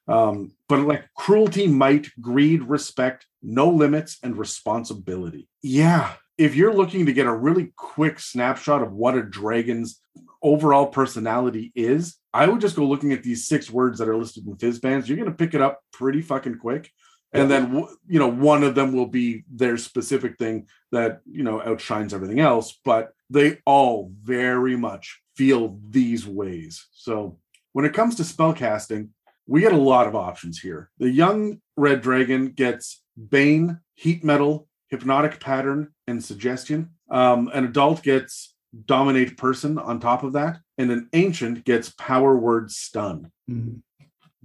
[0.07, 5.47] Um, but like cruelty, might, greed, respect, no limits, and responsibility.
[5.61, 10.01] Yeah, if you're looking to get a really quick snapshot of what a dragon's
[10.41, 14.47] overall personality is, I would just go looking at these six words that are listed
[14.47, 15.07] in Fizban's.
[15.07, 16.89] You're going to pick it up pretty fucking quick.
[17.34, 21.62] And then, you know, one of them will be their specific thing that, you know,
[21.62, 26.88] outshines everything else, but they all very much feel these ways.
[26.91, 27.38] So
[27.72, 29.10] when it comes to spellcasting,
[29.48, 30.90] we get a lot of options here.
[30.99, 36.91] The young red dragon gets Bane, Heat Metal, Hypnotic Pattern, and Suggestion.
[37.10, 38.56] Um, an adult gets
[38.86, 43.32] Dominate Person on top of that, and an ancient gets Power Word Stun.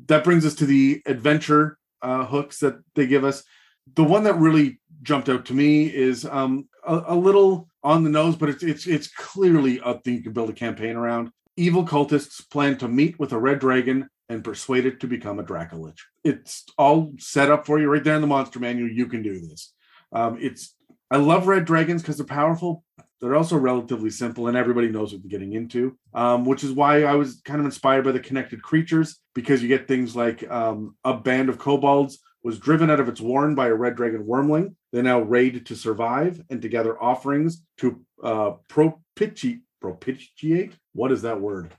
[0.07, 3.43] That brings us to the adventure uh, hooks that they give us.
[3.95, 8.11] The one that really jumped out to me is um, a, a little on the
[8.11, 11.31] nose, but it's it's it's clearly a thing you can build a campaign around.
[11.57, 15.45] Evil cultists plan to meet with a red dragon and persuade it to become a
[15.45, 15.99] Dracolich.
[16.25, 18.91] It's all set up for you right there in the monster manual.
[18.91, 19.73] You can do this.
[20.13, 20.75] Um, it's
[21.11, 22.85] I love red dragons because they're powerful.
[23.21, 25.97] They're also relatively simple, and everybody knows what they're getting into.
[26.15, 29.69] Um, which is why I was kind of inspired by the connected creatures because you
[29.69, 33.67] get things like um, a band of kobolds was driven out of its warren by
[33.67, 34.75] a red dragon wyrmling.
[34.93, 39.63] They now raid to survive and to gather offerings to uh, propitiate.
[39.81, 40.73] Propitiate?
[40.95, 41.73] What is that word?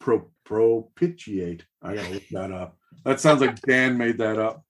[0.00, 1.64] Pro propitiate.
[1.82, 2.76] I gotta look that up.
[3.04, 4.64] That sounds like Dan made that up.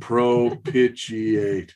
[0.00, 1.74] Propitiate.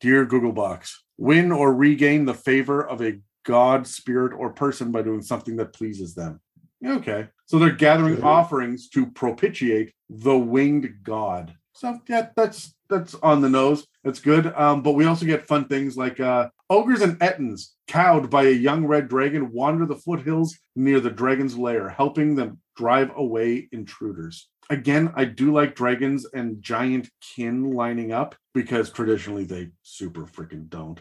[0.00, 5.02] Dear Google Box, win or regain the favor of a god, spirit, or person by
[5.02, 6.40] doing something that pleases them.
[6.84, 7.28] Okay.
[7.46, 8.26] So they're gathering Sure.
[8.26, 11.54] offerings to propitiate the winged god.
[11.72, 13.86] So yeah, that's that's on the nose.
[14.04, 14.46] That's good.
[14.54, 18.50] Um, but we also get fun things like uh ogres and ettins, cowed by a
[18.50, 24.48] young red dragon, wander the foothills near the dragon's lair, helping them drive away intruders.
[24.70, 30.68] Again, I do like dragons and giant kin lining up because traditionally they super freaking
[30.68, 31.00] don't.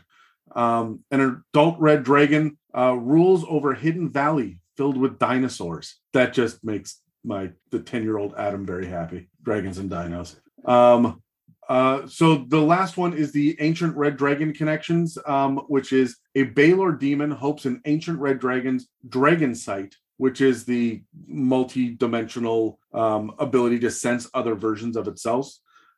[0.56, 5.98] Um, an adult red dragon uh, rules over hidden valley filled with dinosaurs.
[6.14, 9.30] That just makes my the 10 year old Adam very happy.
[9.44, 10.36] Dragons and dinos.
[10.66, 11.22] Um,
[11.70, 16.44] Uh, so the last one is the ancient red dragon connections, um, which is a
[16.44, 23.80] Balor demon hopes an ancient red dragon's dragon sight, which is the multi-dimensional um, ability
[23.80, 25.52] to sense other versions of itself,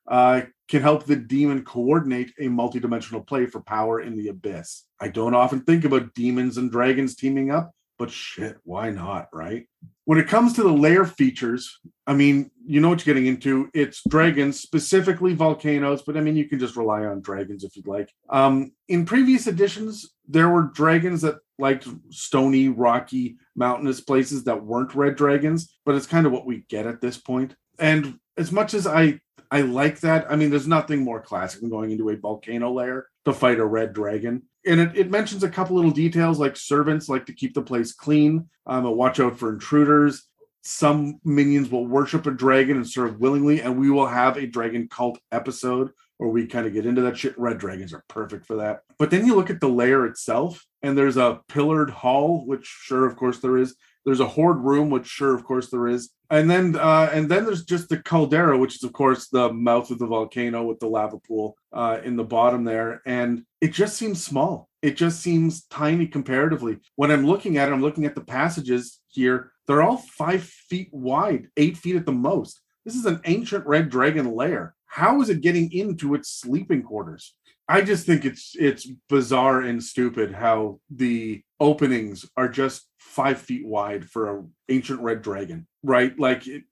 [0.10, 4.86] uh, can help the demon coordinate a multi-dimensional play for power in the abyss.
[4.99, 9.68] I don't often think about demons and dragons teaming up, but shit, why not, right?
[10.06, 13.69] When it comes to the lair features, I mean, you know what you're getting into.
[13.73, 17.88] It's dragons, specifically volcanoes, but I mean, you can just rely on dragons if you'd
[17.88, 18.11] like.
[18.30, 24.95] Um, in previous editions, there were dragons that liked stony, rocky, mountainous places that weren't
[24.95, 27.56] red dragons, but it's kind of what we get at this point.
[27.77, 29.19] And as much as I
[29.52, 33.08] I like that, I mean, there's nothing more classic than going into a volcano lair
[33.26, 34.44] to fight a red dragon.
[34.66, 37.94] And it, it mentions a couple little details like servants like to keep the place
[37.94, 40.28] clean um, watch out for intruders.
[40.62, 44.88] Some minions will worship a dragon and serve willingly and we will have a dragon
[44.88, 47.40] cult episode where we kind of get into that shit.
[47.40, 48.82] Red dragons are perfect for that.
[49.00, 53.08] But then you look at the lair itself and there's a pillared hall which sure
[53.08, 53.76] of course there is
[54.10, 56.10] there's a hoard room which sure of course there is.
[56.31, 59.91] And then uh, and then there's just the caldera which is of course the mouth
[59.91, 63.03] of the volcano with the lava pool uh, in the bottom there.
[63.06, 64.68] And it just seems small.
[64.81, 66.80] It just seems tiny comparatively.
[66.95, 70.90] When i'm looking at it i'm looking at the passages here they're all five feet
[70.91, 72.61] wide eight feet at the most.
[72.86, 74.73] This is an ancient red dragon lair.
[74.88, 77.36] How is it getting into its sleeping quarters
[77.70, 83.66] I just think it's it's bizarre and stupid how the openings are just five feet
[83.66, 86.18] wide for an ancient red dragon, right?
[86.20, 86.64] Like it,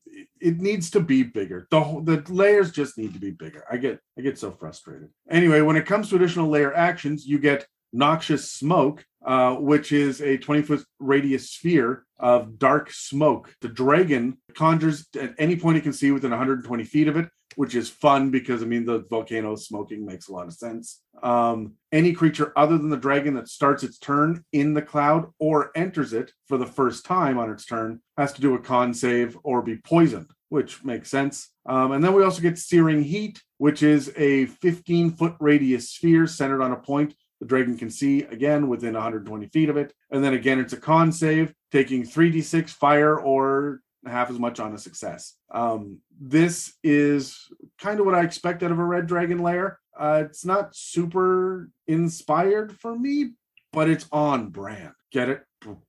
[0.41, 1.67] it needs to be bigger.
[1.69, 3.63] The the lairs just need to be bigger.
[3.71, 5.09] I get I get so frustrated.
[5.29, 10.19] Anyway, when it comes to additional lair actions, you get noxious smoke, uh, which is
[10.19, 13.53] a 20 foot radius sphere of dark smoke.
[13.61, 17.73] The dragon conjures at any point it can see within 120 feet of it which
[17.73, 21.01] is fun because I mean the volcano smoking makes a lot of sense.
[21.23, 25.71] Um, any creature other than the dragon that starts its turn in the cloud or
[25.75, 29.35] enters it for the first time on its turn has to do a con save
[29.41, 31.49] or be poisoned, which makes sense.
[31.67, 36.27] Um, and then we also get searing heat, which is a 15 foot radius sphere
[36.27, 39.93] centered on a point the dragon can see again within 120 feet of it.
[40.11, 44.73] And then again, it's a con save, taking 3d6 fire or half as much on
[44.73, 45.35] a success.
[45.51, 47.47] Um, this is
[47.79, 49.79] kind of what I expect out of a Red Dragon lair.
[49.97, 53.31] Uh, it's not super inspired for me,
[53.73, 54.93] but it's on brand.
[55.11, 55.43] Get it?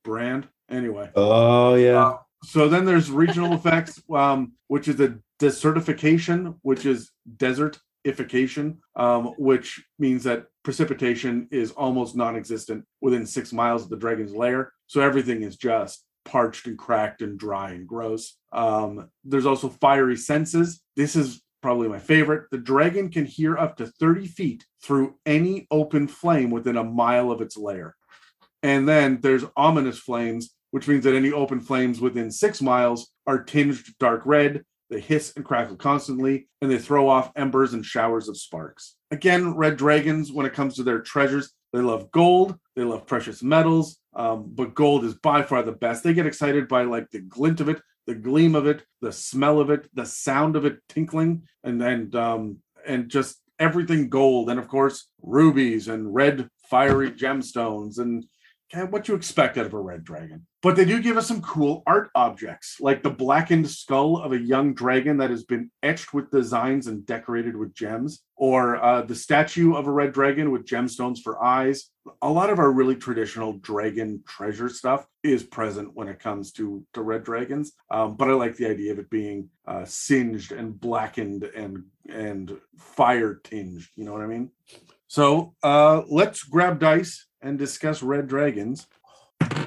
[0.05, 0.49] brand.
[0.71, 1.11] Anyway.
[1.15, 2.07] Oh yeah.
[2.07, 9.35] Uh, so then there's regional effects, um, which is a desertification, which is desertification, um,
[9.39, 14.73] which means that precipitation is almost non-existent within six miles of the dragon's lair.
[14.87, 18.37] So everything is just parched and cracked and dry and gross.
[18.53, 20.81] Um, there's also fiery senses.
[20.97, 22.45] This is probably my favorite.
[22.51, 27.31] The dragon can hear up to 30 feet through any open flame within a mile
[27.31, 27.97] of its lair.
[28.63, 33.43] And then there's ominous flames, which means that any open flames within six miles are
[33.43, 34.65] tinged dark red.
[34.91, 38.97] They hiss and crackle constantly, and they throw off embers and showers of sparks.
[39.11, 43.43] Again, red dragons, when it comes to their treasures, they love gold, they love precious
[43.43, 46.03] metals, um, but gold is by far the best.
[46.03, 49.61] They get excited by like the glint of it, the gleam of it, the smell
[49.61, 54.59] of it, the sound of it tinkling, and and um, and just everything gold, and
[54.59, 58.25] of course rubies and red fiery gemstones and
[58.91, 60.47] what you expect out of a red dragon.
[60.61, 64.41] But they do give us some cool art objects, like the blackened skull of a
[64.41, 69.15] young dragon that has been etched with designs and decorated with gems, or uh, the
[69.15, 71.91] statue of a red dragon with gemstones for eyes.
[72.23, 76.85] A lot of our really traditional dragon treasure stuff is present when it comes to,
[76.93, 77.73] to red dragons.
[77.89, 82.59] Um, but I like the idea of it being uh, singed and blackened and and
[82.79, 83.87] fire tinged.
[83.95, 84.51] You know what I mean?
[85.07, 88.87] So uh, let's grab dice and discuss red dragons.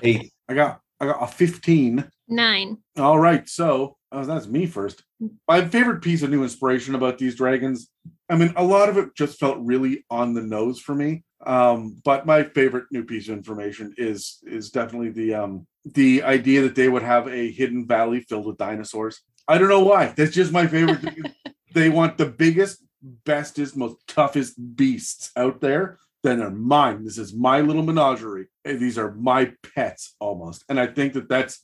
[0.04, 0.32] Eight.
[0.48, 2.10] I got I got a 15.
[2.28, 2.78] Nine.
[2.98, 3.48] All right.
[3.50, 5.04] So oh, that's me first.
[5.48, 7.90] My favorite piece of new inspiration about these dragons.
[8.30, 11.24] I mean, a lot of it just felt really on the nose for me.
[11.46, 16.62] Um, but my favorite new piece of information is is definitely the um the idea
[16.62, 19.22] that they would have a hidden valley filled with dinosaurs.
[19.48, 20.14] I don't know why.
[20.16, 21.34] That's just my favorite.
[21.74, 27.04] they want the biggest, bestest, most toughest beasts out there then they're mine.
[27.04, 28.48] This is my little menagerie.
[28.64, 30.64] These are my pets almost.
[30.70, 31.62] And I think that that's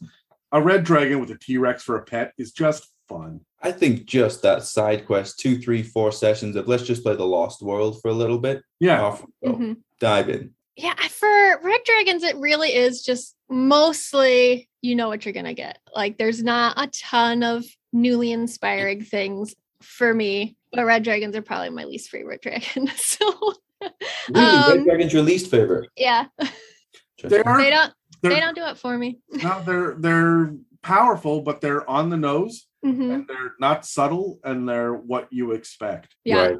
[0.51, 3.41] a red dragon with a T Rex for a pet is just fun.
[3.61, 7.25] I think just that side quest, two, three, four sessions of let's just play the
[7.25, 8.63] Lost World for a little bit.
[8.79, 9.01] Yeah.
[9.01, 9.73] Off mm-hmm.
[9.99, 10.53] Dive in.
[10.75, 15.79] Yeah, for Red Dragons, it really is just mostly you know what you're gonna get.
[15.95, 20.55] Like there's not a ton of newly inspiring things for me.
[20.71, 22.89] But red dragons are probably my least favorite dragon.
[22.97, 23.53] So
[24.29, 25.89] Really, Red Um, Dragon's your least favorite.
[25.95, 26.25] yeah,
[27.23, 27.93] They are they don't
[28.23, 29.19] they don't do it for me.
[29.43, 33.13] no, they're they're powerful, but they're on the nose Mhm.
[33.13, 36.15] and they're not subtle and they're what you expect.
[36.23, 36.47] Yeah.
[36.47, 36.57] Right.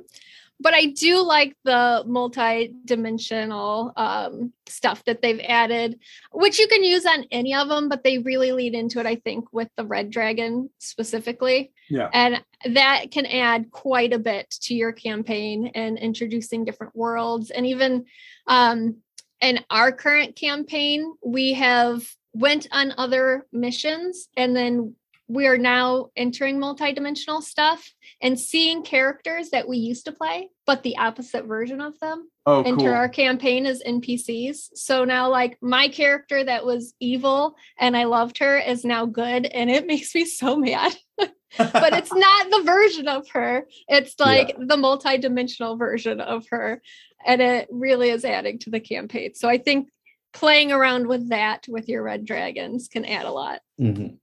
[0.59, 5.99] But I do like the multi-dimensional um, stuff that they've added,
[6.31, 9.15] which you can use on any of them, but they really lead into it, I
[9.15, 11.71] think, with the red dragon specifically.
[11.89, 12.09] Yeah.
[12.11, 12.43] And
[12.73, 17.51] that can add quite a bit to your campaign and introducing different worlds.
[17.51, 18.05] And even
[18.47, 18.97] um,
[19.41, 22.03] in our current campaign, we have
[22.33, 24.95] went on other missions and then
[25.27, 27.91] we are now entering multi-dimensional stuff
[28.21, 32.63] and seeing characters that we used to play, but the opposite version of them Oh,
[32.63, 32.93] enter cool.
[32.93, 34.69] our campaign as NPCs.
[34.75, 39.45] So now, like, my character that was evil and I loved her is now good,
[39.47, 40.95] and it makes me so mad.
[41.17, 46.81] but it's not the version of her, it's like the multi dimensional version of her.
[47.25, 49.33] And it really is adding to the campaign.
[49.33, 49.89] So I think
[50.33, 53.59] playing around with that with your red dragons can add a lot.
[53.81, 54.19] Mhm.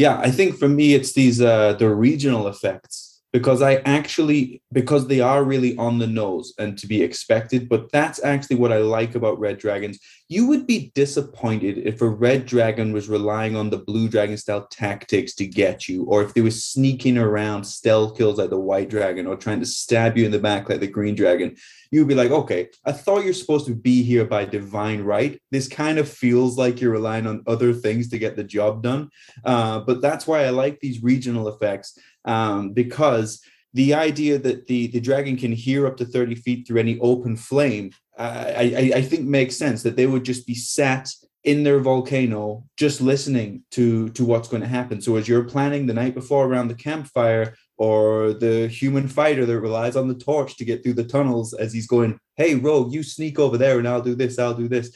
[0.00, 5.06] Yeah, I think for me it's these uh the regional effects because I actually because
[5.06, 8.78] they are really on the nose and to be expected, but that's actually what I
[8.78, 9.98] like about red dragons.
[10.28, 14.66] You would be disappointed if a red dragon was relying on the blue dragon style
[14.68, 18.90] tactics to get you, or if they were sneaking around stealth kills like the white
[18.90, 21.56] dragon or trying to stab you in the back like the green dragon.
[21.92, 25.40] You'd be like, okay, I thought you're supposed to be here by divine right.
[25.50, 29.10] This kind of feels like you're relying on other things to get the job done.
[29.44, 33.40] Uh, but that's why I like these regional effects um, because
[33.72, 37.36] the idea that the, the dragon can hear up to 30 feet through any open
[37.36, 41.08] flame, I, I, I think makes sense that they would just be sat
[41.44, 45.00] in their volcano just listening to to what's going to happen.
[45.00, 49.58] So as you're planning the night before around the campfire or the human fighter that
[49.58, 53.02] relies on the torch to get through the tunnels as he's going hey rogue you
[53.02, 54.94] sneak over there and i'll do this i'll do this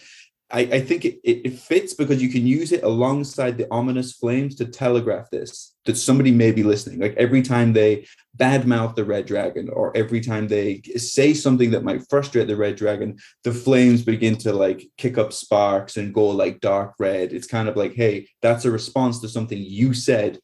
[0.54, 4.12] I, I think it, it, it fits because you can use it alongside the ominous
[4.12, 7.00] flames to telegraph this that somebody may be listening.
[7.00, 8.06] Like every time they
[8.36, 12.76] badmouth the red dragon, or every time they say something that might frustrate the red
[12.76, 17.32] dragon, the flames begin to like kick up sparks and go like dark red.
[17.32, 20.38] It's kind of like, hey, that's a response to something you said.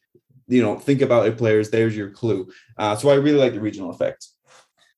[0.48, 1.70] You know, think about it, players.
[1.70, 2.50] There's your clue.
[2.76, 4.34] Uh, so I really like the regional effects.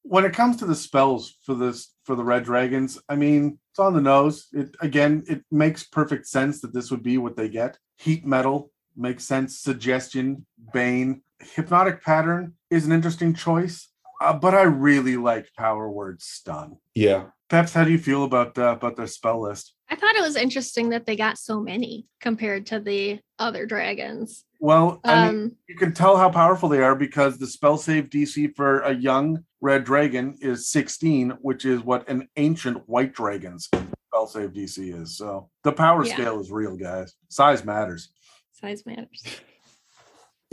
[0.03, 3.79] When it comes to the spells for this for the red dragons i mean it's
[3.79, 4.49] on the nose.
[4.53, 7.79] It again it makes perfect sense that this would be what they get.
[7.97, 9.59] Heat metal makes sense.
[9.59, 11.23] Suggestion bane.
[11.41, 13.89] Hypnotic pattern is an interesting choice
[14.21, 16.77] uh, but i really like power word stun.
[16.95, 17.25] Yeah.
[17.49, 19.75] peps how do you feel about uh, about their spell list?
[19.89, 24.45] I thought it was interesting that they got so many compared to the other dragons.
[24.61, 28.11] well i mean Um, you can tell how powerful they are because the spell save
[28.11, 33.69] dc for a young red dragon is 16 which is what an ancient white dragon's
[34.09, 36.13] spell save dc is so the power Yeah.
[36.15, 38.11] scale is real guys size matters
[38.53, 39.23] size matters.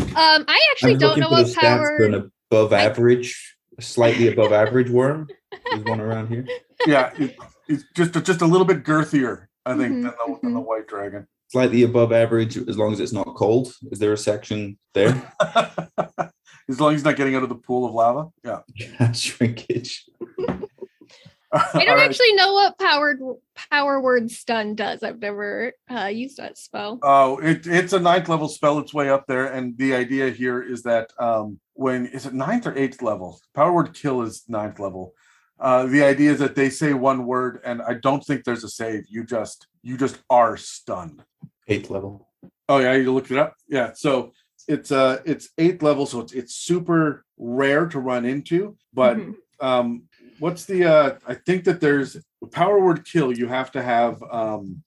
[0.00, 1.96] um, I actually I'm don't know what power.
[1.98, 5.28] for an above I- average, slightly above average worm.
[5.70, 6.46] There's one around here.
[6.86, 7.36] yeah it,
[7.68, 10.86] it's just just a little bit girthier i think Mhm, than, the, than the white
[10.88, 13.72] dragon Slightly above average as long as it's not cold.
[13.92, 15.32] Is there a section there?
[16.68, 20.06] as long as he's not getting out of the pool of lava yeah Shrinkage.
[21.52, 23.20] I don't actually know what powered
[23.70, 25.02] power word stun does.
[25.02, 26.98] I've never uh, used that spell.
[27.02, 28.78] Oh, it, it's a ninth level spell.
[28.78, 32.66] It's way up there, and the idea here is that um, when is it ninth
[32.66, 33.40] or eighth level?
[33.54, 35.14] Power word kill is ninth level.
[35.58, 38.68] Uh, the idea is that they say one word, and I don't think there's a
[38.68, 39.04] save.
[39.08, 41.22] You just you just are stunned.
[41.68, 42.28] Eighth level.
[42.68, 43.54] Oh yeah, you looked it up.
[43.68, 44.32] Yeah, so
[44.68, 48.76] it's uh it's eighth level, so it's it's super rare to run into.
[48.92, 49.34] But Mhm.
[49.60, 50.02] um,
[50.38, 51.18] what's the uh?
[51.26, 52.16] I think that there's
[52.52, 53.36] power word kill.
[53.36, 54.82] You have to have um,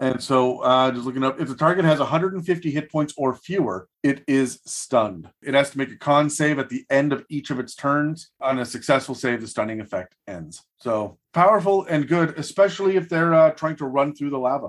[0.00, 3.88] and so uh, just looking up, if the target has 150 hit points or fewer,
[4.02, 5.30] it is stunned.
[5.42, 8.30] It has to make a con save at the end of each of its turns.
[8.42, 10.62] On a successful save, the stunning effect ends.
[10.78, 14.68] So powerful and good, especially if they're uh, trying to run through the lava.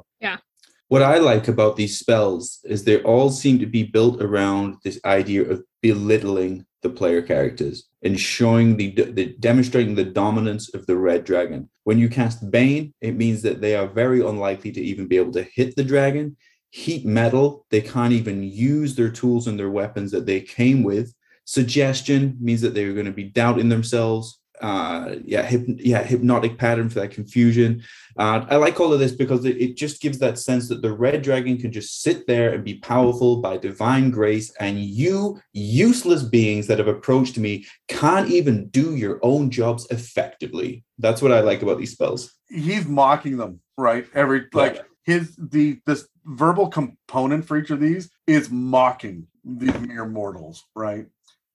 [0.90, 5.00] What I like about these spells is they all seem to be built around this
[5.06, 10.98] idea of belittling the player characters and showing the, the demonstrating the dominance of the
[10.98, 11.70] red dragon.
[11.84, 15.34] When you cast Bane, it means that they are very unlikely to even be able
[15.34, 16.36] to hit the dragon.
[16.72, 21.14] Heat metal, they can't even use their tools and their weapons that they came with.
[21.46, 24.40] Suggestion means that they're going to be doubting themselves.
[24.62, 27.82] Uh, yeah, hyp- yeah, hypnotic pattern for that confusion.
[28.18, 30.92] Uh, I like all of this because it, it just gives that sense that the
[30.92, 36.24] red dragon can just sit there and be powerful by divine grace, and you useless
[36.24, 40.84] beings that have approached me can't even do your own jobs effectively.
[40.98, 42.34] That's what I like about these spells.
[42.50, 44.06] He's mocking them, right?
[44.14, 44.82] Every like Yeah.
[45.04, 51.06] his the this verbal component for each of these is mocking these mere mortals, right?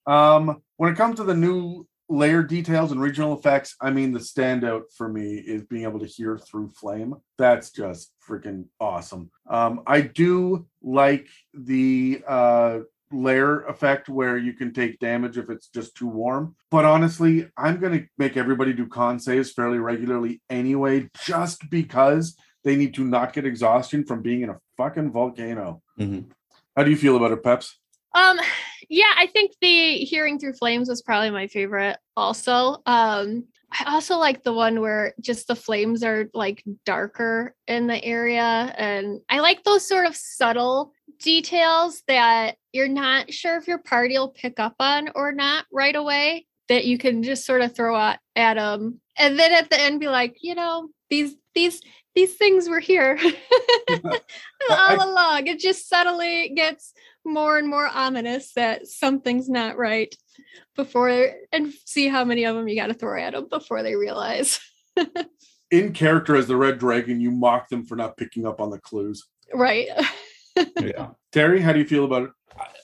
[0.07, 4.19] Um, when it comes to the new lair details and regional effects, I mean the
[4.19, 7.15] standout for me is being able to hear through flame.
[7.37, 9.31] That's just freaking awesome.
[9.49, 12.79] Um, I do like the uh
[13.11, 16.55] lair effect where you can take damage if it's just too warm.
[16.71, 22.35] But honestly, I'm going to make everybody do con saves fairly regularly anyway, just because
[22.63, 25.81] they need to not get exhaustion from being in a fucking volcano.
[25.99, 26.25] Mhm.
[26.75, 27.79] How do you feel about it, Peps?
[28.13, 28.39] Um,
[28.89, 31.97] yeah, I think the hearing through flames was probably my favorite.
[32.15, 37.87] Also, um, I also like the one where just the flames are like darker in
[37.87, 43.67] the area, and I like those sort of subtle details that you're not sure if
[43.67, 46.47] your party will pick up on or not right away.
[46.67, 49.99] That you can just sort of throw at, at them, and then at the end
[49.99, 51.81] be like, you know, these these
[52.15, 53.19] these things were here
[53.89, 54.19] I-
[54.69, 55.47] all along.
[55.47, 56.93] It just subtly gets
[57.25, 60.15] more and more ominous that something's not right
[60.75, 63.95] before and see how many of them you got to throw at them before they
[63.95, 64.59] realize
[65.71, 68.79] In character as the red dragon, you mock them for not picking up on the
[68.79, 69.27] clues.
[69.53, 69.87] right
[70.79, 71.09] Yeah.
[71.33, 72.29] Terry, how do you feel about it?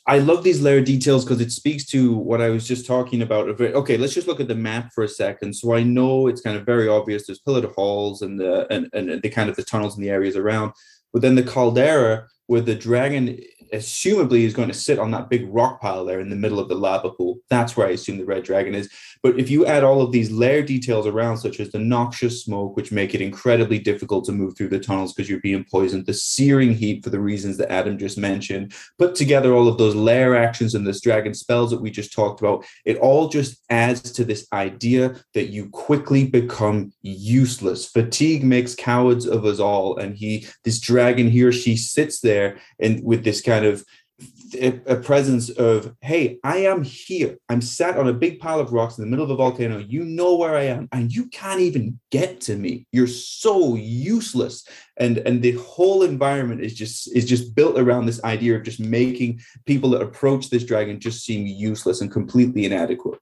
[0.07, 3.61] I love these lair details because it speaks to what I was just talking about.
[3.61, 5.55] Okay, let's just look at the map for a second.
[5.55, 7.25] So I know it's kind of very obvious.
[7.25, 10.35] There's pillared halls and the and, and the kind of the tunnels and the areas
[10.35, 10.73] around.
[11.13, 13.39] But then the caldera, where the dragon
[13.73, 16.67] assumably is going to sit on that big rock pile there in the middle of
[16.67, 17.39] the lava pool.
[17.49, 18.89] That's where I assume the red dragon is.
[19.23, 22.75] But if you add all of these lair details around, such as the noxious smoke,
[22.75, 26.13] which make it incredibly difficult to move through the tunnels because you're being poisoned, the
[26.13, 30.35] searing heat for the reasons that Adam just mentioned, put together all of those lair
[30.35, 34.25] actions and this dragon spells that we just talked about, it all just adds to
[34.25, 37.87] this idea that you quickly become useless.
[37.87, 39.97] Fatigue makes cowards of us all.
[39.97, 43.85] And he, this dragon, he or she sits there and with this kind of
[44.53, 47.37] a a presence of, hey, I am here.
[47.49, 49.77] I'm sat on a big pile of rocks in the middle of a volcano.
[49.77, 52.85] You know where I am, and you can't even get to me.
[52.91, 54.67] You're so useless.
[54.97, 58.79] And and the whole environment is just is just built around this idea of just
[58.79, 63.19] making people that approach this dragon just seem useless and completely inadequate.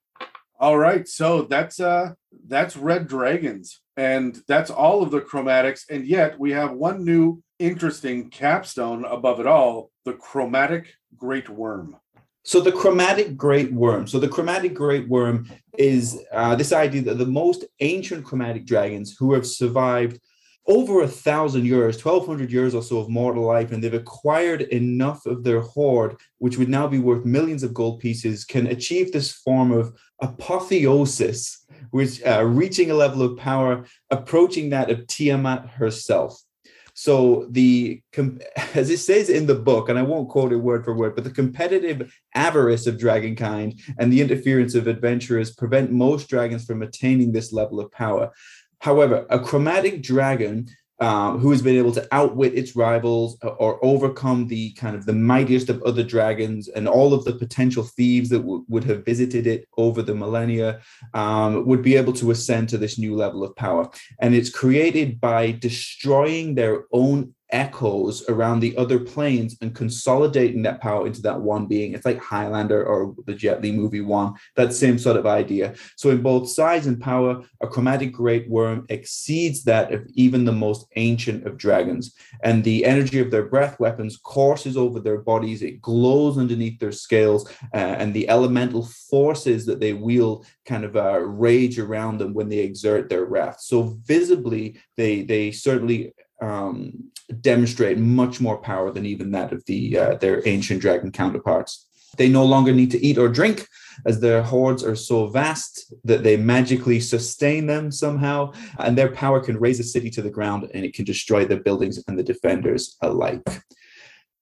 [0.59, 2.13] All right, so that's uh
[2.47, 7.43] that's red dragons, and that's all of the chromatics, and yet we have one new
[7.59, 11.95] interesting capstone above it all: the chromatic greatwyrm.
[12.43, 14.07] So the chromatic greatwyrm.
[14.07, 19.33] So the chromatic greatwyrm is uh, this idea that the most ancient chromatic dragons who
[19.33, 20.17] have survived
[20.65, 25.25] over a thousand years, 1200 years or so of mortal life, and they've acquired enough
[25.25, 29.33] of their hoard, which would now be worth millions of gold pieces, can achieve this
[29.33, 36.41] form of apotheosis, which uh, reaching a level of power approaching that of Tiamat herself.
[36.93, 38.01] So the
[38.75, 41.23] as it says in the book, and I won't quote it word for word, but
[41.23, 47.31] the competitive avarice of dragonkind and the interference of adventurers prevent most dragons from attaining
[47.31, 48.33] this level of power.
[48.81, 50.67] However, a chromatic dragon
[50.99, 55.05] um, who has been able to outwit its rivals or, or overcome the kind of
[55.05, 59.05] the mightiest of other dragons and all of the potential thieves that w- would have
[59.05, 60.81] visited it over the millennia
[61.13, 63.89] um, would be able to ascend to this new level of power.
[64.19, 70.81] And it's created by destroying their own echoes around the other planes and consolidating that
[70.81, 71.93] power into that one being.
[71.93, 75.75] It's like Highlander or the Jet Li movie one, that same sort of idea.
[75.95, 80.87] So, in both size and power, a chromatic greatwyrm exceeds that of even the most
[80.95, 82.13] ancient of dragons.
[82.43, 86.91] And the energy of their breath weapons courses over their bodies, it glows underneath their
[86.91, 92.33] scales, uh, and the elemental forces that they wield kind of uh, rage around them
[92.33, 93.59] when they exert their wrath.
[93.59, 99.97] So, visibly, they, they certainly um, demonstrate much more power than even that of the
[99.97, 101.87] uh, their ancient dragon counterparts.
[102.17, 103.67] They no longer need to eat or drink,
[104.05, 109.39] as their hoards are so vast that they magically sustain them somehow, and their power
[109.39, 112.23] can raze a city to the ground and it can destroy the buildings and the
[112.23, 113.43] defenders alike.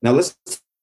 [0.01, 0.35] Now let's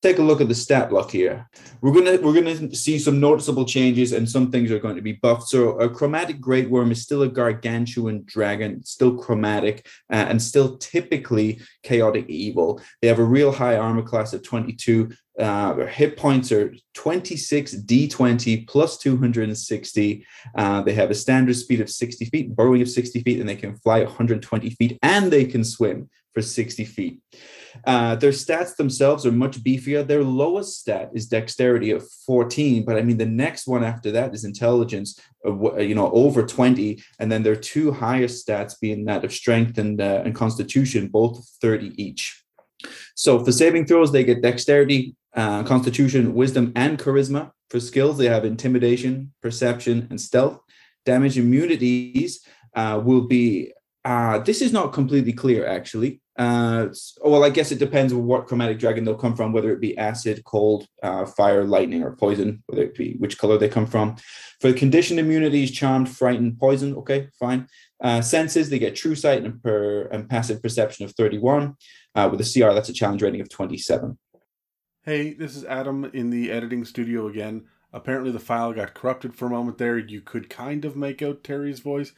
[0.05, 1.48] take a look at the stat block here.
[1.81, 5.14] We're gonna we're gonna see some noticeable changes, and some things are going to be
[5.14, 5.48] buffed.
[5.48, 11.60] So a chromatic greatwyrm is still a gargantuan dragon, still chromatic, uh, and still typically
[11.82, 12.82] chaotic evil.
[13.01, 17.74] They have a real high armor class of 22, Uh, their hit points are 26
[17.90, 20.24] D20 plus 260.
[20.55, 23.56] Uh, they have a standard speed of 60 feet, burrowing of 60 feet, and they
[23.56, 27.20] can fly 120 feet and they can swim for 60 feet.
[27.85, 30.06] Uh, their stats themselves are much beefier.
[30.06, 34.35] Their lowest stat is dexterity of 14, but I mean, the next one after that
[34.35, 37.02] is intelligence, you know, over 20.
[37.19, 41.47] And then their two highest stats being that of strength and, uh, and constitution, both
[41.61, 42.44] 30 each.
[43.15, 47.51] So for saving throws, they get dexterity, uh, constitution, wisdom, and charisma.
[47.70, 50.61] For skills, they have intimidation, perception, and stealth.
[51.06, 52.40] Damage immunities
[52.74, 53.73] uh, will be.
[54.05, 56.20] Uh, this is not completely clear, actually.
[56.36, 56.89] Uh,
[57.23, 59.97] well, I guess it depends on what chromatic dragon they'll come from, whether it be
[59.97, 64.16] acid, cold, uh, fire, lightning, or poison, whether it be which color they come from.
[64.61, 67.69] For conditioned immunities, charmed, frightened, poison, okay, fine.
[68.02, 71.77] Uh, senses, they get true sight and, per, and passive perception of 31.
[72.16, 74.19] Uh, with a CR, that's a challenge rating of 27.
[75.02, 77.66] Hey, this is Adam in the editing studio again.
[77.93, 79.98] Apparently, the file got corrupted for a moment there.
[79.98, 82.12] You could kind of make out Terry's voice,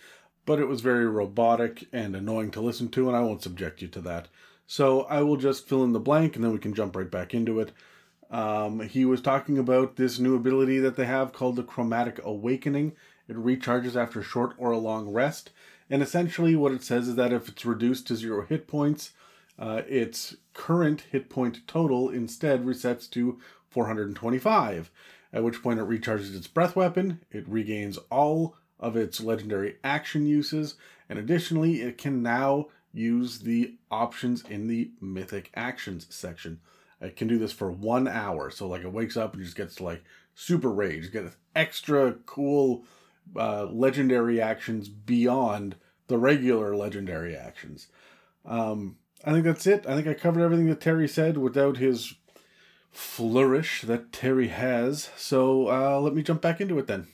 [0.47, 3.89] but it was very robotic and annoying to listen to, and I won't subject you
[3.89, 4.28] to that.
[4.66, 7.35] So I will just fill in the blank and then we can jump right back
[7.35, 7.73] into it.
[8.31, 12.93] Um, he was talking about this new ability that they have called the Chromatic Awakening.
[13.28, 15.51] It recharges after short or a long rest.
[15.89, 19.12] And essentially, what it says is that if it's reduced to zero hit points,
[19.59, 23.39] uh, its current hit point total instead resets to
[23.70, 24.90] 425,
[25.32, 30.27] at which point it recharges its breath weapon, it regains all of its legendary action
[30.27, 30.74] uses,
[31.09, 36.61] and additionally, it can now use the options in the mythic actions section.
[37.01, 39.81] It can do this for one hour, so like it wakes up and just gets
[39.81, 40.03] like
[40.35, 42.85] super rage, get extra cool
[43.35, 45.77] uh, legendary actions beyond
[46.07, 47.89] the regular legendary actions.
[48.44, 49.86] Um, I think that's it.
[49.86, 52.15] I think I covered everything that Terry said without his
[52.93, 55.11] flourish that Terry has.
[55.16, 57.09] So uh, let me jump back into it then.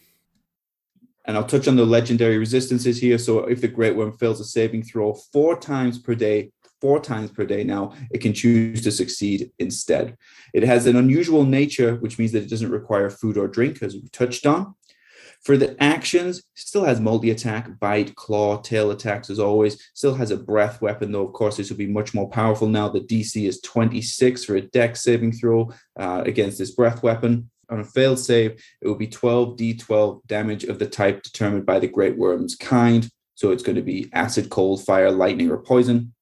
[1.25, 3.19] And I'll touch on the legendary resistances here.
[3.19, 6.51] So if the Greatwyrm fails a saving throw four times per day,
[6.81, 10.17] four times per day now, it can choose to succeed instead.
[10.53, 13.95] It has an unusual nature, which means that it doesn't require food or drink, as
[13.95, 14.75] we touched on.
[15.45, 19.91] For the actions, still has multi attack, bite, claw, tail attacks as always.
[19.93, 22.89] Still has a breath weapon, though, of course, this will be much more powerful now.
[22.89, 27.51] The DC is 26 for a dex saving throw uh, against this breath weapon.
[27.73, 31.89] On a failed save, it will be 12d12 damage of the type determined by the
[31.89, 33.09] Greatwyrm's kind.
[33.35, 36.13] So it's going to be acid, cold, fire, lightning, or poison.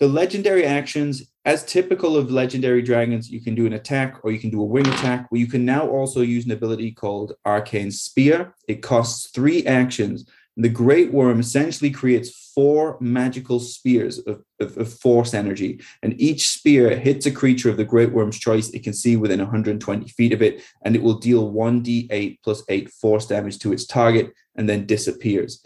[0.00, 4.38] The legendary actions, as typical of legendary dragons, you can do an attack or you
[4.38, 5.30] can do a wing attack.
[5.30, 8.54] Well, you can now also use an ability called Arcane Spear.
[8.66, 10.24] It costs three actions.
[10.56, 16.94] The Greatwyrm essentially creates four magical spears of, of, of, force energy, and each spear
[16.94, 20.62] hits a creature of the Greatwyrm's choice it can see within 120 feet of it,
[20.84, 25.64] and it will deal 1d8 plus 8 force damage to its target and then disappears.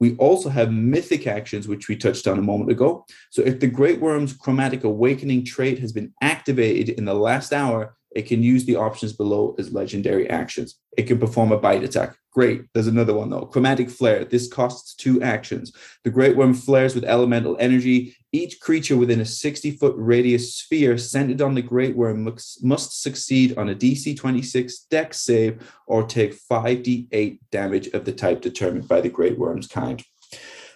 [0.00, 3.04] We also have mythic actions, which we touched on a moment ago.
[3.30, 8.22] So if the Greatwyrm's Chromatic Awakening trait has been activated in the last hour, it
[8.22, 10.76] can use the options below as legendary actions.
[10.96, 12.16] It can perform a bite attack.
[12.32, 12.62] Great.
[12.72, 13.46] There's another one though.
[13.46, 14.24] Chromatic Flare.
[14.24, 15.72] This costs two actions.
[16.04, 18.16] The Greatwyrm flares with elemental energy.
[18.32, 23.56] Each creature within a 60 foot radius sphere centered on the Greatwyrm must, must succeed
[23.58, 29.00] on a DC 26 dex save or take 5d8 damage of the type determined by
[29.00, 30.02] the Greatwyrm's kind.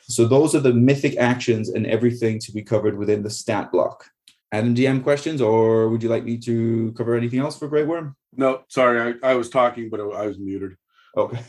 [0.08, 4.06] So those are the mythic actions and everything to be covered within the stat block.
[4.52, 8.14] Adam DM questions, or would you like me to cover anything else for Greatwyrm?
[8.36, 10.72] No, sorry, I, I was talking, but I was muted.
[11.16, 11.42] Okay.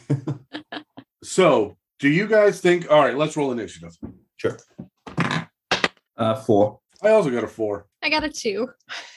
[1.23, 2.89] so, do you guys think?
[2.89, 3.95] All right, let's roll initiative.
[4.37, 4.57] Sure.
[6.15, 6.79] Uh, four.
[7.01, 7.87] I also got a four.
[8.01, 8.69] I got a two.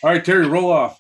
[0.03, 0.97] All right, Terry, roll off.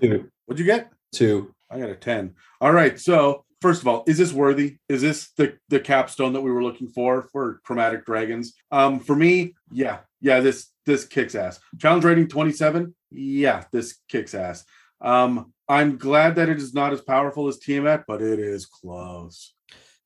[0.00, 0.28] Two.
[0.46, 0.90] What'd you get?
[1.12, 1.54] Two.
[1.70, 2.34] I got a ten.
[2.60, 4.78] All right, so first of all, is this worthy?
[4.88, 8.54] Is this the the capstone that we were looking for for Chromatic Dragons?
[8.72, 10.40] Um, for me, yeah, yeah.
[10.40, 11.60] This this kicks ass.
[11.78, 12.94] Challenge rating 27.
[13.12, 14.64] Yeah, this kicks ass.
[15.00, 19.54] Um, I'm glad that it is not as powerful as Tiamat, but it is close.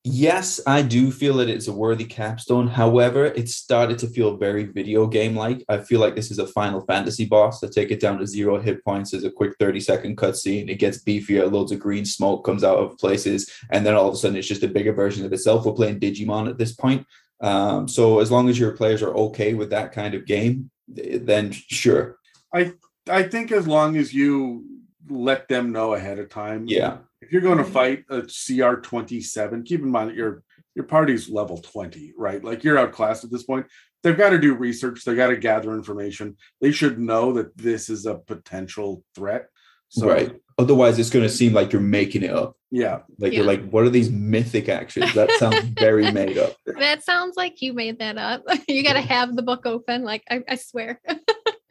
[0.05, 2.67] Yes, I do feel that it's a worthy capstone.
[2.67, 5.63] However, it started to feel very video game like.
[5.69, 7.61] I feel like this is a Final Fantasy boss.
[7.61, 10.69] To take it down to zero hit points There's a quick 30 second cutscene.
[10.69, 14.13] It gets beefier, loads of green smoke comes out of places, and then all of
[14.15, 15.65] a sudden it's just a bigger version of itself.
[15.65, 17.07] We're playing Digimon at this point.
[17.43, 21.51] Um, so as long as your players are okay with that kind of game, then
[21.51, 22.17] sure.
[22.53, 22.73] I
[23.09, 24.65] I think as long as you
[25.09, 26.65] let them know ahead of time.
[26.67, 26.99] Yeah.
[27.21, 30.43] If you're going to fight a CR 27, keep in mind that you're
[30.75, 32.43] your party's level 20, right?
[32.43, 33.67] Like you're outclassed at this point.
[34.01, 36.35] They've got to do research, they've got to gather information.
[36.61, 39.47] They should know that this is a potential threat.
[39.93, 40.35] So right.
[40.59, 42.55] Otherwise, it's going to seem like you're making it up.
[42.69, 42.99] yeah.
[43.17, 45.13] Like you're like, what are these mythic actions?
[45.15, 46.53] That sounds very made up.
[46.79, 48.43] That sounds like you made that up.
[48.67, 50.03] you got to have the book open.
[50.03, 50.99] Like, I, I swear.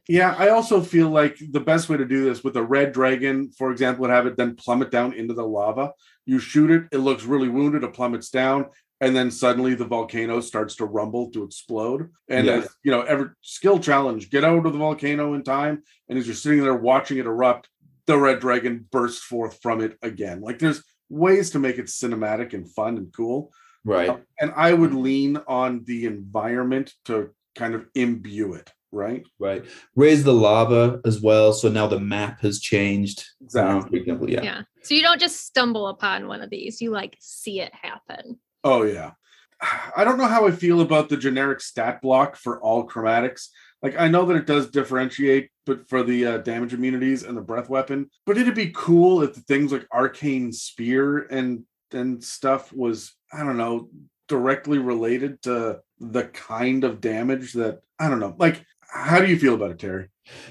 [0.08, 3.52] Yeah, I also feel like the best way to do this with a red dragon,
[3.56, 5.92] for example, would have it then plummet down into the lava.
[6.26, 8.66] You shoot it, it looks really wounded, it plummets down,
[9.00, 12.10] and then suddenly the volcano starts to rumble to explode.
[12.28, 12.52] And Yeah.
[12.54, 15.84] as you know, every skill challenge, get out of the volcano in time.
[16.08, 17.68] And as you're sitting there watching it erupt,
[18.06, 20.40] the red dragon bursts forth from it again.
[20.40, 23.52] Like there's ways to make it cinematic and fun and cool.
[23.84, 24.22] Right.
[24.40, 29.24] And I would lean on the environment to kind of imbue it, right?
[29.38, 29.64] Right.
[29.96, 31.52] Raise the lava as well.
[31.52, 33.24] So now the map has changed.
[33.42, 34.00] Exactly.
[34.00, 34.42] Example, yeah.
[34.42, 34.62] Yeah.
[34.82, 38.38] So you don't just stumble upon one of these, you like see it happen.
[38.64, 39.12] Oh yeah.
[39.96, 43.48] I don't know how I feel about the generic stat block for all chromatics.
[43.82, 47.42] Like I know that it does differentiate, but for the uh, damage immunities and the
[47.42, 52.72] breath weapon, but it'd be cool if the things like arcane spear and and stuff
[52.72, 53.90] was I don't know
[54.28, 58.34] directly related to the kind of damage that I don't know.
[58.38, 60.08] Like, how do you feel about it, Terry?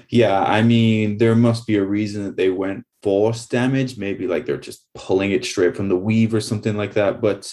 [0.08, 3.98] Yeah, I mean, there must be a reason that they went force damage.
[3.98, 7.20] Maybe like they're just pulling it straight from the weave or something like that.
[7.20, 7.52] But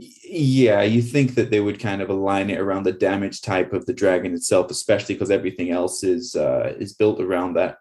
[0.00, 3.86] yeah, you think that they would kind of align it around the damage type of
[3.86, 7.78] the dragon itself, especially because everything else is uh, is built around that.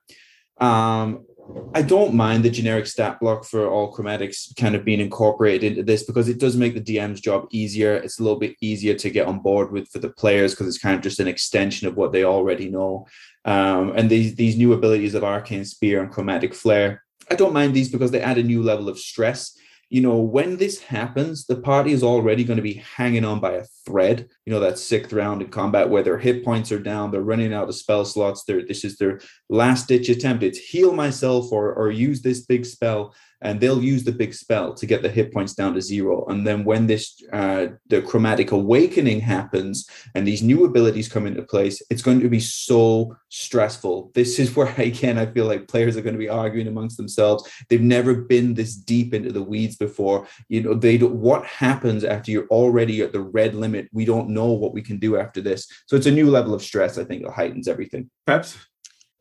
[0.59, 1.25] Um,
[1.73, 5.83] I don't mind the generic stat block for all chromatics kind of being incorporated into
[5.83, 7.95] this because it does make the DM's job easier.
[7.95, 10.77] It's a little bit easier to get on board with for the players because it's
[10.77, 13.07] kind of just an extension of what they already know.
[13.45, 17.73] Um, and these these new abilities of arcane spear and chromatic flare, I don't mind
[17.73, 19.57] these because they add a new level of stress.
[19.89, 23.53] You know, when this happens, the party is already going to be hanging on by
[23.53, 24.29] a thread.
[24.45, 27.53] You know, that sixth round in combat where their hit points are down, they're running
[27.53, 28.43] out of spell slots.
[28.43, 30.43] They're, this is their last ditch attempt.
[30.43, 34.73] It's heal myself or or use this big spell, and they'll use the big spell
[34.73, 36.25] to get the hit points down to zero.
[36.27, 41.41] And then when this uh, the chromatic awakening happens, and these new abilities come into
[41.41, 44.11] place, it's going to be so stressful.
[44.13, 47.49] This is where again I feel like players are going to be arguing amongst themselves.
[47.69, 50.27] They've never been this deep into the weeds before.
[50.47, 53.89] You know, they don't, what happens after you're already at the red limit?
[53.93, 55.67] We don't know what we can do after this.
[55.87, 56.97] So it's a new level of stress.
[56.97, 58.09] I think it heightens everything.
[58.25, 58.57] Peps?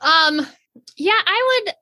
[0.01, 0.47] Um,
[0.97, 1.75] yeah, I would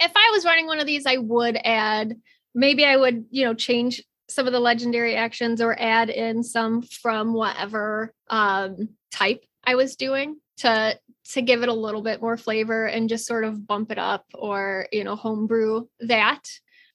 [0.00, 2.16] if I was running one of these, I would add
[2.54, 6.82] maybe I would, you know, change some of the legendary actions or add in some
[6.82, 10.98] from whatever um type I was doing to
[11.32, 14.24] to give it a little bit more flavor and just sort of bump it up
[14.34, 16.42] or, you know, homebrew that.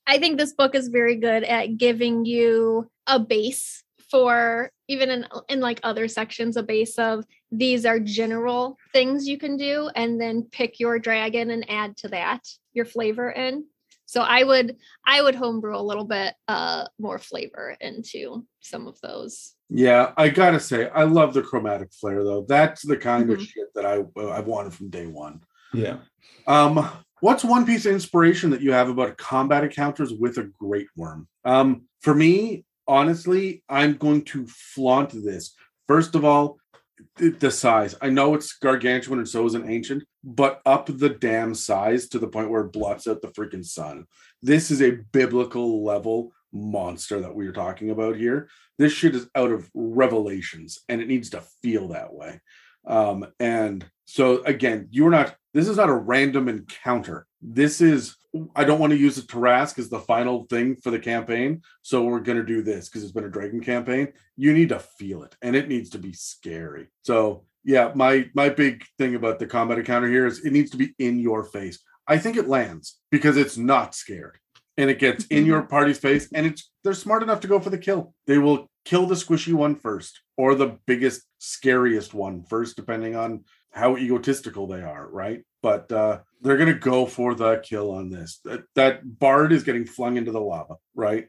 [0.07, 5.27] I think this book is very good at giving you a base for even in
[5.47, 10.19] in like other sections a base of these are general things you can do and
[10.19, 12.41] then pick your dragon and add to that
[12.73, 13.65] your flavor in
[14.05, 18.99] so i would i would homebrew a little bit uh more flavor into some of
[19.01, 22.45] those Yeah, I gotta say, I love the chromatic flare though.
[22.47, 23.47] That's the kind of Mhm.
[23.47, 24.03] shit that I
[24.37, 25.39] I've wanted from day one.
[25.73, 25.97] Yeah.
[26.45, 26.73] Um,
[27.21, 31.27] what's one piece of inspiration that you have about combat encounters with a great worm?
[31.45, 35.55] Um, for me, honestly, I'm going to flaunt this.
[35.87, 36.80] First of all, th-
[37.17, 37.95] the size.
[38.01, 42.19] I know it's gargantuan and so is an ancient, but up the damn size to
[42.19, 44.05] the point where it blots out the freaking sun.
[44.41, 48.49] This is a biblical level monster that we are talking about here.
[48.77, 52.39] This shit is out of revelations and it needs to feel that way.
[52.85, 57.25] Um, and so again, you're not this is not a random encounter.
[57.41, 58.17] This is
[58.55, 61.61] I don't want to use it Tarrasque as the final thing for the campaign.
[61.81, 64.09] So we're gonna do this because it's been a dragon campaign.
[64.35, 66.87] You need to feel it and it needs to be scary.
[67.03, 70.77] So yeah, my my big thing about the combat encounter here is it needs to
[70.77, 71.79] be in your face.
[72.05, 74.39] I think it lands because it's not scared
[74.77, 75.47] and it gets in mm-hmm.
[75.47, 78.13] your party's face and it's they're smart enough to go for the kill.
[78.27, 83.43] They will kill the squishy one first or the biggest scariest one first depending on
[83.71, 85.43] how egotistical they are, right?
[85.61, 88.39] But uh they're to go for the kill on this.
[88.43, 91.27] That that bard is getting flung into the lava, right?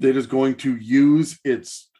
[0.00, 1.90] It is going to use its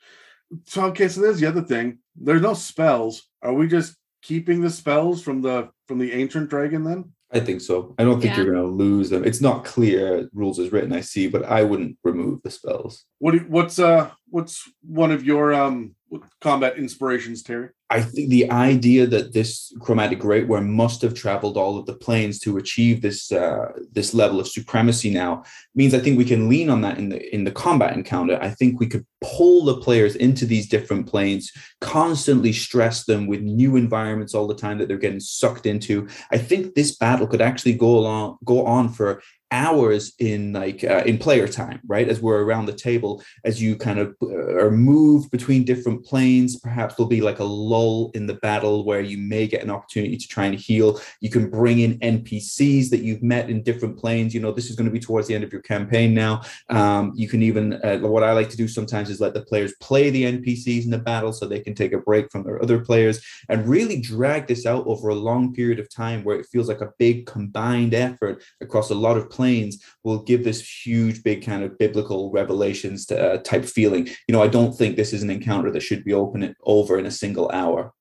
[0.66, 1.98] so okay, so there's the other thing.
[2.16, 3.23] There's no spells.
[3.43, 7.12] Are we just keeping the spells from the from the ancient dragon then?
[7.35, 7.94] I think so.
[7.98, 8.43] I don't think Yeah.
[8.44, 9.24] you're going to lose them.
[9.24, 13.05] It's not clear rules as written, I see, but I wouldn't remove the spells.
[13.19, 15.97] What what's uh what's one of your um
[16.41, 17.70] combat inspirations, Terry?
[17.91, 22.41] I think the idea that this chromatic greatwyrm must have traveled all of the planes
[22.41, 26.70] to achieve this uh, this level of supremacy now means I think we can lean
[26.70, 28.39] on that in the in the combat encounter.
[28.43, 33.43] I think we could pull the players into these different planes, constantly stress them with
[33.43, 36.09] new environments all the time that they're getting sucked into.
[36.32, 39.23] I think this battle could actually go along go on for
[39.55, 42.09] hours in like uh, in player time right?
[42.09, 46.59] As we're around the table as you kind of uh, are moved between different planes
[46.59, 50.17] perhaps there'll be like a lull in the battle where you may get an opportunity
[50.17, 51.01] to try and heal.
[51.21, 54.35] You can bring in npcs that you've met in different planes.
[54.35, 56.43] You know this is going to be towards the end of your campaign now.
[56.69, 59.75] Um, you can even uh, what i like to do sometimes is let the players
[59.81, 62.79] play the npcs in the battle so they can take a break from their other
[62.79, 66.69] players and really drag this out over a long period of time where it feels
[66.69, 71.23] like a big combined effort across a lot of planes planes will give this huge,
[71.23, 74.07] big kind of biblical revelations to, uh, type feeling.
[74.27, 76.99] You know, I don't think this is an encounter that should be open it over
[76.99, 77.93] in a single hour.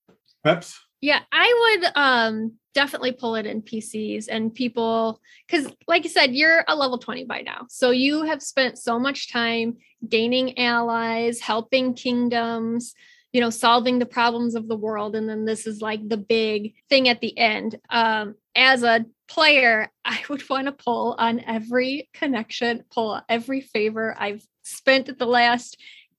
[0.46, 0.80] Peps?
[1.02, 6.34] Yeah, I would um definitely pull it in PCs and people because like you said,
[6.34, 7.66] you're a level 20 by now.
[7.70, 12.94] So you have spent so much time gaining allies, helping kingdoms,
[13.34, 15.16] you know, solving the problems of the world.
[15.16, 17.78] And then this is like the big thing at the end.
[17.90, 24.16] Um, as a player, I would want to pull on every connection, pull every favor
[24.18, 25.78] I've spent the last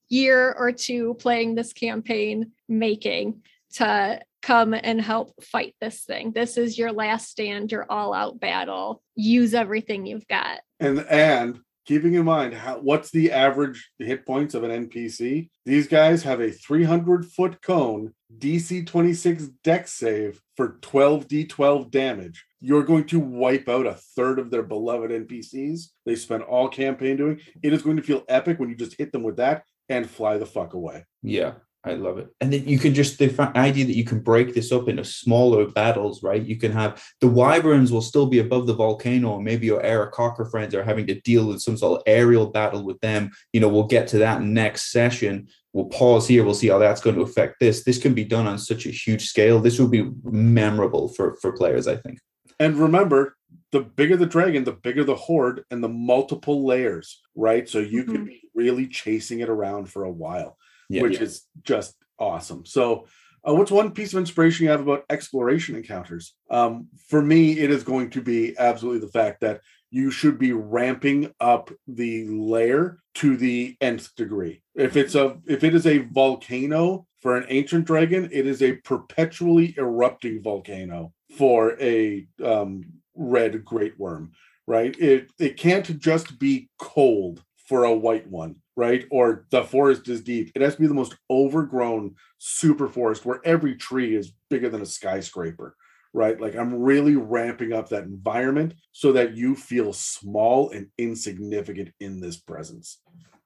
[0.09, 3.41] year or two playing this campaign making
[3.73, 6.31] to come and help fight this thing.
[6.31, 9.01] This is your last stand, your all out battle.
[9.15, 10.59] Use everything you've got.
[10.79, 15.49] And and keeping in mind how what's the average hit points of an NPC?
[15.65, 22.45] These guys have a 300 foot cone DC 26 dex save for 12d12 damage.
[22.59, 25.89] You're going to wipe out a third of their beloved NPCs.
[26.05, 27.39] They spent all campaign doing.
[27.61, 30.37] It is going to feel epic when you just hit them with that and fly
[30.37, 31.05] the fuck away.
[31.21, 31.53] Yeah.
[31.85, 32.29] I love it.
[32.41, 35.67] And then you can just the idea that you can break this up into smaller
[35.67, 36.41] battles, right?
[36.41, 40.49] You can have the wyverns will still be above the volcano, and maybe your Aarakocra
[40.49, 43.29] friends are having to deal with some sort of aerial battle with them.
[43.53, 45.47] You know, we'll get to that next session.
[45.73, 46.43] We'll pause here.
[46.43, 47.83] We'll see how that's going to affect this.
[47.83, 49.59] This can be done on such a huge scale.
[49.59, 52.19] This will be memorable for for players, I think.
[52.59, 53.35] And remember,
[53.71, 57.69] the bigger the dragon, the bigger the hoard, and the multiple layers, right?
[57.69, 58.11] So you mm-hmm.
[58.11, 60.57] can be really chasing it around for a while
[60.89, 61.23] yeah, which yeah.
[61.23, 62.65] is just awesome.
[62.65, 63.07] So,
[63.47, 66.33] uh, what's one piece of inspiration you have about exploration encounters?
[66.49, 70.51] Um, for me, it is going to be absolutely the fact that you should be
[70.51, 74.61] ramping up the lair to the nth degree.
[74.73, 78.73] If it's a if it is a volcano for an ancient dragon, it is a
[78.77, 82.83] perpetually erupting volcano for a um,
[83.15, 84.31] red greatwyrm.
[84.67, 84.99] Right?
[84.99, 89.05] It it can't just be cold for a white one right?
[89.09, 90.51] Or the forest is deep.
[90.55, 94.81] It has to be the most overgrown super forest where every tree is bigger than
[94.81, 95.75] a skyscraper,
[96.13, 96.39] right?
[96.39, 102.19] Like I'm really ramping up that environment so that you feel small and insignificant in
[102.19, 102.99] this presence.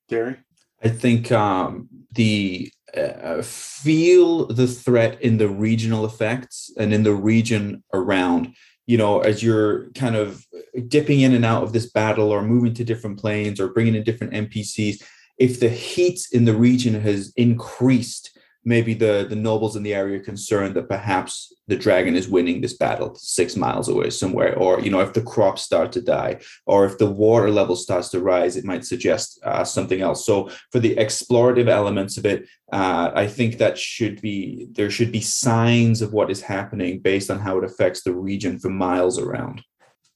[0.09, 0.37] Terry?
[0.81, 7.13] I think um, the uh, feel the threat in the regional effects and in the
[7.13, 8.55] region around
[8.90, 10.44] you know, as you're kind of
[10.88, 14.02] dipping in and out of this battle or moving to different planes or bringing in
[14.02, 15.03] different NPCs,
[15.38, 20.19] if the heat in the region has increased, maybe the, the nobles in the area
[20.19, 24.57] are concerned that perhaps the dragon is winning this battle six miles away somewhere.
[24.57, 28.10] Or, you know, if the crops start to die, or if the water level starts
[28.10, 30.26] to rise, it might suggest uh, something else.
[30.26, 35.11] So for the explorative elements of it, uh, I think that should be, there should
[35.11, 39.18] be signs of what is happening based on how it affects the region for miles
[39.18, 39.64] around.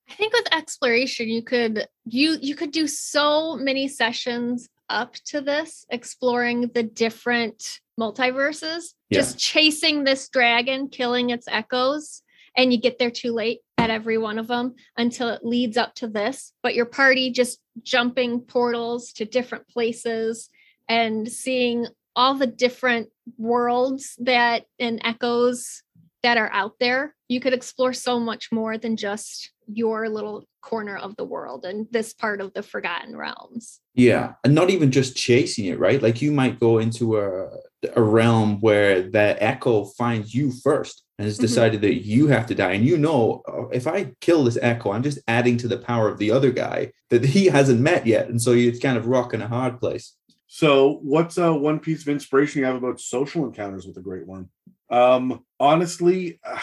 [0.10, 5.42] I think with exploration, you could you you could do so many sessions up to
[5.42, 9.20] this, exploring the different multiverses, yeah.
[9.20, 12.22] just chasing this dragon, killing its echoes,
[12.56, 15.96] and you get there too late at every one of them until it leads up
[15.96, 16.54] to this.
[16.62, 20.50] But your party just jumping portals to different places
[20.88, 25.82] and seeing all the different worlds that and echoes
[26.22, 27.16] that are out there.
[27.28, 31.88] You could explore so much more than just your little corner of the world and
[31.92, 33.80] this part of the forgotten realms.
[33.94, 36.02] Yeah and not even just chasing it right?
[36.02, 37.50] Like you might go into a,
[37.96, 41.44] a realm where that echo finds you first and has mm-hmm.
[41.44, 41.88] decided mm-hmm.
[41.88, 42.72] that you have to die.
[42.72, 46.08] And you know oh, if i kill this echo i'm just adding to the power
[46.08, 48.30] of the other guy that he hasn't met yet.
[48.30, 50.16] And so it's kind of rocking a hard place.
[50.48, 54.48] So what's uh, one piece of inspiration you have about social encounters with the greatwyrm?
[54.90, 56.60] Um honestly uh,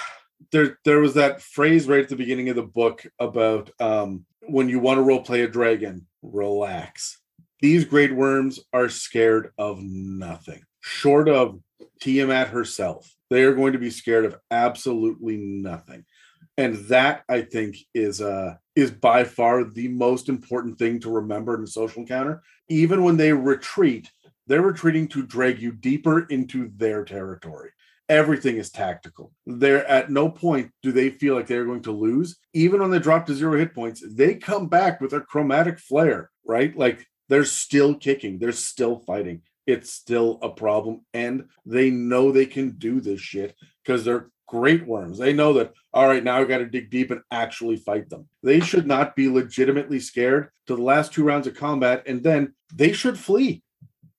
[0.53, 4.69] there there was that phrase right at the beginning of the book about um, when
[4.69, 7.19] you want to role play a dragon, relax.
[7.61, 10.63] These greatwyrms are scared of nothing.
[10.81, 11.61] short of
[12.01, 16.05] Tiamat herself, they are going to be scared of absolutely nothing.
[16.57, 21.55] And that I think is uh is by far the most important thing to remember
[21.55, 22.43] in a social encounter.
[22.69, 24.11] Even when they retreat,
[24.47, 27.71] they're retreating to drag you deeper into their territory.
[28.11, 29.33] Everything is tactical.
[29.47, 32.37] They're at no point do they feel like they're going to lose.
[32.53, 36.31] Even when they drop to zero hit points, they come back with a chromatic flare,
[36.45, 36.77] right?
[36.77, 39.43] Like they're still kicking, they're still fighting.
[39.65, 41.07] It's still a problem.
[41.15, 43.55] And they know they can do this shit
[43.85, 45.19] because they're greatwyrms.
[45.19, 48.29] They know that, all right, now I got to dig deep and actually fight them.
[48.43, 52.55] They should not be legitimately scared to the last two rounds of combat, and then
[52.75, 53.63] they should flee,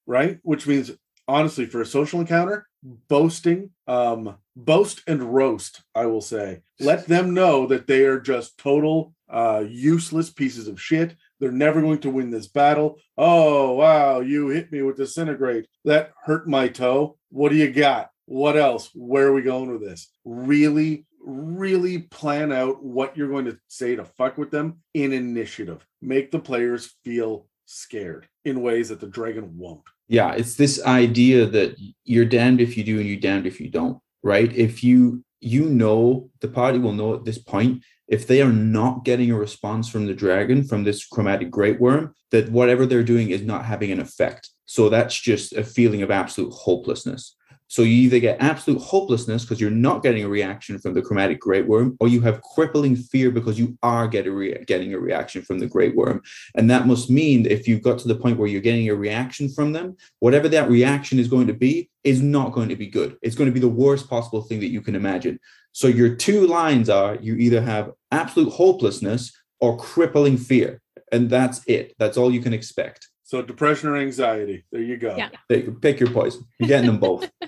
[0.05, 0.39] right?
[0.43, 0.91] Which means,
[1.27, 6.61] honestly, for a social encounter, boasting, um, boast and roast, I will say.
[6.79, 11.15] Let them know that they are just total uh, useless pieces of shit.
[11.39, 12.99] They're never going to win this battle.
[13.17, 15.67] Oh, wow, you hit me with disintegrate.
[15.85, 17.17] That hurt my toe.
[17.29, 18.09] What do you got?
[18.25, 18.89] What else?
[18.93, 20.09] Where are we going with this?
[20.25, 25.85] Really, really plan out what you're going to say to fuck with them in initiative.
[26.01, 29.83] Make the players feel scared in ways that the dragon won't.
[30.11, 33.69] Yeah, it's this idea that you're damned if you do and you're damned if you
[33.69, 34.51] don't, right?
[34.53, 39.05] If you you know the party will know at this point if they are not
[39.05, 43.41] getting a response from the dragon from this chromatic greatwyrm that whatever they're doing is
[43.41, 47.35] not having an effect so that's just a feeling of absolute hopelessness
[47.71, 51.39] so you either get absolute hopelessness because you're not getting a reaction from the chromatic
[51.39, 55.57] greatwyrm, or you have crippling fear because you are getting, rea- getting a reaction from
[55.57, 56.19] the greatwyrm.
[56.55, 58.93] And that must mean that if you've got to the point where you're getting a
[58.95, 62.87] reaction from them, whatever that reaction is going to be is not going to be
[62.87, 63.15] good.
[63.21, 65.39] It's going to be the worst possible thing that you can imagine.
[65.71, 69.31] So your two lines are you either have absolute hopelessness
[69.61, 70.81] or crippling fear.
[71.13, 71.93] And that's it.
[71.97, 73.10] That's all you can expect.
[73.31, 74.65] So depression or anxiety.
[74.73, 75.15] There you go.
[75.15, 75.29] Yeah.
[75.47, 76.43] Pick, pick your poison.
[76.59, 77.31] You're getting them both.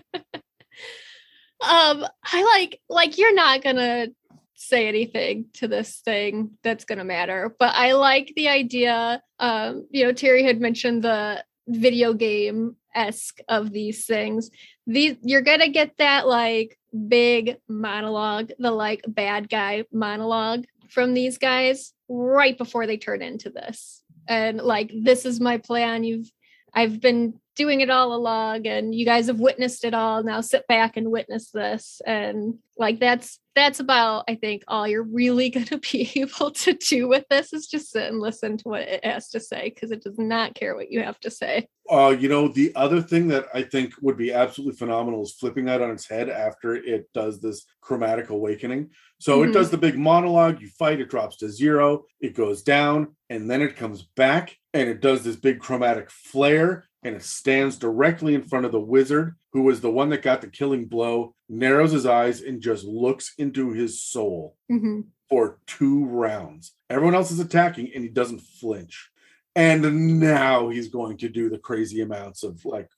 [1.70, 4.08] um i like like you're not gonna
[4.54, 10.04] say anything to this thing that's gonna matter but i like the idea um you
[10.04, 14.52] know terry had mentioned the video game esque of these things
[14.88, 16.78] these you're gonna get that like
[17.08, 23.50] big monologue the like bad guy monologue from these guys right before they turn into
[23.50, 26.04] this and like this is my plan.
[26.04, 26.32] You've
[26.76, 30.66] i've been doing it all along and you guys have witnessed it all now sit
[30.68, 35.66] back and witness this and like that's that's about i think all you're really going
[35.66, 39.04] to be able to do with this is just sit and listen to what it
[39.06, 42.30] has to say because it does not care what you have to say Uh, you
[42.30, 45.92] know, the other thing that I think would be absolutely phenomenal is flipping that on
[45.92, 48.90] its head after it does this chromatic awakening.
[49.20, 49.50] So Mhm.
[49.50, 53.50] it does the big monologue, you fight, it drops to zero, it goes down, and
[53.52, 58.34] then it comes back and it does this big chromatic flare and it stands directly
[58.36, 61.92] in front of the wizard, who was the one that got the killing blow, narrows
[61.92, 65.06] his eyes and just looks into his soul Mhm.
[65.30, 66.74] for two rounds.
[66.90, 69.10] Everyone else is attacking and he doesn't flinch.
[69.56, 72.90] And now he's going to do the crazy amounts of like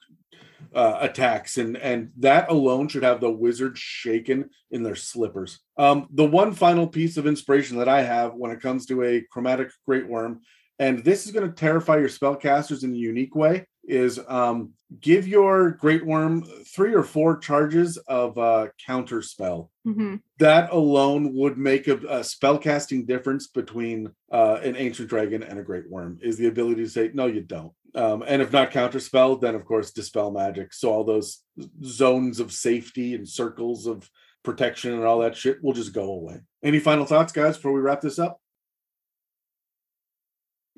[0.73, 5.60] uh, attacks and and that alone should have the wizard shaken in their slippers.
[5.77, 9.22] Um, the one final piece of inspiration that I have when it comes to a
[9.32, 10.40] chromatic greatwyrm,
[10.80, 15.27] and this is going to terrify your spellcasters in a unique way, is um, give
[15.27, 20.22] your greatwyrm three or four charges of uh, counter spell Mhm.
[20.39, 25.64] that alone would make a, a spellcasting difference between uh, an ancient dragon and a
[25.64, 27.72] greatwyrm is the ability to say no you don't.
[27.93, 30.73] Um, and if not counterspell then of course dispel magic.
[30.73, 31.43] So all those
[31.84, 34.10] zones of safety and circles of
[34.43, 36.39] protection and all that shit will just go away.
[36.64, 38.39] Any final thoughts guys before we wrap this up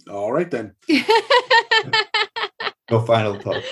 [0.09, 0.73] all right then
[2.89, 3.63] No final thought.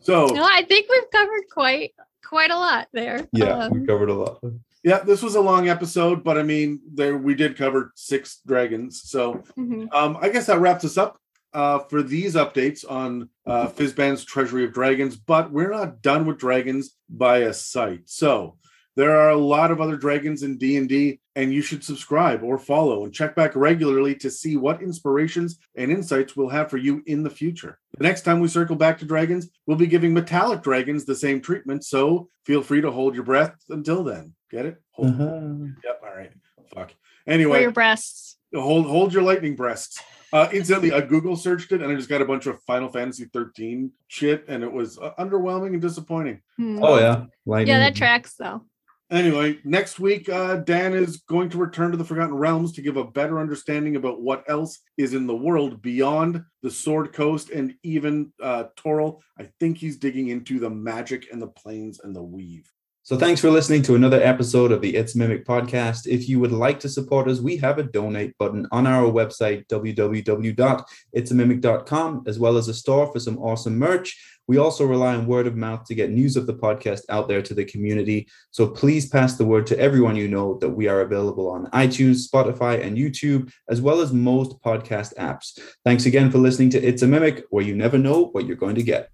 [0.00, 1.92] so no i think we've covered quite
[2.24, 4.40] quite a lot there Yeah, Um, we covered a lot.
[4.84, 9.02] yeah this was a long episode but i mean there we did cover six dragons
[9.04, 9.92] so mhm.
[9.92, 11.18] Um, I guess that wraps us up
[11.52, 16.36] uh, for these updates on uh, Fizban's Treasury of Dragons, but we're not done with
[16.36, 18.02] dragons by a sight.
[18.04, 18.58] So
[18.96, 21.18] there are a lot of other dragons in D&D, and
[21.52, 26.36] you should subscribe or follow and check back regularly to see what inspirations and insights
[26.36, 27.78] we'll have for you in the future.
[27.96, 31.40] The next time we circle back to dragons, we'll be giving metallic dragons the same
[31.40, 34.34] treatment, so feel free to hold your breath until then.
[34.50, 34.82] Get it?
[34.92, 35.08] Hold.
[35.08, 35.66] Uh-huh.
[35.84, 36.02] Yep.
[36.02, 36.32] All right.
[36.74, 36.90] Fuck.
[36.90, 40.00] for Anyway, your breasts hold hold your lightning breasts.
[40.32, 43.24] Uh, incidentally, I Google searched it and I just got a bunch of Final Fantasy
[43.32, 46.42] 13 shit, and it was uh, underwhelming and disappointing.
[46.56, 46.82] Hmm.
[46.82, 47.68] Oh yeah, lightning.
[47.68, 48.62] yeah that tracks though
[49.10, 52.98] Anyway, next week, uh, Dan is going to return to the Forgotten Realms to give
[52.98, 57.72] a better understanding about what else is in the world beyond the Sword Coast and
[57.82, 59.20] even uh, Toril.
[59.38, 62.70] I think he's digging into the magic and the planes and the weave.
[63.08, 66.06] So thanks for listening to another episode of the It's Mimic podcast.
[66.06, 69.66] If you would like to support us, we have a donate button on our website,
[69.68, 74.14] www.itsamimic.com, as well as a store for some awesome merch.
[74.46, 77.40] We also rely on word of mouth to get news of the podcast out there
[77.40, 78.28] to the community.
[78.50, 82.28] So please pass the word to everyone you know that we are available on iTunes,
[82.28, 85.58] Spotify, and YouTube, as well as most podcast apps.
[85.82, 88.74] Thanks again for listening to It's a Mimic, where you never know what you're going
[88.74, 89.08] to get.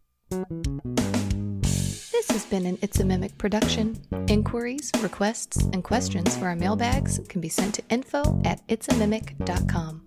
[2.55, 4.01] This has been an It's a Mimic production.
[4.29, 10.03] Inquiries, requests, and questions for our mailbags can be sent to info at itsamimic.com.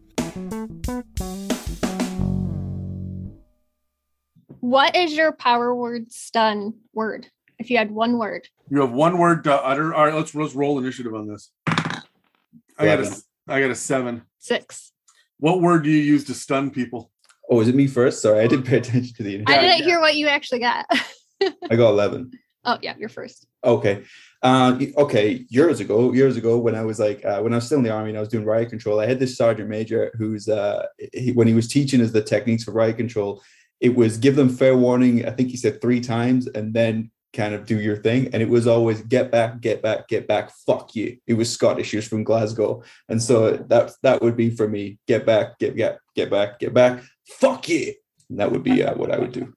[4.61, 7.28] What is your power word stun word?
[7.60, 8.48] If you had one word.
[8.69, 9.94] You have one word to utter.
[9.94, 11.52] All right, let's, let's roll initiative on this.
[11.68, 12.02] I
[12.80, 14.22] got a, I got a seven.
[14.40, 14.94] Six.
[15.40, 17.11] What word do you use to stun people?
[17.49, 18.22] Oh, is it me first?
[18.22, 19.44] Sorry, I didn't pay attention to the.
[19.48, 19.86] I didn't yeah.
[19.86, 20.86] hear what you actually got.
[21.41, 22.31] I got 11.
[22.65, 23.47] oh yeah, you're first.
[23.64, 24.03] Okay.
[24.43, 25.45] Uh, okay.
[25.49, 27.91] Years ago, years ago, when I was like, uh, when I was still in the
[27.91, 31.31] army and I was doing riot control, I had this sergeant major who's, uh, he,
[31.31, 33.41] when he was teaching us the techniques for riot control,
[33.80, 35.26] it was give them fair warning.
[35.26, 38.30] I think he said three times and then kind of do your thing.
[38.34, 40.51] And it was always get back, get back, get back.
[40.65, 41.18] Fuck you.
[41.27, 41.91] It was Scottish.
[41.91, 42.84] He was from Glasgow.
[43.09, 46.73] And so that, that would be for me, get back, get, get, get back, get
[46.73, 47.03] back.
[47.27, 47.93] Fuck you.
[48.30, 49.53] And that would be uh, what I would do.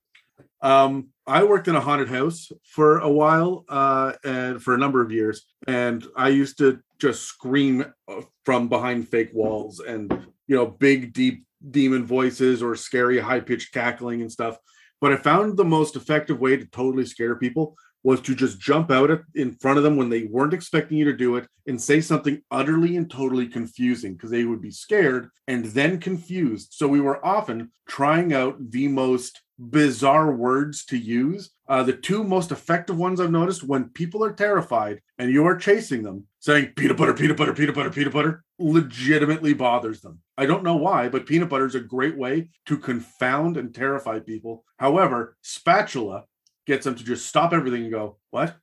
[0.63, 5.01] Um, I worked in a haunted house for a while, uh, and for a number
[5.01, 10.11] of years, and I used to just scream uh, from behind fake walls and
[10.47, 14.59] you know big deep demon voices or scary high pitched cackling and stuff.
[15.01, 18.91] But I found the most effective way to totally scare people was to just jump
[18.91, 22.01] out in front of them when they weren't expecting you to do it and say
[22.01, 26.69] something utterly and totally confusing because they would be scared and then confused.
[26.73, 31.51] So we were often trying out the most bizarre words to use.
[31.69, 35.57] Uh, the two most effective ones I've noticed when people are terrified and you are
[35.57, 40.21] chasing them, saying peanut butter, peanut butter, peanut butter, peanut butter, legitimately bothers them.
[40.39, 44.19] I don't know why, but peanut butter is a great way to confound and terrify
[44.19, 44.65] people.
[44.79, 46.25] However, spatula
[46.67, 48.57] gets them to just stop everything and go, What?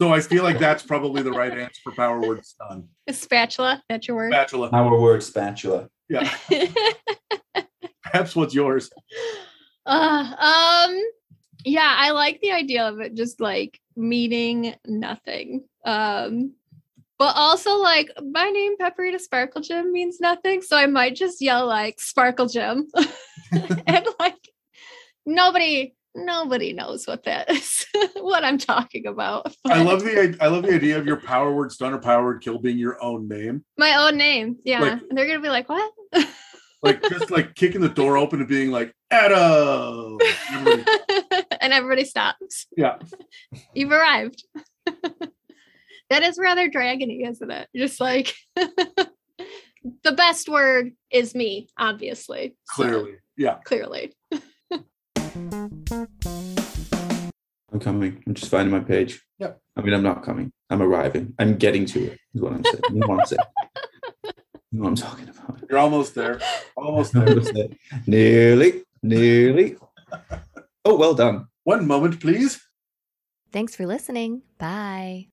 [0.00, 2.88] So I feel like that's probably the right answer for power word stun.
[3.10, 3.82] Spatula.
[3.88, 4.32] That's your word.
[4.32, 4.68] Spatula.
[4.72, 5.88] Our word spatula.
[6.08, 6.28] Yeah.
[8.04, 8.90] Peps what's yours?
[9.86, 11.00] uh, um.
[11.66, 15.64] Yeah, I like the idea of it just like meaning nothing.
[15.84, 16.54] Um.
[17.16, 20.62] But also, like, my name, Pepperita Sparkle Gem, means nothing.
[20.62, 22.88] So I might just yell, like, Sparkle Gem.
[23.52, 24.34] and, like,
[25.24, 27.86] nobody, nobody knows what that is,
[28.16, 29.54] what I'm talking about.
[29.64, 32.42] I love the I love the idea of your power word stun or power word
[32.42, 33.64] kill being your own name.
[33.78, 34.56] my own name.
[34.64, 34.80] Yeah.
[34.80, 35.92] Like- and they're going to be like, what?
[36.84, 40.18] Like just like kicking the door open and being like, Adam.
[40.52, 40.84] Everybody-
[41.60, 42.66] and everybody stops.
[42.76, 42.98] Yeah.
[43.74, 44.44] You've arrived.
[46.10, 47.68] that is rather dragony, isn't it?
[47.74, 52.54] Just like the best word is me, obviously.
[52.74, 53.12] So, Clearly.
[53.36, 53.54] Yeah.
[53.64, 54.12] clearly.
[57.72, 58.22] I'm coming.
[58.26, 59.20] I'm just finding my page.
[59.38, 59.58] Yep.
[59.76, 60.52] I mean, I'm not coming.
[60.70, 61.34] I'm arriving.
[61.38, 62.18] I'm getting to it.
[62.34, 62.80] Is what I'm saying.
[64.74, 65.18] You know what I'm saying.
[65.20, 65.70] You know what I'm talking about.
[65.70, 66.40] You're almost there.
[66.76, 67.28] Almost there.
[67.28, 67.68] Almost there.
[68.08, 69.76] nearly, nearly.
[70.84, 71.46] Oh, well done.
[71.62, 72.60] One moment, please.
[73.52, 74.42] Thanks for listening.
[74.58, 75.28] Bye.